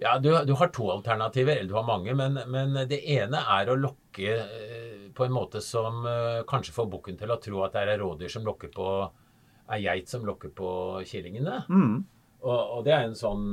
Ja, 0.00 0.14
du, 0.22 0.30
du, 0.46 0.54
har 0.56 0.70
to 0.72 0.86
alternativer, 0.94 1.58
eller 1.58 1.68
du 1.68 1.76
har 1.76 1.84
mange, 1.84 2.14
men, 2.14 2.38
men 2.48 2.76
det 2.88 3.02
ene 3.18 3.42
er 3.58 3.68
å 3.68 3.76
lokke 3.76 4.36
øh, 4.38 5.08
på 5.18 5.26
en 5.26 5.34
måte 5.34 5.60
som 5.64 6.04
eh, 6.06 6.44
kanskje 6.48 6.76
får 6.76 6.86
bukken 6.92 7.18
til 7.18 7.34
å 7.34 7.40
tro 7.42 7.64
at 7.66 7.74
det 7.74 7.82
er 7.82 7.98
rådyr 8.00 8.30
som 8.30 8.46
lokker 8.46 8.70
på 8.74 8.86
ei 9.74 9.82
geit 9.82 10.08
som 10.08 10.22
lokker 10.24 10.52
på 10.56 10.70
killingene. 11.08 11.64
Mm. 11.68 11.98
Og, 12.44 12.60
og 12.78 12.86
det 12.86 12.94
er 12.94 13.08
en 13.08 13.18
sånn 13.18 13.48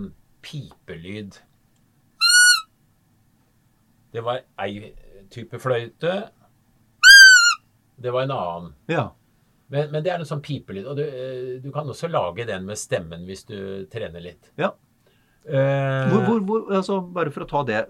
pipelyd. 0.45 1.39
Det 4.15 4.23
var 4.25 4.41
ei 4.63 4.93
type 5.33 5.59
fløyte. 5.61 6.15
Det 7.97 8.11
var 8.11 8.25
en 8.25 8.31
annen. 8.35 8.73
Ja. 8.91 9.09
Men, 9.71 9.89
men 9.91 10.03
det 10.05 10.11
er 10.13 10.19
en 10.21 10.27
sånn 10.29 10.43
pipelyd. 10.45 10.85
Og 10.91 10.97
du, 10.99 11.03
eh, 11.05 11.53
du 11.63 11.69
kan 11.73 11.87
også 11.89 12.09
lage 12.11 12.45
den 12.47 12.65
med 12.67 12.77
stemmen 12.79 13.23
hvis 13.27 13.45
du 13.49 13.57
trener 13.91 14.23
litt. 14.23 14.51
ja. 14.61 14.73
Eh, 15.45 16.07
Hvor, 16.09 16.23
hvor, 16.25 16.39
hvor, 16.41 16.61
altså, 16.73 16.95
bare 17.13 17.29
for 17.29 17.43
å 17.45 17.49
ta 17.51 17.59
det. 17.67 17.83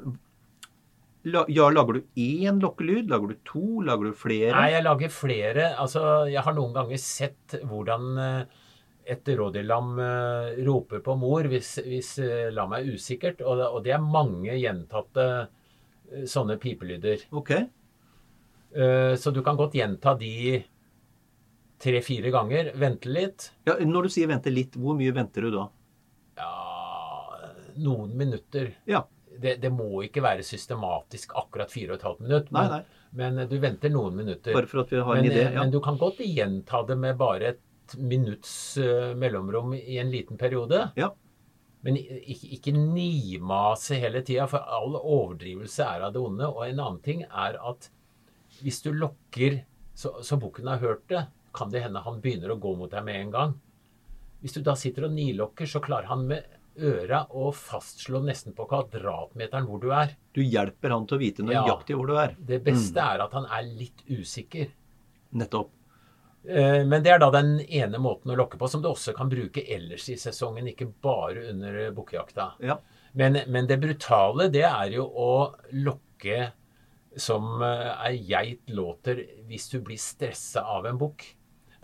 Ja, 1.25 1.69
lager 1.71 1.93
du 1.97 2.01
én 2.19 2.59
lokkelyd? 2.61 3.07
Lager 3.09 3.31
du 3.31 3.37
to? 3.47 3.61
Lager 3.87 4.09
du 4.11 4.17
flere? 4.19 4.51
Nei, 4.53 4.73
jeg 4.75 4.83
lager 4.85 5.13
flere. 5.15 5.69
Altså, 5.81 6.01
jeg 6.29 6.43
har 6.45 6.53
noen 6.57 6.75
ganger 6.75 6.99
sett 7.01 7.55
hvordan 7.63 8.09
eh, 8.21 8.59
et 9.15 9.31
rådyrlam 9.39 9.95
eh, 10.03 10.59
roper 10.67 10.99
på 11.05 11.15
mor 11.17 11.47
hvis, 11.49 11.77
hvis 11.87 12.11
lammet 12.53 12.83
er 12.83 12.91
usikkert. 12.99 13.39
Og, 13.47 13.55
det- 13.63 13.71
og 13.71 13.83
det 13.87 13.95
er 13.95 14.03
mange 14.03 14.59
gjentatte 14.59 15.25
sånne 16.29 16.57
pipelyder. 16.61 17.25
Ok. 17.31 17.51
Eh, 18.75 19.15
Så 19.15 19.31
du 19.33 19.41
kan 19.43 19.55
godt 19.57 19.73
gjenta 19.77 20.13
de 20.19 20.63
tre-fire 21.79 22.31
ganger. 22.31 22.71
Vente 22.79 23.09
litt. 23.11 23.49
Ja, 23.67 23.75
når 23.79 24.07
du 24.07 24.13
sier 24.15 24.27
vente 24.31 24.51
litt, 24.53 24.75
hvor 24.79 24.95
mye 24.97 25.13
venter 25.15 25.41
du 25.47 25.51
da? 25.55 25.67
Ja, 26.37 26.53
noen 27.83 28.15
minutter. 28.17 28.73
Ja. 28.89 29.03
Det, 29.35 29.57
det 29.59 29.69
må 29.75 29.99
ikke 30.05 30.21
være 30.23 30.43
systematisk 30.47 31.33
akkurat 31.35 31.71
fire 31.73 31.91
og 31.91 31.97
et 31.99 32.05
halvt 32.07 32.21
minutt. 32.23 32.51
Nei, 32.55 32.61
Men, 32.61 32.71
nei. 32.71 33.07
men 33.19 33.39
eh, 33.43 33.49
du 33.51 33.57
venter 33.59 33.91
noen 33.91 34.15
minutter. 34.15 34.53
Bare 34.55 34.69
for 34.71 34.85
at 34.85 34.93
vi 34.95 35.01
har 35.03 35.15
men, 35.17 35.25
en 35.25 35.31
idé. 35.31 35.41
eh, 35.43 35.53
Ja. 35.53 35.59
men 35.65 35.71
du 35.73 35.81
kan 35.83 35.97
godt 35.99 36.21
gjenta 36.23 36.85
det 36.87 36.97
med 36.97 37.17
bare 37.19 37.49
et 37.55 37.95
minutts 37.99 38.77
eh, 38.81 39.11
mellomrom 39.19 39.73
i 39.75 39.97
en 40.01 40.09
liten 40.11 40.37
periode. 40.39 40.85
Ja. 40.95 41.11
Men 41.85 41.97
ikke, 42.01 42.47
ikke 42.57 42.71
nimase 42.73 43.99
hele 44.01 44.23
tida, 44.25 44.47
for 44.49 44.65
all 44.65 44.95
overdrivelse 44.97 45.85
er 45.85 46.05
av 46.07 46.15
det 46.15 46.21
onde. 46.25 46.47
Og 46.49 46.63
en 46.65 46.79
annen 46.81 47.01
ting 47.05 47.21
er 47.27 47.59
at 47.61 47.89
hvis 48.63 48.81
du 48.85 48.91
lokker 48.95 49.59
så, 49.95 50.15
så 50.25 50.37
bukken 50.41 50.67
har 50.67 50.81
hørt 50.81 51.05
det, 51.11 51.27
kan 51.55 51.69
det 51.71 51.83
hende 51.85 52.01
han 52.03 52.17
begynner 52.23 52.51
å 52.55 52.59
gå 52.59 52.73
mot 52.79 52.91
deg 52.91 53.05
med 53.07 53.19
en 53.21 53.31
gang. 53.31 53.53
Hvis 54.41 54.57
du 54.57 54.61
da 54.65 54.73
sitter 54.77 55.05
og 55.07 55.13
nilokker, 55.15 55.69
så 55.69 55.79
klarer 55.83 56.09
han 56.09 56.25
med 56.27 56.43
øra 56.75 57.21
å 57.31 57.53
fastslå 57.55 58.19
nesten 58.25 58.51
på 58.57 58.65
kvadratmeteren 58.67 59.63
hvor 59.69 59.79
du 59.79 59.91
er. 59.95 60.17
Du 60.35 60.41
hjelper 60.43 60.91
han 60.91 61.05
til 61.07 61.15
å 61.17 61.21
vite 61.21 61.45
Ja. 61.45 61.61
nøyaktig 61.63 61.95
hvor 61.95 62.07
du 62.09 62.17
er. 62.19 62.35
Det 62.39 62.63
beste 62.65 62.99
Mm. 62.99 63.13
er 63.13 63.23
at 63.23 63.31
han 63.37 63.45
er 63.45 63.63
litt 63.63 64.03
usikker. 64.09 64.67
Nettopp. 65.33 65.69
Eh, 66.47 66.83
Men 66.85 67.03
det 67.03 67.11
er 67.11 67.19
da 67.19 67.29
den 67.31 67.59
ene 67.65 67.97
måten 68.01 68.31
å 68.31 68.37
lokke 68.37 68.57
på, 68.57 68.67
som 68.69 68.81
du 68.83 68.89
også 68.89 69.13
kan 69.17 69.29
bruke 69.31 69.63
ellers 69.67 70.09
i 70.09 70.17
sesongen, 70.19 70.67
ikke 70.67 70.87
bare 71.01 71.49
under 71.51 71.79
eh, 71.87 71.91
bukkejakta. 71.95 72.51
Ja. 72.61 72.77
Men, 73.13 73.39
men 73.47 73.67
det 73.67 73.79
brutale, 73.81 74.49
det 74.51 74.65
er 74.67 74.91
jo 74.97 75.05
å 75.07 75.29
lokke 75.71 76.51
som 77.17 77.61
eh, 77.63 77.93
ei 78.09 78.17
geit 78.27 78.69
låter 78.75 79.23
hvis 79.47 79.69
du 79.71 79.79
blir 79.81 79.97
stressa 80.01 80.65
av 80.67 80.85
en 80.89 80.97
bukk. 80.99 81.23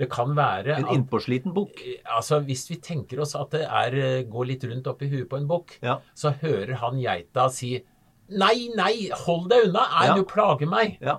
Det 0.02 0.08
kan 0.10 0.32
være 0.36 0.80
En 0.80 0.88
innpåsliten 0.96 1.54
bukk. 1.54 1.78
Altså, 2.10 2.40
Hvis 2.42 2.64
vi 2.72 2.78
tenker 2.82 3.20
oss 3.22 3.36
at 3.38 3.52
det 3.54 3.64
er, 3.68 3.94
eh, 4.02 4.24
går 4.26 4.48
litt 4.50 4.64
rundt 4.66 4.88
oppi 4.90 5.08
huet 5.12 5.30
på 5.30 5.38
en 5.38 5.48
bukk, 5.48 5.78
Ja. 5.84 6.00
så 6.16 6.32
hører 6.42 6.76
han 6.82 6.98
geita 7.00 7.50
si 7.52 7.84
Nei, 8.32 8.70
nei, 8.76 9.10
hold 9.26 9.50
deg 9.52 9.66
unna! 9.68 9.82
Nei, 9.92 10.06
Ja. 10.08 10.14
du 10.16 10.24
plager 10.24 10.66
meg! 10.72 10.98
Ja. 11.02 11.18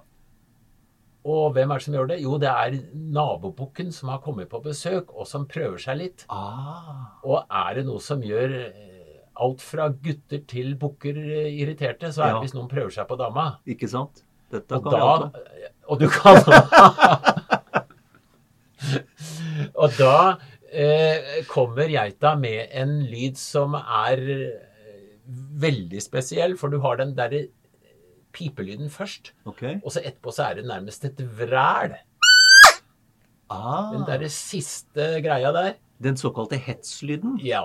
Og 1.24 1.52
hvem 1.54 1.70
er 1.70 1.78
det 1.78 1.84
som 1.86 1.94
gjør 1.94 2.08
det? 2.10 2.16
Jo, 2.24 2.32
det 2.42 2.48
er 2.50 2.74
nabobukken 3.14 3.92
som 3.94 4.08
har 4.10 4.18
kommet 4.24 4.48
på 4.50 4.58
besøk, 4.64 5.12
og 5.14 5.26
som 5.30 5.44
prøver 5.46 5.78
seg 5.78 6.00
litt. 6.00 6.24
Ah. 6.34 7.14
Og 7.22 7.44
er 7.46 7.74
det 7.78 7.84
noe 7.86 8.00
som 8.02 8.22
gjør 8.26 8.56
eh, 8.58 9.20
alt 9.42 9.62
fra 9.62 9.86
gutter 10.02 10.42
til 10.50 10.74
bukker 10.80 11.16
eh, 11.22 11.52
irriterte, 11.62 12.10
så 12.12 12.22
er 12.24 12.28
Ja. 12.28 12.34
det 12.40 12.48
hvis 12.48 12.56
noen 12.58 12.68
prøver 12.72 12.90
seg 12.90 13.06
på 13.08 13.16
dama. 13.20 13.46
Ikke 13.70 13.88
sant? 13.88 14.24
Dette 14.52 14.74
Og 14.74 14.82
kan 14.82 14.92
vi 14.92 14.98
da 14.98 15.02
alt 15.12 15.22
om. 15.28 15.32
Og 15.92 16.00
du 16.02 16.08
kan 16.10 16.36
Og 19.82 19.90
da 19.98 20.16
eh, 20.72 21.42
kommer 21.50 21.86
geita 21.90 22.34
med 22.40 22.66
en 22.82 22.98
lyd 23.06 23.38
som 23.40 23.74
er 23.78 24.18
eh, 24.26 25.00
veldig 25.62 26.02
spesiell, 26.02 26.56
for 26.58 26.72
du 26.72 26.80
har 26.82 26.98
den 27.00 27.14
derre 27.18 27.44
pipelyden 28.32 28.90
først. 28.90 29.32
Okay. 29.48 29.78
Og 29.84 29.92
så 29.94 30.02
etterpå 30.04 30.32
så 30.34 30.48
er 30.48 30.60
det 30.60 30.66
nærmest 30.68 31.04
et 31.08 31.20
vræl. 31.38 31.96
Ah. 33.52 33.92
Den 33.92 34.06
derre 34.08 34.30
siste 34.32 35.20
greia 35.24 35.52
der. 35.52 35.74
Den 36.02 36.16
såkalte 36.16 36.56
hetslyden. 36.58 37.36
Ja. 37.44 37.62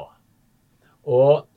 Og 1.07 1.47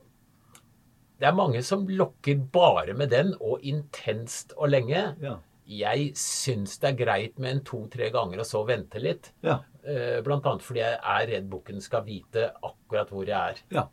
det 1.21 1.29
er 1.29 1.37
mange 1.37 1.61
som 1.67 1.85
lokker 1.89 2.39
bare 2.53 2.95
med 2.97 3.11
den, 3.13 3.35
og 3.41 3.61
intenst 3.67 4.55
og 4.57 4.71
lenge. 4.73 5.03
Ja. 5.21 5.35
Jeg 5.71 6.13
syns 6.19 6.79
det 6.83 6.89
er 6.89 6.99
greit 6.99 7.39
med 7.39 7.53
en 7.53 7.65
to-tre 7.67 8.09
ganger 8.11 8.41
og 8.43 8.49
så 8.49 8.63
vente 8.67 9.03
litt. 9.03 9.33
Ja. 9.45 9.61
Eh, 9.85 10.19
Blant 10.25 10.47
annet 10.49 10.65
fordi 10.67 10.83
jeg 10.83 10.97
er 10.99 11.29
redd 11.31 11.51
bukken 11.53 11.83
skal 11.85 12.07
vite 12.09 12.49
akkurat 12.57 13.13
hvor 13.13 13.29
jeg 13.29 13.37
er. 13.55 13.61
Ja. 13.71 13.85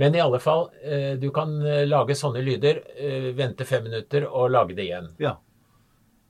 Men 0.00 0.14
i 0.16 0.20
alle 0.22 0.38
fall, 0.40 0.70
eh, 0.82 1.12
du 1.20 1.28
kan 1.34 1.50
eh, 1.66 1.84
lage 1.84 2.16
sånne 2.16 2.40
lyder, 2.44 2.80
eh, 2.96 3.30
vente 3.36 3.66
fem 3.68 3.84
minutter 3.84 4.24
og 4.28 4.48
lage 4.54 4.76
det 4.78 4.86
igjen. 4.86 5.10
Ja. 5.20 5.34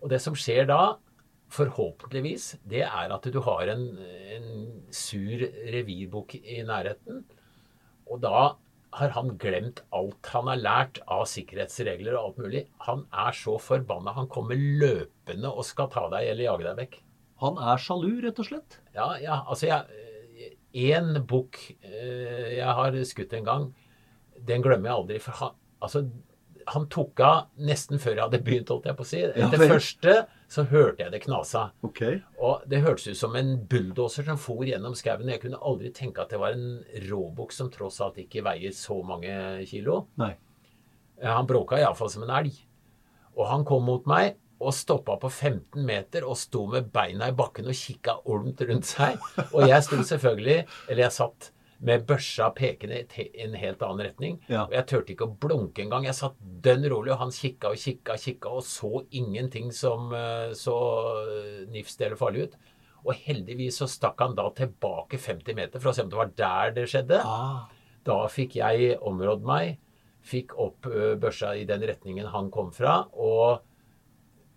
Og 0.02 0.10
det 0.10 0.18
som 0.24 0.34
skjer 0.34 0.66
da, 0.66 0.96
forhåpentligvis, 1.54 2.56
det 2.70 2.82
er 2.86 3.14
at 3.14 3.28
du 3.30 3.38
har 3.46 3.70
en, 3.70 3.84
en 4.34 4.50
sur 4.94 5.44
revirbukk 5.74 6.34
i 6.40 6.60
nærheten. 6.66 7.22
Og 8.10 8.20
da 8.24 8.56
har 8.98 9.14
han 9.14 9.36
glemt 9.38 9.84
alt 9.94 10.30
han 10.34 10.50
har 10.50 10.58
lært 10.58 10.98
av 11.06 11.26
sikkerhetsregler 11.30 12.16
og 12.16 12.24
alt 12.24 12.42
mulig. 12.42 12.66
Han 12.88 13.06
er 13.14 13.34
så 13.38 13.54
forbanna. 13.62 14.16
Han 14.18 14.30
kommer 14.30 14.58
løpende 14.58 15.50
og 15.50 15.66
skal 15.68 15.90
ta 15.94 16.08
deg 16.10 16.32
eller 16.32 16.48
jage 16.48 16.66
deg 16.66 16.84
vekk. 16.84 17.02
Han 17.44 17.60
er 17.70 17.80
sjalu, 17.80 18.16
rett 18.24 18.42
og 18.42 18.50
slett. 18.50 18.80
Ja, 18.96 19.12
ja, 19.22 19.42
altså 19.46 19.70
jeg 19.70 20.09
Én 20.76 21.14
bukk 21.26 21.58
eh, 21.82 22.56
jeg 22.58 22.74
har 22.80 22.98
skutt 23.08 23.32
en 23.38 23.46
gang, 23.46 23.70
den 24.46 24.62
glemmer 24.62 24.90
jeg 24.90 24.98
aldri. 24.98 25.20
For 25.22 25.38
han, 25.40 25.56
altså, 25.82 26.04
han 26.70 26.86
tok 26.92 27.20
av 27.24 27.48
nesten 27.58 28.00
før 28.00 28.16
jeg 28.16 28.24
hadde 28.24 28.42
begynt, 28.46 28.70
holdt 28.70 28.86
jeg 28.90 28.98
på 28.98 29.06
å 29.06 29.08
si. 29.08 29.22
Ja, 29.24 29.32
Etter 29.46 29.62
vel. 29.64 29.72
første 29.74 30.14
så 30.50 30.64
hørte 30.70 31.04
jeg 31.04 31.14
det 31.14 31.22
knasa. 31.24 31.68
Okay. 31.86 32.20
Og 32.42 32.64
det 32.70 32.82
hørtes 32.84 33.10
ut 33.10 33.20
som 33.20 33.36
en 33.38 33.54
bulldoser 33.70 34.26
som 34.26 34.38
for 34.40 34.66
gjennom 34.66 34.96
skauen. 34.98 35.30
Jeg 35.30 35.42
kunne 35.44 35.60
aldri 35.62 35.92
tenke 35.94 36.22
at 36.22 36.32
det 36.34 36.40
var 36.42 36.56
en 36.56 36.80
råbukk 37.06 37.54
som 37.54 37.70
tross 37.72 38.00
alt 38.04 38.18
ikke 38.22 38.44
veier 38.46 38.74
så 38.74 38.98
mange 39.06 39.32
kilo. 39.70 40.04
Nei. 40.20 40.32
Han 41.22 41.48
bråka 41.48 41.78
iallfall 41.78 42.10
som 42.12 42.24
en 42.26 42.34
elg. 42.40 42.56
Og 43.38 43.46
han 43.46 43.64
kom 43.68 43.84
mot 43.86 44.06
meg 44.10 44.39
og 44.60 44.74
stoppa 44.76 45.16
på 45.20 45.30
15 45.30 45.80
meter 45.86 46.26
og 46.28 46.36
sto 46.38 46.66
med 46.68 46.90
beina 46.92 47.30
i 47.30 47.36
bakken 47.36 47.70
og 47.70 47.76
kikka 47.76 48.18
olmt 48.28 48.60
rundt 48.68 48.88
seg. 48.90 49.16
Og 49.54 49.64
jeg 49.68 49.86
sto 49.86 50.02
selvfølgelig, 50.04 50.58
eller 50.88 51.04
jeg 51.06 51.16
satt 51.16 51.50
med 51.80 52.04
børsa 52.04 52.50
pekende 52.52 52.98
i 53.16 53.28
en 53.40 53.54
helt 53.56 53.82
annen 53.82 54.04
retning. 54.04 54.34
Ja. 54.52 54.66
Og 54.66 54.74
jeg 54.76 54.86
turte 54.90 55.14
ikke 55.14 55.28
å 55.30 55.36
blunke 55.44 55.80
engang. 55.84 56.04
Jeg 56.04 56.18
satt 56.18 56.36
dønn 56.40 56.84
rolig, 56.92 57.14
og 57.14 57.22
han 57.22 57.32
kikka 57.32 57.72
og 57.72 57.80
kikka 57.80 58.18
kikka 58.20 58.52
og 58.58 58.66
så 58.68 59.04
ingenting 59.16 59.70
som 59.72 60.12
eh, 60.16 60.52
så 60.56 60.76
eh, 61.22 61.62
nifst 61.72 62.02
eller 62.04 62.20
farlig 62.20 62.50
ut. 62.50 62.58
Og 63.00 63.14
heldigvis 63.16 63.80
så 63.80 63.88
stakk 63.88 64.20
han 64.20 64.36
da 64.36 64.50
tilbake 64.52 65.16
50 65.16 65.56
meter 65.56 65.80
for 65.80 65.92
å 65.92 65.96
se 65.96 66.04
om 66.04 66.12
det 66.12 66.20
var 66.20 66.34
der 66.36 66.74
det 66.76 66.88
skjedde. 66.92 67.22
Ah. 67.24 67.70
Da 68.04 68.20
fikk 68.28 68.58
jeg 68.60 68.98
områdd 69.08 69.48
meg, 69.48 69.78
fikk 70.20 70.52
opp 70.60 70.84
børsa 71.20 71.54
i 71.56 71.64
den 71.68 71.84
retningen 71.88 72.28
han 72.28 72.52
kom 72.52 72.68
fra, 72.76 73.06
og 73.16 73.64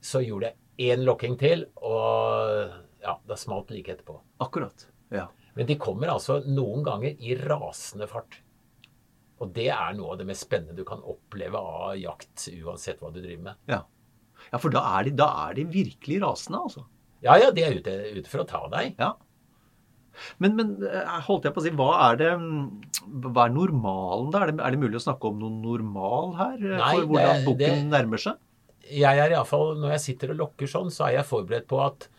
så 0.04 0.22
gjorde 0.24 0.52
jeg 0.52 0.94
én 0.94 1.04
lokking 1.08 1.38
til, 1.40 1.66
og 1.86 2.74
ja, 3.04 3.16
da 3.28 3.38
smalt 3.40 3.70
det 3.70 3.78
like 3.80 3.94
etterpå. 3.96 4.18
Akkurat. 4.44 4.88
Ja. 5.14 5.28
Men 5.58 5.70
de 5.70 5.78
kommer 5.80 6.12
altså 6.14 6.40
noen 6.50 6.84
ganger 6.86 7.20
i 7.22 7.36
rasende 7.40 8.08
fart. 8.10 8.40
Og 9.44 9.52
det 9.56 9.68
er 9.74 9.96
noe 9.98 10.14
av 10.14 10.22
det 10.22 10.28
mest 10.30 10.46
spennende 10.48 10.78
du 10.78 10.86
kan 10.88 11.04
oppleve 11.04 11.60
av 11.60 11.98
jakt, 12.00 12.48
uansett 12.64 13.02
hva 13.04 13.12
du 13.14 13.20
driver 13.22 13.50
med. 13.52 13.60
Ja, 13.70 13.82
ja 14.52 14.62
for 14.62 14.74
da 14.74 14.84
er, 14.98 15.10
de, 15.10 15.16
da 15.20 15.30
er 15.48 15.58
de 15.60 15.68
virkelig 15.74 16.22
rasende, 16.24 16.64
altså. 16.64 16.86
Ja, 17.24 17.38
ja, 17.40 17.52
de 17.56 17.64
er 17.64 17.78
ute, 17.80 17.94
ute 18.18 18.32
for 18.32 18.44
å 18.44 18.48
ta 18.50 18.64
deg. 18.74 18.98
Ja. 19.00 19.14
Men, 20.44 20.56
men 20.58 20.74
eh, 20.86 21.14
holdt 21.26 21.48
jeg 21.48 21.56
på 21.56 21.62
å 21.62 21.66
si, 21.66 21.72
hva 21.74 21.90
er 22.12 22.18
det 22.20 22.28
mm, 22.38 22.66
Hva 23.34 23.48
er 23.48 23.54
normalen 23.56 24.28
da? 24.34 24.44
Er 24.44 24.52
det, 24.52 24.60
er 24.62 24.76
det 24.76 24.82
mulig 24.84 25.00
å 25.00 25.06
snakke 25.08 25.32
om 25.32 25.40
noe 25.42 25.56
normal 25.64 26.36
her? 26.38 26.58
eh, 26.60 26.76
Nei, 26.78 26.92
for 27.00 27.08
hvordan 27.10 27.40
det- 27.40 27.48
bukken 27.48 27.88
nærmer 27.94 28.22
seg? 28.22 28.38
Jeg 28.84 29.20
er 29.20 29.32
iallfall 29.32 29.78
Når 29.80 29.96
jeg 29.96 30.04
sitter 30.04 30.34
og 30.34 30.42
lokker 30.42 30.70
sånn, 30.70 30.92
så 30.92 31.08
er 31.08 31.20
jeg 31.20 31.30
forberedt 31.30 31.70
på 31.70 31.80
at 31.84 32.10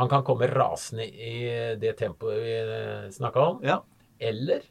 han 0.00 0.08
kan 0.08 0.24
komme 0.24 0.48
rasende 0.48 1.04
i 1.04 1.34
det 1.80 1.96
tempoet 1.98 2.38
vi 2.40 3.12
snakka 3.12 3.42
om. 3.52 3.58
Ja. 3.66 3.80
Eller 4.20 4.64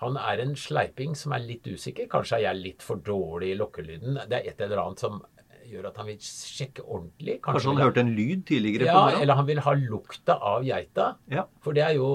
han 0.00 0.16
er 0.20 0.40
en 0.42 0.54
sleiping 0.58 1.14
som 1.18 1.34
er 1.36 1.44
litt 1.44 1.66
usikker. 1.68 2.08
Kanskje 2.10 2.38
er 2.38 2.46
jeg 2.48 2.62
litt 2.62 2.84
for 2.84 3.02
dårlig 3.04 3.52
i 3.52 3.58
lokkelyden. 3.58 4.22
Det 4.30 4.38
er 4.38 4.50
et 4.50 4.64
eller 4.64 4.82
annet 4.82 5.04
som 5.04 5.20
gjør 5.68 5.88
at 5.88 5.98
han 6.00 6.08
vil 6.10 6.18
sjekke 6.20 6.84
ordentlig. 6.84 7.38
Kanskje 7.44 7.70
han 7.70 7.78
vil 7.78 7.86
hørte 7.86 8.02
en 8.04 8.12
lyd 8.16 8.44
tidligere? 8.48 8.88
ja, 8.88 8.96
på 9.00 9.22
eller 9.22 9.38
han 9.40 9.48
vil 9.48 9.62
ha 9.64 9.74
lukta 9.80 10.36
av 10.52 10.66
geita. 10.66 11.08
Ja. 11.32 11.46
For 11.64 11.76
det 11.76 11.86
er 11.86 11.96
jo 11.98 12.08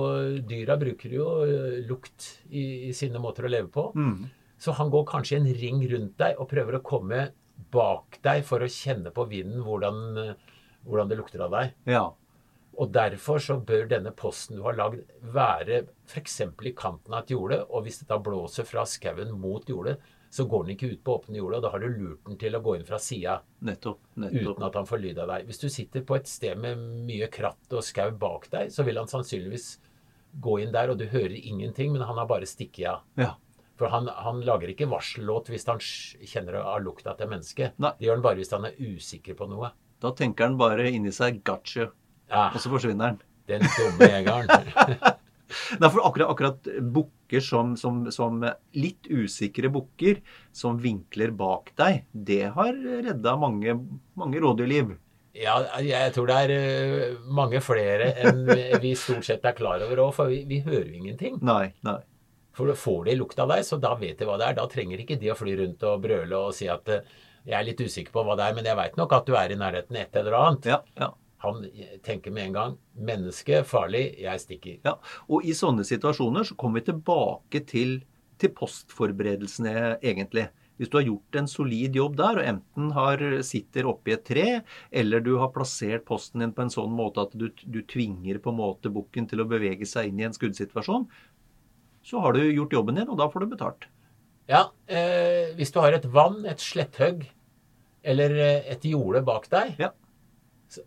Dyra 0.49 0.77
bruker 0.81 1.15
jo 1.15 1.29
eh, 1.45 1.79
lukt 1.89 2.29
i, 2.49 2.89
i 2.89 2.93
sine 2.97 3.21
måter 3.21 3.47
å 3.47 3.51
leve 3.51 3.71
på. 3.73 3.89
Mm. 3.95 4.29
Så 4.59 4.75
han 4.77 4.91
går 4.93 5.05
kanskje 5.07 5.39
en 5.39 5.49
ring 5.55 5.81
rundt 5.91 6.17
deg 6.19 6.39
og 6.39 6.49
prøver 6.51 6.79
å 6.79 6.85
komme 6.85 7.29
bak 7.71 8.19
deg 8.25 8.43
for 8.47 8.63
å 8.63 8.71
kjenne 8.71 9.11
på 9.15 9.25
vinden 9.29 9.63
hvordan, 9.65 9.99
eh, 10.17 10.57
hvordan 10.87 11.11
det 11.11 11.19
lukter 11.19 11.45
av 11.45 11.55
deg. 11.57 11.77
ja. 11.85 12.07
Og 12.79 12.93
derfor 12.95 13.41
så 13.43 13.57
bør 13.59 13.89
denne 13.91 14.13
posten 14.15 14.55
du 14.55 14.61
har 14.63 14.77
lagd 14.77 15.01
være 15.35 15.81
f.eks. 16.07 16.37
i 16.39 16.71
kanten 16.71 17.11
av 17.11 17.25
et 17.25 17.33
jorde, 17.33 17.57
og 17.67 17.83
hvis 17.83 17.99
det 17.99 18.07
da 18.07 18.15
blåser 18.23 18.63
fra 18.63 18.85
skauen 18.87 19.33
mot 19.35 19.67
jordet, 19.67 19.97
så 20.29 20.45
går 20.47 20.63
den 20.63 20.75
ikke 20.75 20.91
ut 20.93 21.01
på 21.03 21.15
åpne 21.17 21.41
jordet, 21.41 21.57
og 21.57 21.65
da 21.65 21.71
har 21.73 21.83
du 21.83 21.87
lurt 21.89 22.23
den 22.29 22.37
til 22.39 22.55
å 22.55 22.61
gå 22.63 22.77
inn 22.77 22.85
fra 22.87 22.99
sida 23.01 23.39
uten 24.45 24.63
at 24.63 24.77
han 24.79 24.87
får 24.87 25.01
lyd 25.01 25.19
av 25.19 25.33
deg. 25.33 25.49
Hvis 25.49 25.59
du 25.59 25.67
sitter 25.73 26.05
på 26.07 26.15
et 26.15 26.29
sted 26.29 26.55
med 26.61 26.79
mye 27.09 27.27
kratt 27.33 27.75
og 27.75 27.83
skau 27.83 28.11
bak 28.15 28.47
deg, 28.53 28.71
så 28.71 28.85
vil 28.87 29.01
han 29.01 29.09
sannsynligvis 29.09 29.67
gå 30.39 30.59
inn 30.63 30.71
der, 30.71 30.93
og 30.93 31.01
du 31.01 31.07
hører 31.09 31.35
ingenting, 31.35 31.91
men 31.91 32.05
han 32.05 32.21
har 32.21 32.29
bare 32.29 32.47
stikket 32.47 32.93
av. 32.93 33.03
Ja. 33.19 33.33
For 33.79 33.91
han, 33.93 34.09
han 34.11 34.41
lager 34.43 34.73
ikke 34.73 34.89
varsellåt 34.91 35.49
hvis 35.53 35.65
han 35.69 35.79
kjenner 35.79 36.59
av 36.59 36.81
lukta 36.83 37.13
til 37.19 37.31
mennesket. 37.31 37.77
Det 37.79 38.03
gjør 38.03 38.17
han 38.19 38.25
bare 38.25 38.41
hvis 38.41 38.51
han 38.55 38.67
er 38.67 38.75
usikker 38.75 39.37
på 39.39 39.47
noe. 39.47 39.71
Da 40.03 40.11
tenker 40.15 40.47
han 40.49 40.59
bare 40.59 40.89
inni 40.91 41.11
seg 41.15 41.41
'gotcha', 41.43 41.89
Ja, 42.29 42.49
og 42.53 42.59
så 42.61 42.69
forsvinner 42.71 43.13
han. 43.13 43.21
den 43.49 43.63
dumme 43.65 44.05
jegeren. 44.05 44.45
Nei, 45.81 45.89
for 45.89 46.03
akkurat, 46.05 46.29
akkurat 46.29 46.67
bukker 46.93 47.41
som, 47.41 47.73
som, 47.79 48.03
som 48.13 48.43
litt 48.77 49.09
usikre 49.09 49.71
bukker 49.73 50.19
som 50.53 50.77
vinkler 50.77 51.33
bak 51.33 51.71
deg, 51.79 52.03
det 52.13 52.51
har 52.53 52.75
redda 52.75 53.33
mange, 53.41 53.73
mange 54.19 54.43
rådyrliv. 54.43 54.93
Ja, 55.39 55.55
jeg 55.81 56.13
tror 56.13 56.29
det 56.29 56.37
er 56.43 56.53
eh, 56.53 57.17
mange 57.25 57.61
flere 57.61 58.11
enn 58.17 58.43
vi 58.81 58.93
stort 58.97 59.25
sett 59.27 59.45
er 59.45 59.57
klar 59.57 59.81
over 59.85 60.03
òg, 60.07 60.13
for 60.17 60.31
vi, 60.31 60.43
vi 60.49 60.61
hører 60.65 60.89
jo 60.89 61.01
ingenting. 61.01 61.37
Nei, 61.45 61.71
nei. 61.85 61.99
For 62.59 62.75
får 62.75 63.07
de 63.07 63.15
lukt 63.15 63.39
av 63.39 63.53
deg, 63.53 63.63
så 63.63 63.79
da 63.79 63.93
vet 63.95 64.19
de 64.19 64.27
hva 64.27 64.35
det 64.39 64.49
er. 64.49 64.59
Da 64.59 64.67
trenger 64.67 64.99
ikke 64.99 65.19
de 65.21 65.31
å 65.31 65.37
fly 65.39 65.55
rundt 65.61 65.85
og 65.87 66.03
brøle 66.03 66.43
og 66.49 66.51
si 66.57 66.67
at 66.71 66.91
eh, 66.91 67.17
jeg 67.47 67.55
er 67.55 67.65
litt 67.69 67.79
usikker 67.79 68.11
på 68.13 68.25
hva 68.27 68.35
det 68.35 68.49
er, 68.49 68.57
men 68.57 68.67
jeg 68.67 68.77
veit 68.77 68.99
nok 68.99 69.15
at 69.15 69.29
du 69.29 69.37
er 69.39 69.53
i 69.53 69.57
nærheten 69.59 69.97
et 69.97 70.19
eller 70.19 70.35
annet. 70.41 70.69
Ja, 70.73 70.83
ja. 70.99 71.13
Han 71.39 71.63
tenker 72.03 72.33
med 72.35 72.49
en 72.49 72.55
gang 72.57 72.73
menneske, 72.99 73.61
farlig, 73.63 74.09
jeg 74.19 74.43
stikker. 74.43 74.79
Ja, 74.83 74.97
og 75.31 75.47
i 75.47 75.55
sånne 75.55 75.85
situasjoner 75.87 76.43
så 76.49 76.57
kommer 76.59 76.81
vi 76.81 76.89
tilbake 76.89 77.61
til, 77.69 78.01
til 78.43 78.51
postforberedelsene, 78.57 80.01
egentlig. 80.03 80.49
Hvis 80.79 80.91
du 80.91 80.95
har 80.95 81.07
gjort 81.07 81.37
en 81.39 81.47
solid 81.51 81.95
jobb 81.95 82.19
der, 82.19 82.37
og 82.39 82.49
enten 82.53 82.91
har, 82.95 83.23
sitter 83.43 83.87
oppi 83.87 84.13
et 84.15 84.25
tre, 84.27 84.45
eller 84.91 85.23
du 85.23 85.33
har 85.39 85.51
plassert 85.55 86.05
posten 86.07 86.43
din 86.43 86.53
på 86.55 86.63
en 86.63 86.71
sånn 86.71 86.91
måte 86.95 87.23
at 87.23 87.35
du, 87.39 87.49
du 87.51 87.81
tvinger 87.87 88.39
på 88.43 88.51
en 88.51 88.59
måte 88.59 88.91
bukken 88.95 89.27
til 89.27 89.43
å 89.43 89.47
bevege 89.47 89.87
seg 89.87 90.11
inn 90.11 90.19
i 90.19 90.27
en 90.27 90.35
skuddsituasjon, 90.35 91.07
så 92.05 92.21
har 92.23 92.33
du 92.33 92.41
gjort 92.53 92.73
jobben 92.73 92.95
din, 92.99 93.09
og 93.09 93.17
da 93.19 93.27
får 93.29 93.45
du 93.45 93.51
betalt. 93.55 93.87
Ja, 94.49 94.69
eh, 94.89 95.51
hvis 95.57 95.71
du 95.75 95.79
har 95.83 95.93
et 95.93 96.05
vann, 96.09 96.41
et 96.49 96.61
sletthøgg 96.63 97.27
eller 98.03 98.33
eh, 98.39 98.71
et 98.73 98.85
jorde 98.87 99.21
bak 99.27 99.49
deg, 99.51 99.75
Ja. 99.81 99.91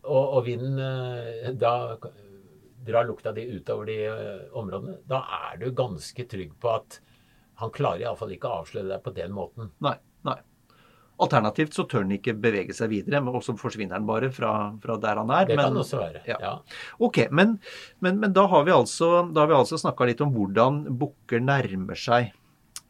og, 0.02 0.36
og 0.38 0.44
vinden 0.46 0.78
eh, 0.82 1.52
da 1.58 1.96
drar 2.82 3.06
lukta 3.06 3.30
di 3.36 3.44
utover 3.54 3.86
de 3.86 3.98
eh, 4.10 4.46
områdene, 4.58 4.96
da 5.06 5.20
er 5.52 5.60
du 5.62 5.68
ganske 5.78 6.24
trygg 6.26 6.56
på 6.58 6.72
at 6.74 6.98
han 7.62 7.70
klarer 7.70 8.02
iallfall 8.08 8.32
ikke 8.34 8.48
å 8.50 8.62
avsløre 8.64 8.88
deg 8.96 9.04
på 9.04 9.12
den 9.14 9.34
måten. 9.36 9.70
Nei. 9.84 9.94
Alternativt 11.23 11.77
så 11.77 11.85
tør 11.89 12.05
han 12.05 12.14
ikke 12.16 12.35
bevege 12.39 12.75
seg 12.77 12.91
videre, 12.93 13.20
men 13.23 13.37
også 13.39 13.55
forsvinner 13.61 13.99
han 13.99 14.07
bare 14.09 14.31
fra, 14.35 14.53
fra 14.83 14.99
der 15.03 15.20
han 15.23 15.33
er. 15.33 15.49
Det 15.49 15.57
men, 15.59 15.68
kan 15.68 15.83
også 15.83 16.01
være. 16.01 16.23
ja. 16.29 16.39
Ja. 16.43 16.53
Ok, 17.03 17.25
men, 17.31 17.57
men, 18.05 18.20
men 18.23 18.35
da 18.37 18.47
har 18.51 18.66
vi 18.66 18.75
altså, 18.75 19.14
da 19.31 19.45
har 19.45 19.53
vi 19.53 19.59
altså 19.59 19.81
snakka 19.81 20.09
litt 20.11 20.23
om 20.25 20.33
hvordan 20.35 20.85
bukker 21.01 21.43
nærmer 21.45 21.99
seg. 21.99 22.33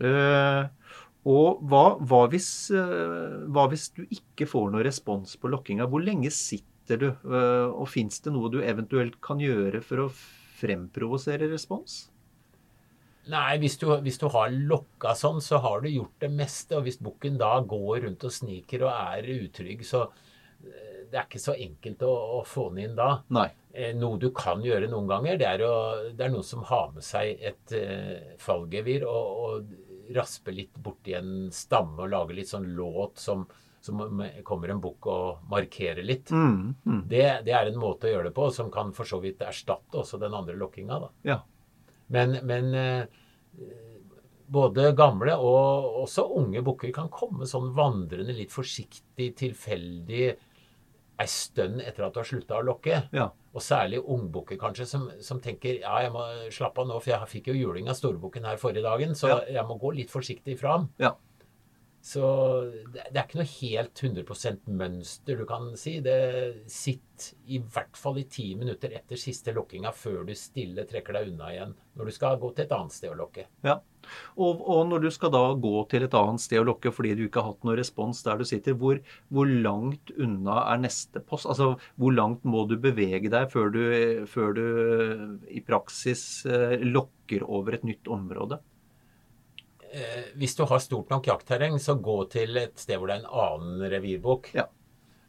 Uh, 0.03 0.67
og 1.29 1.61
hva, 1.71 1.85
hva, 2.03 2.25
hvis, 2.33 2.49
uh, 2.75 3.45
hva 3.53 3.69
hvis 3.71 3.91
du 3.95 4.03
ikke 4.09 4.49
får 4.51 4.73
noe 4.73 4.87
respons 4.87 5.37
på 5.39 5.51
lokkinga? 5.53 5.87
Hvor 5.91 6.03
lenge 6.03 6.33
sitter 6.35 6.99
du? 6.99 7.11
Uh, 7.23 7.71
og 7.71 7.87
fins 7.93 8.19
det 8.25 8.33
noe 8.35 8.51
du 8.51 8.59
eventuelt 8.65 9.21
kan 9.23 9.43
gjøre 9.43 9.85
for 9.87 10.07
å 10.07 10.13
fremprovosere 10.63 11.51
respons? 11.51 12.07
Nei, 13.31 13.59
hvis 13.63 13.77
du, 13.79 13.87
hvis 14.03 14.19
du 14.19 14.27
har 14.35 14.51
lokka 14.51 15.13
sånn, 15.15 15.39
så 15.45 15.61
har 15.63 15.85
du 15.85 15.89
gjort 15.93 16.17
det 16.25 16.31
meste. 16.35 16.75
Og 16.79 16.89
hvis 16.89 16.99
bukken 16.99 17.39
da 17.39 17.55
går 17.61 18.07
rundt 18.09 18.25
og 18.27 18.35
sniker 18.35 18.83
og 18.89 18.91
er 18.93 19.29
utrygg, 19.37 19.85
så 19.87 20.09
eh, 20.09 21.05
det 21.13 21.21
er 21.21 21.29
ikke 21.29 21.43
så 21.45 21.55
enkelt 21.55 22.03
å, 22.09 22.13
å 22.41 22.43
få 22.49 22.69
den 22.73 22.89
inn 22.89 22.97
da. 22.99 23.13
Nei. 23.37 23.47
Eh, 23.73 23.95
Noe 23.97 24.19
du 24.21 24.31
kan 24.35 24.65
gjøre 24.65 24.91
noen 24.91 25.07
ganger, 25.09 25.39
det 25.39 25.47
er, 25.49 25.63
å, 25.69 25.77
det 26.11 26.27
er 26.27 26.35
noen 26.35 26.45
som 26.45 26.67
har 26.69 26.91
med 26.97 27.07
seg 27.07 27.39
et 27.53 27.77
eh, 27.79 28.35
fallgevir 28.43 29.07
og, 29.07 29.47
og 29.47 30.15
rasper 30.17 30.53
litt 30.59 30.75
borti 30.83 31.15
en 31.17 31.47
stamme 31.55 32.03
og 32.03 32.11
lager 32.13 32.37
litt 32.37 32.51
sånn 32.51 32.67
låt 32.77 33.23
som, 33.23 33.47
som 33.81 34.03
kommer 34.45 34.75
en 34.75 34.83
bukk 34.83 35.07
og 35.09 35.47
markerer 35.49 36.03
litt. 36.05 36.35
Mm, 36.35 36.75
mm, 36.85 37.01
Det, 37.09 37.23
det 37.47 37.55
er 37.55 37.71
en 37.71 37.79
måte 37.81 38.11
å 38.11 38.13
gjøre 38.17 38.29
det 38.29 38.35
på 38.37 38.51
som 38.53 38.69
kan 38.75 38.91
for 38.93 39.09
så 39.09 39.23
vidt 39.23 39.41
erstatte 39.47 40.03
også 40.03 40.19
den 40.21 40.35
andre 40.37 40.59
lokkinga. 40.59 40.99
da. 41.07 41.11
ja. 41.31 41.39
Men, 42.13 42.37
men 42.47 42.75
eh, 42.77 43.05
både 44.53 44.91
gamle 44.99 45.35
og 45.41 46.03
også 46.05 46.27
unge 46.39 46.61
bukker 46.65 46.93
kan 46.95 47.09
komme 47.13 47.47
sånn 47.49 47.71
vandrende 47.77 48.35
litt 48.37 48.53
forsiktig, 48.53 49.31
tilfeldig 49.41 50.25
ei 51.23 51.29
stund 51.29 51.81
etter 51.85 52.05
at 52.07 52.15
du 52.17 52.21
har 52.21 52.29
slutta 52.29 52.59
å 52.59 52.67
lokke. 52.67 53.05
ja. 53.15 53.31
Og 53.53 53.61
særlig 53.61 53.99
ungbukker 54.01 54.57
kanskje, 54.57 54.87
som, 54.89 55.03
som 55.21 55.37
tenker 55.45 55.83
ja, 55.83 55.99
jeg 56.01 56.13
må 56.15 56.23
slappe 56.57 56.81
av 56.81 56.87
nå, 56.89 56.95
for 57.05 57.13
jeg 57.13 57.29
fikk 57.29 57.51
jo 57.51 57.57
juling 57.59 57.91
av 57.93 57.99
storbukken 57.99 58.47
her 58.49 58.57
forrige 58.57 58.81
dagen, 58.87 59.13
så 59.13 59.29
Ja. 59.29 59.41
jeg 59.59 59.65
må 59.69 59.77
gå 59.81 59.91
litt 59.99 60.09
forsiktig 60.11 60.55
fram. 60.59 60.87
Ja. 60.99 61.11
Så 62.03 62.23
det, 62.91 63.05
er 63.15 63.23
ikke 63.23 63.39
noe 63.39 63.47
helt 63.47 64.01
100% 64.03 64.65
mønster 64.75 65.39
du 65.39 65.45
kan 65.47 65.69
si. 65.79 66.01
Det 66.03 66.67
sitter 66.67 67.29
i 67.55 67.61
hvert 67.63 67.95
fall 67.95 68.19
i 68.19 68.27
ti 68.27 68.49
minutter 68.59 68.91
etter 68.99 69.21
siste 69.21 69.55
lokkinga 69.55 69.93
før 69.95 70.25
du 70.27 70.33
stille 70.35 70.83
trekker 70.91 71.15
deg 71.15 71.31
unna 71.31 71.53
igjen 71.53 71.77
når 71.95 72.09
du 72.09 72.15
skal 72.17 72.41
gå 72.43 72.51
til 72.57 72.65
et 72.65 72.75
annet 72.75 72.97
sted 72.97 73.13
og 73.13 73.21
lokke. 73.21 73.45
Ja. 73.63 73.77
Og, 74.35 74.65
og 74.67 74.89
når 74.91 75.05
du 75.05 75.09
skal 75.15 75.31
da 75.31 75.45
gå 75.55 75.75
til 75.93 76.09
et 76.09 76.17
annet 76.19 76.43
sted 76.43 76.59
og 76.59 76.73
lokke 76.73 76.91
fordi 76.91 77.13
du 77.15 77.23
ikke 77.29 77.45
har 77.45 77.53
hatt 77.53 77.69
noen 77.69 77.79
respons 77.79 78.25
der 78.27 78.43
du 78.43 78.47
sitter, 78.51 78.75
hvor, 78.81 78.99
hvor 79.31 79.47
langt 79.47 80.11
unna 80.19 80.59
er 80.73 80.83
neste 80.83 81.23
post? 81.23 81.47
Altså 81.47 81.77
hvor 81.95 82.17
langt 82.17 82.43
må 82.43 82.65
du 82.67 82.75
bevege 82.83 83.31
deg 83.31 83.47
før 83.55 83.71
du, 83.77 83.83
før 84.27 84.59
du 84.59 84.67
i 85.47 85.63
praksis 85.63 86.25
eh, 86.51 86.81
lokker 86.83 87.47
over 87.47 87.79
et 87.79 87.87
nytt 87.87 88.11
område? 88.11 88.59
Eh, 89.93 90.31
hvis 90.41 90.57
du 90.57 90.65
har 90.65 90.81
stort 90.81 91.11
nok 91.13 91.27
jaktterreng, 91.29 91.79
så 91.81 91.99
gå 92.01 92.25
til 92.33 92.57
et 92.57 92.79
sted 92.81 92.97
hvor 92.97 93.11
det 93.11 93.19
er 93.19 93.25
en 93.27 93.35
annen 93.45 93.91
revirbukk. 93.93 94.53
Ja. 94.57 94.67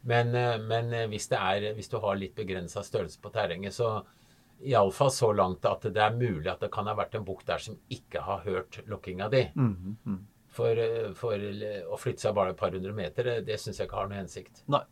Men, 0.08 0.34
eh, 0.34 0.58
men 0.60 0.92
eh, 0.92 1.08
hvis, 1.12 1.28
det 1.28 1.40
er, 1.40 1.70
hvis 1.76 1.90
du 1.92 1.98
har 2.00 2.16
litt 2.16 2.36
begrensa 2.36 2.84
størrelse 2.84 3.20
på 3.20 3.32
terrenget, 3.34 3.76
så 3.76 3.98
iallfall 4.64 5.10
så 5.12 5.32
langt 5.36 5.66
at 5.68 5.84
det 5.92 6.00
er 6.00 6.16
mulig 6.16 6.48
at 6.48 6.62
det 6.64 6.70
kan 6.72 6.88
ha 6.88 6.94
vært 6.96 7.16
en 7.18 7.26
bukk 7.26 7.44
der 7.48 7.60
som 7.60 7.76
ikke 7.92 8.22
har 8.24 8.44
hørt 8.46 8.80
lokkinga 8.88 9.28
di. 9.32 9.42
Mm, 9.54 9.74
mhm. 10.04 10.22
For, 10.54 10.78
eh, 10.78 11.10
for 11.18 11.40
å 11.90 11.98
flytte 11.98 12.24
seg 12.24 12.36
bare 12.36 12.54
et 12.54 12.60
par 12.60 12.72
hundre 12.72 12.94
meter, 12.94 13.32
det, 13.44 13.58
syns 13.60 13.80
jeg 13.80 13.88
ikke 13.88 14.00
har 14.00 14.10
noe 14.10 14.20
hensikt. 14.20 14.62
Nei. 14.70 14.84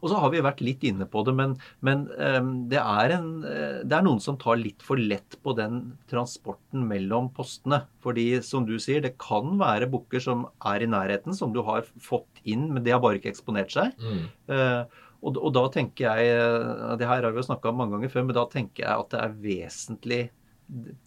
Og 0.00 0.12
så 0.12 0.20
har 0.22 0.32
vi 0.32 0.44
vært 0.44 0.62
litt 0.64 0.84
inne 0.88 1.08
på 1.10 1.22
det, 1.26 1.34
men, 1.38 1.56
men 1.84 2.06
eh, 2.18 2.40
det, 2.70 2.80
er 2.82 3.16
en, 3.18 3.30
eh, 3.46 3.80
det 3.84 3.98
er 3.98 4.06
noen 4.06 4.22
som 4.22 4.38
tar 4.40 4.60
litt 4.60 4.84
for 4.84 5.00
lett 5.00 5.38
på 5.44 5.54
den 5.58 5.80
transporten 6.10 6.86
mellom 6.88 7.30
postene. 7.36 7.84
Fordi 8.04 8.28
som 8.46 8.66
du 8.68 8.76
sier, 8.82 9.02
det 9.04 9.16
kan 9.22 9.56
være 9.60 9.90
bukker 9.90 10.22
som 10.22 10.46
er 10.70 10.84
i 10.84 10.90
nærheten, 10.90 11.36
som 11.36 11.54
du 11.54 11.62
har 11.66 11.86
fått 12.02 12.42
inn, 12.48 12.68
men 12.72 12.84
de 12.86 12.94
har 12.94 13.02
bare 13.04 13.20
ikke 13.20 13.32
eksponert 13.32 13.74
seg. 13.74 13.94
Mm. 14.02 14.24
Eh, 14.54 15.04
og, 15.18 15.38
og 15.42 15.50
da 15.56 15.64
tenker 15.74 16.06
jeg 16.06 16.34
eh, 16.38 16.96
Det 17.00 17.08
her 17.10 17.24
har 17.26 17.32
vi 17.34 17.40
jo 17.40 17.48
snakka 17.48 17.72
om 17.72 17.80
mange 17.80 17.96
ganger 17.96 18.12
før, 18.12 18.26
men 18.28 18.38
da 18.38 18.46
tenker 18.50 18.84
jeg 18.84 19.04
at 19.04 19.14
det 19.14 19.22
er 19.24 19.38
vesentlig 19.46 20.22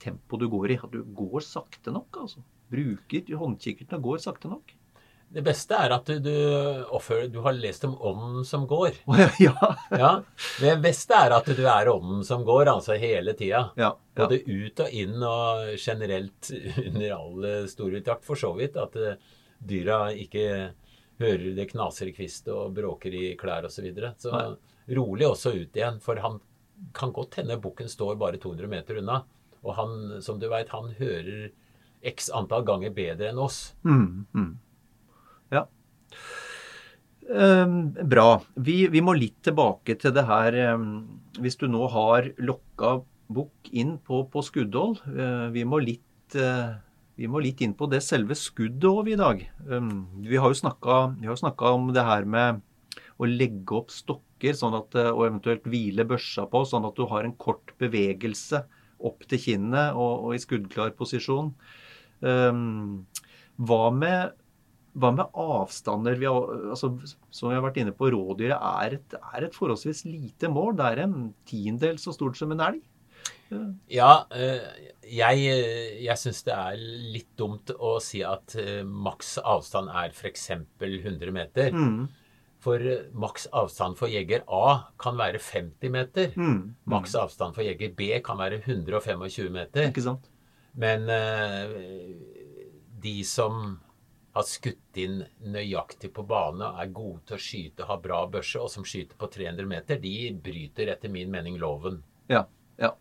tempo 0.01 0.39
du 0.41 0.47
går 0.51 0.75
i. 0.75 0.79
At 0.81 0.93
du 0.93 1.03
går 1.17 1.43
sakte 1.45 1.93
nok, 1.93 2.23
altså. 2.25 2.43
Bruker 2.71 3.35
håndkikkerten 3.35 3.99
og 3.99 4.11
går 4.11 4.23
sakte 4.23 4.51
nok. 4.51 4.75
Det 5.31 5.41
beste 5.45 5.77
er 5.79 5.93
at 5.95 6.09
du, 6.09 6.17
du, 6.19 6.31
oppfører- 6.91 7.29
du 7.31 7.37
har 7.45 7.53
lest 7.55 7.85
om 7.87 7.93
ånden 7.95 8.43
som 8.45 8.65
går. 8.67 8.97
Ja, 9.39 9.69
ja, 9.95 10.09
Det 10.59 10.73
beste 10.83 11.15
er 11.15 11.31
at 11.37 11.45
du 11.47 11.61
er 11.71 11.87
ånden 11.87 12.25
som 12.27 12.43
går, 12.47 12.67
altså 12.67 12.97
hele 12.99 13.31
tida. 13.39 13.61
ja, 13.79 13.93
ja. 13.95 14.25
Både 14.25 14.41
ut 14.43 14.81
og 14.83 14.91
inn 14.91 15.23
og 15.23 15.69
generelt 15.79 16.49
under 16.85 17.13
all 17.15 17.47
storviltjakt, 17.71 18.25
for 18.27 18.35
så 18.35 18.51
vidt. 18.57 18.75
At 18.81 18.97
eh, 18.99 19.15
dyra 19.63 20.01
ikke 20.11 20.43
hører 21.21 21.55
det 21.55 21.69
knaser 21.71 22.09
i 22.11 22.15
kvist 22.17 22.49
og 22.51 22.73
bråker 22.75 23.13
i 23.15 23.29
klær 23.39 23.69
osv. 23.69 23.77
Så, 23.77 23.85
videre. 23.87 24.11
så 24.19 24.33
Nei. 24.35 24.95
rolig 24.97 25.29
også 25.29 25.53
ut 25.55 25.79
igjen. 25.79 26.01
For 26.03 26.19
han 26.19 26.41
kan 26.97 27.13
godt 27.15 27.39
hende 27.39 27.55
bukken 27.61 27.87
står 27.87 28.17
bare 28.19 28.41
200 28.41 28.67
meter 28.67 28.99
unna. 28.99 29.21
Og 29.63 29.75
han, 29.77 29.95
som 30.25 30.39
du 30.41 30.49
veit, 30.51 30.73
han 30.75 30.91
hører 30.99 31.51
x 32.03 32.27
antall 32.33 32.65
ganger 32.67 32.91
bedre 32.97 33.29
enn 33.31 33.39
oss. 33.39 33.75
Mm, 33.85 34.25
mm. 34.33 34.51
Um, 37.31 37.93
bra. 37.93 38.41
Vi, 38.59 38.87
vi, 38.91 38.99
må 38.99 39.13
litt 39.15 39.37
tilbake 39.45 39.95
til 39.99 40.11
det 40.11 40.25
her 40.27 40.55
um, 40.75 40.87
Hvis 41.39 41.55
du 41.61 41.69
nå 41.71 41.85
har 41.93 42.27
lokka 42.43 42.97
bukk 43.31 43.69
inn 43.71 43.93
på, 44.03 44.25
på 44.27 44.43
skuddhold, 44.43 44.97
uh, 45.07 45.47
vi, 45.53 45.63
må 45.63 45.79
litt, 45.79 46.35
uh, 46.35 46.75
vi 47.15 47.29
må 47.31 47.39
litt 47.39 47.63
inn 47.63 47.75
på 47.77 47.87
det 47.91 48.01
selve 48.03 48.35
skuddet 48.35 48.89
òg 48.89 49.13
i 49.13 49.19
dag. 49.21 49.45
Um, 49.63 50.09
vi 50.25 50.41
har 50.41 50.51
jo 50.51 50.59
snakka 50.59 51.71
om 51.71 51.93
det 51.95 52.03
her 52.03 52.27
med 52.27 52.59
å 53.15 53.29
legge 53.29 53.79
opp 53.79 53.95
stokker 53.95 54.57
sånn 54.57 54.75
at, 54.81 54.99
uh, 54.99 55.13
og 55.13 55.29
eventuelt 55.29 55.71
hvile 55.71 56.03
børsa 56.09 56.49
på, 56.51 56.65
sånn 56.67 56.89
at 56.89 56.99
du 56.99 57.07
har 57.13 57.23
en 57.23 57.37
kort 57.39 57.71
bevegelse 57.79 58.65
opp 59.07 59.23
til 59.31 59.39
kinnet 59.45 59.95
og, 59.95 60.27
og 60.27 60.35
i 60.35 60.43
skuddklar 60.43 60.91
posisjon. 60.99 61.53
hva 62.21 63.83
med 63.95 64.40
hva 64.93 65.11
med 65.15 65.37
avstander? 65.39 66.17
Vi 66.19 66.27
har, 66.27 66.53
altså, 66.73 66.91
som 67.31 67.51
vi 67.51 67.55
har 67.55 67.63
vært 67.63 67.79
inne 67.79 67.93
på, 67.95 68.09
rådyret 68.11 68.57
er 68.57 68.97
et, 68.97 69.17
er 69.35 69.47
et 69.47 69.55
forholdsvis 69.55 70.03
lite 70.07 70.49
mål. 70.51 70.75
Det 70.79 70.87
er 70.89 71.03
en 71.05 71.19
tiendedel 71.47 71.99
så 72.01 72.15
stort 72.15 72.39
som 72.39 72.51
en 72.55 72.63
elg. 72.67 72.81
Ja, 73.91 74.25
eh, 74.31 74.63
jeg, 75.03 75.43
jeg 76.05 76.19
syns 76.19 76.41
det 76.47 76.55
er 76.55 76.79
litt 77.11 77.29
dumt 77.39 77.73
å 77.75 77.97
si 78.03 78.21
at 78.23 78.55
eh, 78.59 78.81
maks 78.87 79.35
avstand 79.43 79.91
er 79.91 80.15
f.eks. 80.15 80.47
100 80.79 81.33
meter. 81.35 81.75
Mm. 81.75 82.05
For 82.63 82.79
eh, 82.79 83.07
maks 83.17 83.49
avstand 83.57 83.99
for 83.99 84.11
jeger 84.11 84.45
A 84.47 84.93
kan 85.01 85.19
være 85.19 85.41
50 85.43 85.93
meter. 85.93 86.31
Mm. 86.39 86.77
Maks 86.91 87.17
avstand 87.19 87.57
for 87.57 87.67
jeger 87.67 87.91
B 87.97 88.13
kan 88.23 88.39
være 88.39 88.61
125 88.63 89.51
meter. 89.51 89.89
Ikke 89.91 90.05
sant? 90.05 90.31
Men 90.79 91.03
de 93.03 93.15
som 93.27 93.73
har 94.31 94.47
skutt 94.47 94.99
inn 95.01 95.19
nøyaktig 95.51 96.13
på 96.15 96.23
bane, 96.27 96.71
er 96.79 96.93
gode 96.95 97.25
til 97.27 97.35
å 97.37 97.43
skyte, 97.45 97.87
har 97.89 97.99
bra 98.03 98.21
børse, 98.31 98.61
og 98.61 98.71
som 98.71 98.85
skyter 98.87 99.19
på 99.19 99.27
300 99.31 99.67
meter, 99.67 99.99
de 99.99 100.31
bryter 100.43 100.93
etter 100.93 101.11
min 101.11 101.31
mening 101.33 101.59
loven. 101.59 101.99
Ja, 102.31 102.45
ja. 102.79 102.93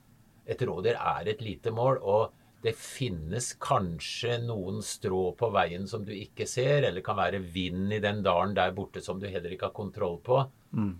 Et 0.51 0.63
rådyr 0.67 0.99
er 0.99 1.31
et 1.31 1.45
lite 1.45 1.71
mål, 1.75 2.01
og 2.03 2.35
det 2.65 2.75
finnes 2.77 3.55
kanskje 3.63 4.41
noen 4.43 4.83
strå 4.85 5.31
på 5.39 5.49
veien 5.55 5.87
som 5.89 6.03
du 6.05 6.13
ikke 6.13 6.49
ser, 6.51 6.85
eller 6.89 7.05
kan 7.05 7.17
være 7.21 7.41
vind 7.41 7.95
i 7.95 8.03
den 8.03 8.25
dalen 8.27 8.57
der 8.57 8.75
borte 8.77 9.01
som 9.05 9.21
du 9.21 9.29
heller 9.31 9.55
ikke 9.55 9.71
har 9.71 9.77
kontroll 9.77 10.19
på. 10.25 10.43
Mm. 10.77 10.93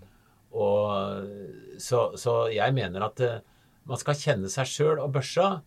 Og, 0.51 1.27
så, 1.79 1.99
så, 2.19 2.33
jeg 2.51 2.75
mener 2.75 3.05
at 3.05 3.21
uh, 3.23 3.37
man 3.87 3.99
skal 3.99 4.17
kjenne 4.19 4.49
seg 4.51 4.67
sjøl 4.67 5.03
og 5.03 5.13
børsa 5.15 5.61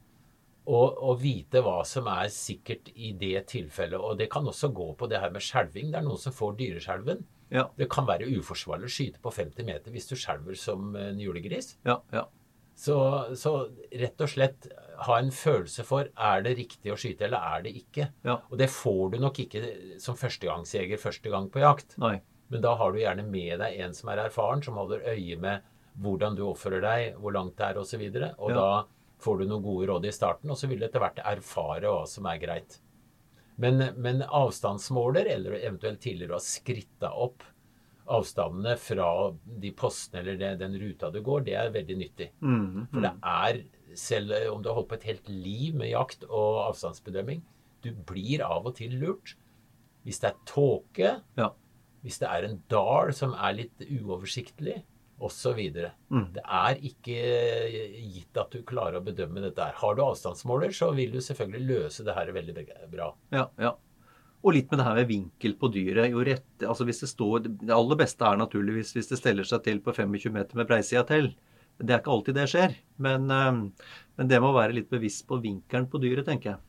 og, 0.64 0.96
og, 0.96 1.18
vite 1.20 1.60
hva 1.64 1.82
som 1.88 2.08
er 2.08 2.30
sikkert 2.32 2.88
i 2.94 3.12
det 3.20 3.46
tilfellet. 3.52 4.00
Og 4.00 4.16
det 4.20 4.30
kan 4.32 4.46
også 4.48 4.70
gå 4.72 4.92
på 4.98 5.08
det 5.10 5.20
her 5.20 5.32
med 5.34 5.44
skjelving. 5.44 5.90
Det 5.92 6.00
er 6.00 6.06
noen 6.06 6.20
som 6.20 6.34
får 6.34 6.56
dyreskjelven. 6.60 7.20
Ja. 7.54 7.66
Det 7.76 7.90
kan 7.92 8.08
være 8.08 8.30
uforsvarlig 8.38 8.88
å 8.88 8.94
skyte 8.94 9.20
på 9.22 9.32
50 9.34 9.68
meter 9.68 9.94
hvis 9.94 10.08
du 10.08 10.16
skjelver 10.16 10.56
som 10.58 10.94
en 10.98 11.20
julegris. 11.20 11.74
Ja, 11.86 12.00
ja. 12.14 12.24
Så, 12.74 12.96
så, 13.38 13.52
rett 13.94 14.22
og 14.24 14.30
slett 14.32 14.66
ha 15.06 15.18
en 15.20 15.30
følelse 15.34 15.84
for 15.86 16.08
er 16.10 16.40
det 16.42 16.56
riktig 16.58 16.90
å 16.90 16.96
skyte, 16.98 17.28
eller 17.28 17.44
er 17.54 17.62
det 17.66 17.74
ikke. 17.78 18.08
Ja. 18.26 18.40
Og 18.50 18.58
det 18.58 18.70
får 18.72 19.12
du 19.12 19.20
nok 19.22 19.38
ikke 19.44 19.62
som 20.02 20.18
førstegangsjeger 20.18 20.98
første 20.98 21.30
gang 21.30 21.46
på 21.54 21.62
jakt. 21.62 21.94
Nei. 22.02 22.16
Men 22.50 22.64
da 22.64 22.74
har 22.80 22.92
du 22.92 22.98
gjerne 23.00 23.24
med 23.28 23.60
deg 23.62 23.78
en 23.84 23.94
som 23.96 24.10
er 24.10 24.24
erfaren, 24.26 24.64
som 24.64 24.80
holder 24.80 25.06
øye 25.12 25.38
med 25.40 25.70
hvordan 26.02 26.34
du 26.34 26.42
oppfører 26.48 26.82
deg, 26.82 27.20
hvor 27.22 27.34
langt 27.36 27.54
det 27.60 27.68
er 27.68 27.78
osv. 27.78 27.84
Og, 27.84 27.90
så 27.92 28.00
videre, 28.00 28.32
og 28.42 28.50
ja. 28.50 28.58
da 28.58 28.93
får 29.24 29.40
du 29.40 29.48
noen 29.48 29.64
gode 29.64 29.88
råd 29.90 30.08
i 30.08 30.14
starten, 30.14 30.52
og 30.52 30.60
så 30.60 30.68
vil 30.70 30.82
du 30.82 30.88
etter 30.88 31.02
hvert 31.02 31.22
erfare 31.24 31.90
hva 31.90 32.04
som 32.10 32.28
er 32.30 32.40
greit. 32.42 32.78
Men, 33.60 33.80
men 34.02 34.22
avstandsmåler, 34.24 35.28
eller 35.36 35.58
eventuelt 35.60 36.02
tidligere 36.02 36.38
ha 36.38 36.42
skritta 36.42 37.12
opp 37.24 37.44
avstandene 38.04 38.74
fra 38.76 39.08
de 39.62 39.70
postene 39.76 40.20
eller 40.20 40.36
det, 40.40 40.50
den 40.60 40.76
ruta 40.80 41.10
du 41.12 41.20
går, 41.24 41.44
det 41.46 41.56
er 41.56 41.72
veldig 41.74 41.96
nyttig. 42.00 42.30
Mm, 42.44 42.60
mm. 42.60 42.86
For 42.92 43.06
det 43.06 43.12
er, 43.32 43.60
selv 43.98 44.34
om 44.52 44.62
du 44.62 44.70
har 44.70 44.78
holdt 44.78 44.90
på 44.92 44.98
et 44.98 45.08
helt 45.08 45.30
liv 45.30 45.78
med 45.78 45.92
jakt 45.94 46.26
og 46.28 46.64
avstandsbedømming, 46.66 47.44
du 47.84 47.92
blir 48.08 48.44
av 48.44 48.66
og 48.68 48.76
til 48.80 48.96
lurt. 49.00 49.36
Hvis 50.04 50.20
det 50.20 50.32
er 50.32 50.42
tåke, 50.48 51.14
ja. 51.38 51.48
hvis 52.04 52.20
det 52.20 52.28
er 52.28 52.48
en 52.48 52.58
dal 52.72 53.14
som 53.16 53.32
er 53.36 53.56
litt 53.62 53.86
uoversiktlig, 53.86 54.82
osv. 55.22 55.60
Mm. 56.10 56.26
Det 56.34 56.42
er 56.42 56.80
ikke 56.90 57.16
gitt 57.94 58.40
at 58.40 58.52
du 58.54 58.64
klarer 58.66 58.98
å 58.98 59.04
bedømme 59.04 59.42
dette 59.44 59.68
her. 59.68 59.76
Har 59.80 59.96
du 59.96 60.04
avstandsmåler, 60.04 60.74
så 60.74 60.90
vil 60.96 61.14
du 61.14 61.20
selvfølgelig 61.24 61.68
løse 61.70 62.06
det 62.06 62.16
her 62.16 62.32
veldig 62.34 62.66
bra. 62.92 63.10
Ja, 63.34 63.48
ja. 63.60 63.74
Og 64.44 64.52
litt 64.52 64.68
med 64.68 64.82
det 64.82 64.86
her 64.88 64.98
med 64.98 65.08
vinkel 65.08 65.56
på 65.56 65.70
dyret. 65.72 66.10
Jo 66.12 66.24
rett, 66.26 66.46
altså 66.60 66.84
hvis 66.84 67.00
Det 67.00 67.08
står, 67.08 67.46
det 67.48 67.72
aller 67.72 67.96
beste 67.96 68.26
er 68.28 68.36
naturligvis 68.36 68.92
hvis 68.96 69.08
det 69.08 69.20
steller 69.20 69.48
seg 69.48 69.64
til 69.64 69.80
på 69.80 69.94
25 69.96 70.34
meter 70.34 70.60
med 70.60 70.68
breisida 70.68 71.04
til. 71.08 71.32
Det 71.80 71.90
er 71.90 72.02
ikke 72.02 72.12
alltid 72.12 72.36
det 72.38 72.50
skjer. 72.52 72.76
Men, 73.02 73.26
men, 73.30 74.28
det 74.28 74.42
må 74.44 74.52
være 74.54 74.76
litt 74.76 74.92
bevisst 74.92 75.24
på 75.30 75.40
vinkelen 75.42 75.88
på 75.90 76.00
dyret, 76.02 76.28
tenker 76.28 76.54
jeg. 76.54 76.60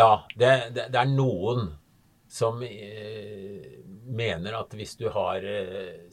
Ja, 0.00 0.24
det, 0.38 0.72
det, 0.74 0.88
det 0.94 1.00
er 1.00 1.12
noen 1.12 1.74
som 2.30 2.62
eh, 2.62 3.80
mener 4.06 4.54
at 4.54 4.74
hvis 4.78 4.94
du 5.00 5.08
har 5.10 5.42
eh, 5.42 6.06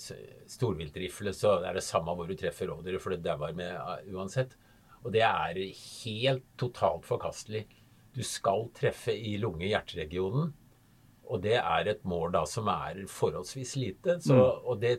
storviltrifle, 0.50 1.34
så 1.36 1.60
er 1.62 1.78
det 1.78 1.86
samme 1.86 2.16
hvor 2.18 2.30
du 2.30 2.34
treffer 2.38 2.72
rådyret, 2.72 3.04
for 3.04 3.14
det 3.14 3.22
dauer 3.26 3.54
med 3.58 3.76
uh, 3.78 4.00
uansett. 4.18 4.56
Og 5.04 5.14
det 5.14 5.22
er 5.28 5.60
helt 5.62 6.48
totalt 6.58 7.06
forkastelig. 7.06 7.68
Du 8.18 8.24
skal 8.26 8.66
treffe 8.76 9.14
i 9.14 9.36
lunge-hjerteregionen. 9.42 10.50
Og 11.28 11.42
det 11.44 11.58
er 11.60 11.92
et 11.92 12.04
mål 12.08 12.32
da 12.34 12.46
som 12.50 12.70
er 12.72 13.04
forholdsvis 13.12 13.76
lite. 13.78 14.18
Så, 14.24 14.34
mm. 14.34 14.68
Og 14.72 14.82
det 14.82 14.94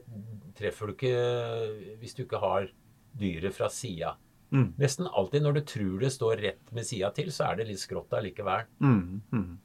treffer 0.59 0.91
du 0.91 0.95
ikke 0.95 1.95
hvis 1.99 2.15
du 2.15 2.27
ikke 2.27 2.43
har 2.43 2.69
dyret 3.19 3.57
fra 3.57 3.71
sida. 3.73 4.15
Mm. 4.55 4.75
Nesten 4.79 5.09
alltid 5.09 5.45
når 5.45 5.59
du 5.59 5.63
tror 5.73 5.97
det 6.05 6.13
står 6.15 6.43
rett 6.45 6.77
med 6.77 6.87
sida 6.87 7.11
til, 7.17 7.33
så 7.35 7.49
er 7.49 7.59
det 7.59 7.73
litt 7.73 7.83
skrått 7.83 8.15
allikevel. 8.21 8.69
Mm. 8.85 9.57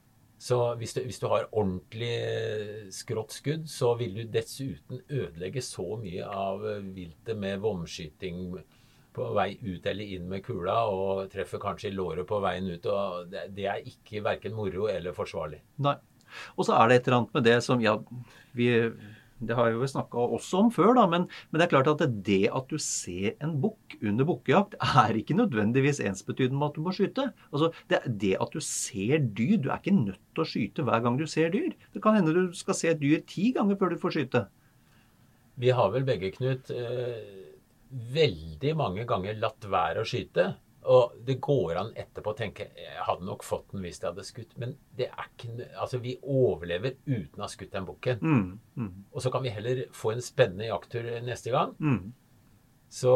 Så 0.44 0.58
hvis 0.76 0.92
du, 0.92 1.00
hvis 1.06 1.20
du, 1.22 1.28
har 1.32 1.46
ordentlig 1.56 2.12
eh, 2.20 2.80
skrått 2.92 3.32
skudd, 3.32 3.68
så 3.70 3.94
vil 3.96 4.18
du 4.18 4.24
dessuten 4.28 5.00
ødelegge 5.08 5.62
så 5.64 5.94
mye 6.00 6.26
av 6.28 6.66
eh, 6.68 6.82
viltet 6.84 7.38
med 7.40 7.62
vomskyting 7.64 8.50
på 9.14 9.28
vei 9.36 9.54
ut 9.62 9.86
eller 9.86 10.16
inn 10.16 10.26
med 10.28 10.42
kula, 10.44 10.74
og 10.90 11.30
treffer 11.32 11.62
kanskje 11.62 11.88
i 11.88 11.94
låret 11.94 12.28
på 12.28 12.42
veien 12.44 12.68
ut. 12.68 12.90
og 12.92 13.30
Det, 13.32 13.46
det 13.56 13.68
er 13.70 13.88
ikke 13.88 14.24
verken 14.26 14.56
moro 14.58 14.88
eller 14.90 15.16
forsvarlig. 15.16 15.62
Nei. 15.86 15.96
Og 16.58 16.66
så 16.66 16.76
er 16.76 16.90
det 16.90 16.96
et 16.98 17.08
eller 17.08 17.20
annet 17.22 17.36
med 17.38 17.46
det 17.46 17.58
som 17.64 17.80
Ja, 17.80 17.94
vi 18.58 18.68
det 19.42 19.56
har 19.58 19.70
vi 19.70 19.80
jo 19.80 19.88
snakka 19.90 20.24
også 20.36 20.60
om 20.62 20.68
før, 20.72 20.92
da, 20.96 21.04
men, 21.10 21.26
men, 21.50 21.58
det 21.58 21.66
er 21.66 21.72
klart 21.72 21.90
at 21.90 22.02
det 22.26 22.44
at 22.54 22.70
du 22.70 22.78
ser 22.80 23.34
en 23.44 23.56
bukk 23.62 23.96
under 24.00 24.28
bukkejakt, 24.28 24.76
er 25.04 25.18
ikke 25.18 25.36
nødvendigvis 25.36 26.00
ensbetydende 26.04 26.60
med 26.60 26.70
at 26.70 26.78
du 26.78 26.84
må 26.86 26.94
skyte. 26.94 27.26
Altså, 27.50 27.70
det, 27.90 28.00
det 28.22 28.34
at 28.40 28.54
du 28.54 28.62
ser 28.64 29.18
dyr 29.34 29.56
Du 29.58 29.70
er 29.70 29.80
ikke 29.80 29.96
nødt 29.96 30.20
til 30.34 30.44
å 30.44 30.48
skyte 30.48 30.84
hver 30.86 31.02
gang 31.04 31.18
du 31.20 31.26
ser 31.30 31.50
dyr. 31.54 31.74
Det 31.94 32.02
kan 32.04 32.18
hende 32.18 32.34
du 32.36 32.54
skal 32.56 32.78
se 32.78 32.92
et 32.92 33.02
dyr 33.02 33.24
ti 33.28 33.50
ganger 33.56 33.78
før 33.80 33.94
du 33.94 34.00
får 34.02 34.16
skyte. 34.18 34.44
Vi 35.60 35.70
har 35.70 35.90
vel 35.94 36.06
begge, 36.06 36.32
Knut, 36.34 36.70
eh, 36.74 37.50
veldig 38.14 38.74
mange 38.78 39.04
ganger 39.06 39.38
latt 39.38 39.66
være 39.70 40.02
å 40.02 40.08
skyte. 40.08 40.54
Og 40.84 41.14
det 41.24 41.38
går 41.44 41.78
an 41.80 41.92
etterpå 41.96 42.34
å 42.34 42.36
tenke 42.36 42.66
jeg 42.76 43.06
hadde 43.06 43.24
nok 43.24 43.44
fått 43.46 43.70
den 43.72 43.84
hvis 43.84 44.02
jeg 44.02 44.10
hadde 44.10 44.26
skutt. 44.26 44.52
Men 44.60 44.74
det 44.96 45.08
er 45.08 45.30
ikke, 45.30 45.68
altså 45.80 46.00
vi 46.02 46.18
overlever 46.20 46.98
uten 47.06 47.40
å 47.40 47.46
ha 47.46 47.50
skutt 47.52 47.72
den 47.72 47.88
bukken. 47.88 48.20
Mm, 48.20 48.44
mm. 48.76 48.92
Og 49.12 49.24
så 49.24 49.32
kan 49.32 49.44
vi 49.46 49.54
heller 49.54 49.86
få 49.96 50.12
en 50.12 50.24
spennende 50.24 50.68
jakttur 50.68 51.08
neste 51.24 51.54
gang. 51.54 51.72
Mm. 51.80 52.12
Så 52.94 53.14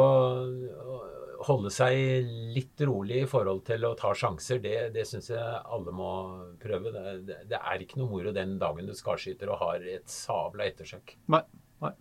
holde 1.47 1.71
seg 1.71 2.27
litt 2.55 2.81
rolig 2.89 3.23
i 3.23 3.29
forhold 3.31 3.63
til 3.69 3.87
å 3.87 3.95
ta 3.99 4.11
sjanser, 4.17 4.59
det, 4.63 4.75
det 4.97 5.05
syns 5.07 5.31
jeg 5.31 5.61
alle 5.71 5.95
må 5.95 6.11
prøve. 6.59 6.91
Det, 6.95 7.45
det, 7.47 7.61
er 7.61 7.85
ikke 7.85 8.01
noe 8.01 8.11
moro 8.11 8.35
den 8.35 8.57
dagen 8.59 8.89
du 8.89 8.95
skarskyter 8.97 9.53
og 9.53 9.63
har 9.63 9.87
et 9.87 10.09
sabla 10.11 10.67
ettersøk. 10.67 11.15
Nei. 11.31 11.45
nei. 11.85 11.93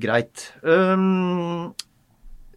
Greit. 0.00 0.46
Um, 0.62 1.72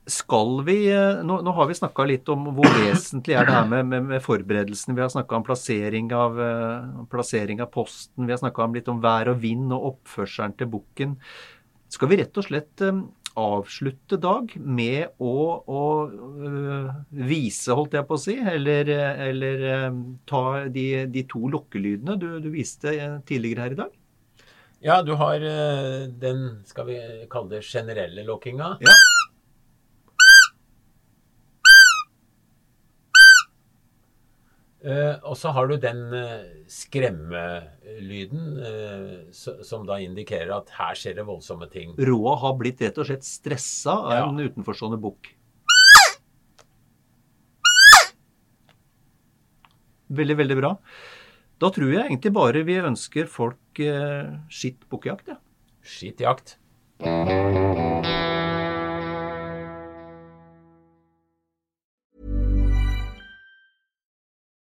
skal 0.05 0.63
vi 0.67 0.77
eh, 0.91 1.23
Nå, 1.23 1.39
nå 1.41 1.55
har 1.55 1.69
vi 1.69 1.77
snakka 1.77 2.05
litt 2.07 2.29
om 2.31 2.49
hvor 2.55 2.67
vesentlig 2.75 3.37
er 3.37 3.47
det 3.47 3.55
her 3.55 3.67
med, 3.71 3.87
med, 3.87 4.07
med 4.11 4.23
forberedelsen. 4.23 4.95
Vi 4.97 5.03
har 5.03 5.11
snakka 5.13 5.39
om 5.39 5.45
plassering 5.47 6.11
av, 6.15 6.39
uh, 6.39 7.03
plassering 7.11 7.63
av, 7.63 7.71
posten. 7.71 8.27
Vi 8.27 8.35
har 8.35 8.41
snakka 8.41 8.67
litt 8.73 8.91
om 8.91 9.01
vær 9.03 9.31
og 9.31 9.39
vind 9.43 9.71
og 9.71 9.93
oppførselen 9.93 10.57
til 10.59 10.71
bukken. 10.73 11.17
Skal 11.93 12.11
vi 12.11 12.19
rett 12.19 12.39
og 12.39 12.47
slett 12.49 12.83
um, 12.83 13.05
avslutte 13.39 14.19
dag 14.21 14.51
med 14.59 15.15
å, 15.23 15.35
å 15.65 15.83
vise, 17.09 17.73
holdt 17.73 17.95
jeg 17.97 18.07
på 18.09 18.19
å 18.19 18.21
si, 18.21 18.35
eller, 18.37 18.91
eller 19.29 19.63
ta 20.29 20.43
de, 20.67 20.85
de, 21.09 21.23
to 21.31 21.47
lokkelydene 21.55 22.19
du, 22.21 22.27
du 22.43 22.51
viste 22.53 22.93
tidligere 23.25 23.65
her 23.65 23.73
i 23.73 23.81
dag? 23.81 23.97
Ja, 24.83 24.99
du 25.01 25.15
har 25.17 25.41
den, 26.21 26.45
skal 26.67 26.91
vi 26.91 26.99
kalle 27.31 27.55
det 27.55 27.65
generelle 27.65 28.27
lokkinga. 28.27 28.75
Ja. 28.83 28.97
Eh, 34.83 35.15
og 35.23 35.37
så 35.39 35.53
har 35.55 35.69
du 35.71 35.77
den 35.79 35.99
eh, 36.11 36.41
skremmelyden 36.67 38.41
eh, 38.59 39.13
so, 39.31 39.53
som 39.63 39.85
da 39.87 39.95
indikerer 40.03 40.51
at 40.57 40.73
her 40.75 40.97
skjer 40.99 41.15
det 41.21 41.23
voldsomme 41.29 41.69
ting. 41.71 41.93
Roa 42.03 42.33
har 42.41 42.57
blitt 42.59 42.83
rett 42.83 42.99
og 42.99 43.07
slett 43.07 43.23
stressa 43.23 43.95
av 43.95 44.11
Ja. 44.17 44.25
en 44.27 44.43
utenforstående 44.43 44.99
bukk. 44.99 45.31
Veldig, 50.13 50.35
veldig 50.43 50.59
bra. 50.59 50.73
Da 51.63 51.71
tror 51.71 51.93
jeg 51.95 52.03
egentlig 52.03 52.33
bare 52.35 52.65
vi 52.67 52.75
ønsker 52.83 53.31
folk 53.31 53.79
skitt 54.51 54.83
bukkejakt, 54.91 55.31
ja. 55.31 55.39
Skittjakt. 55.83 56.57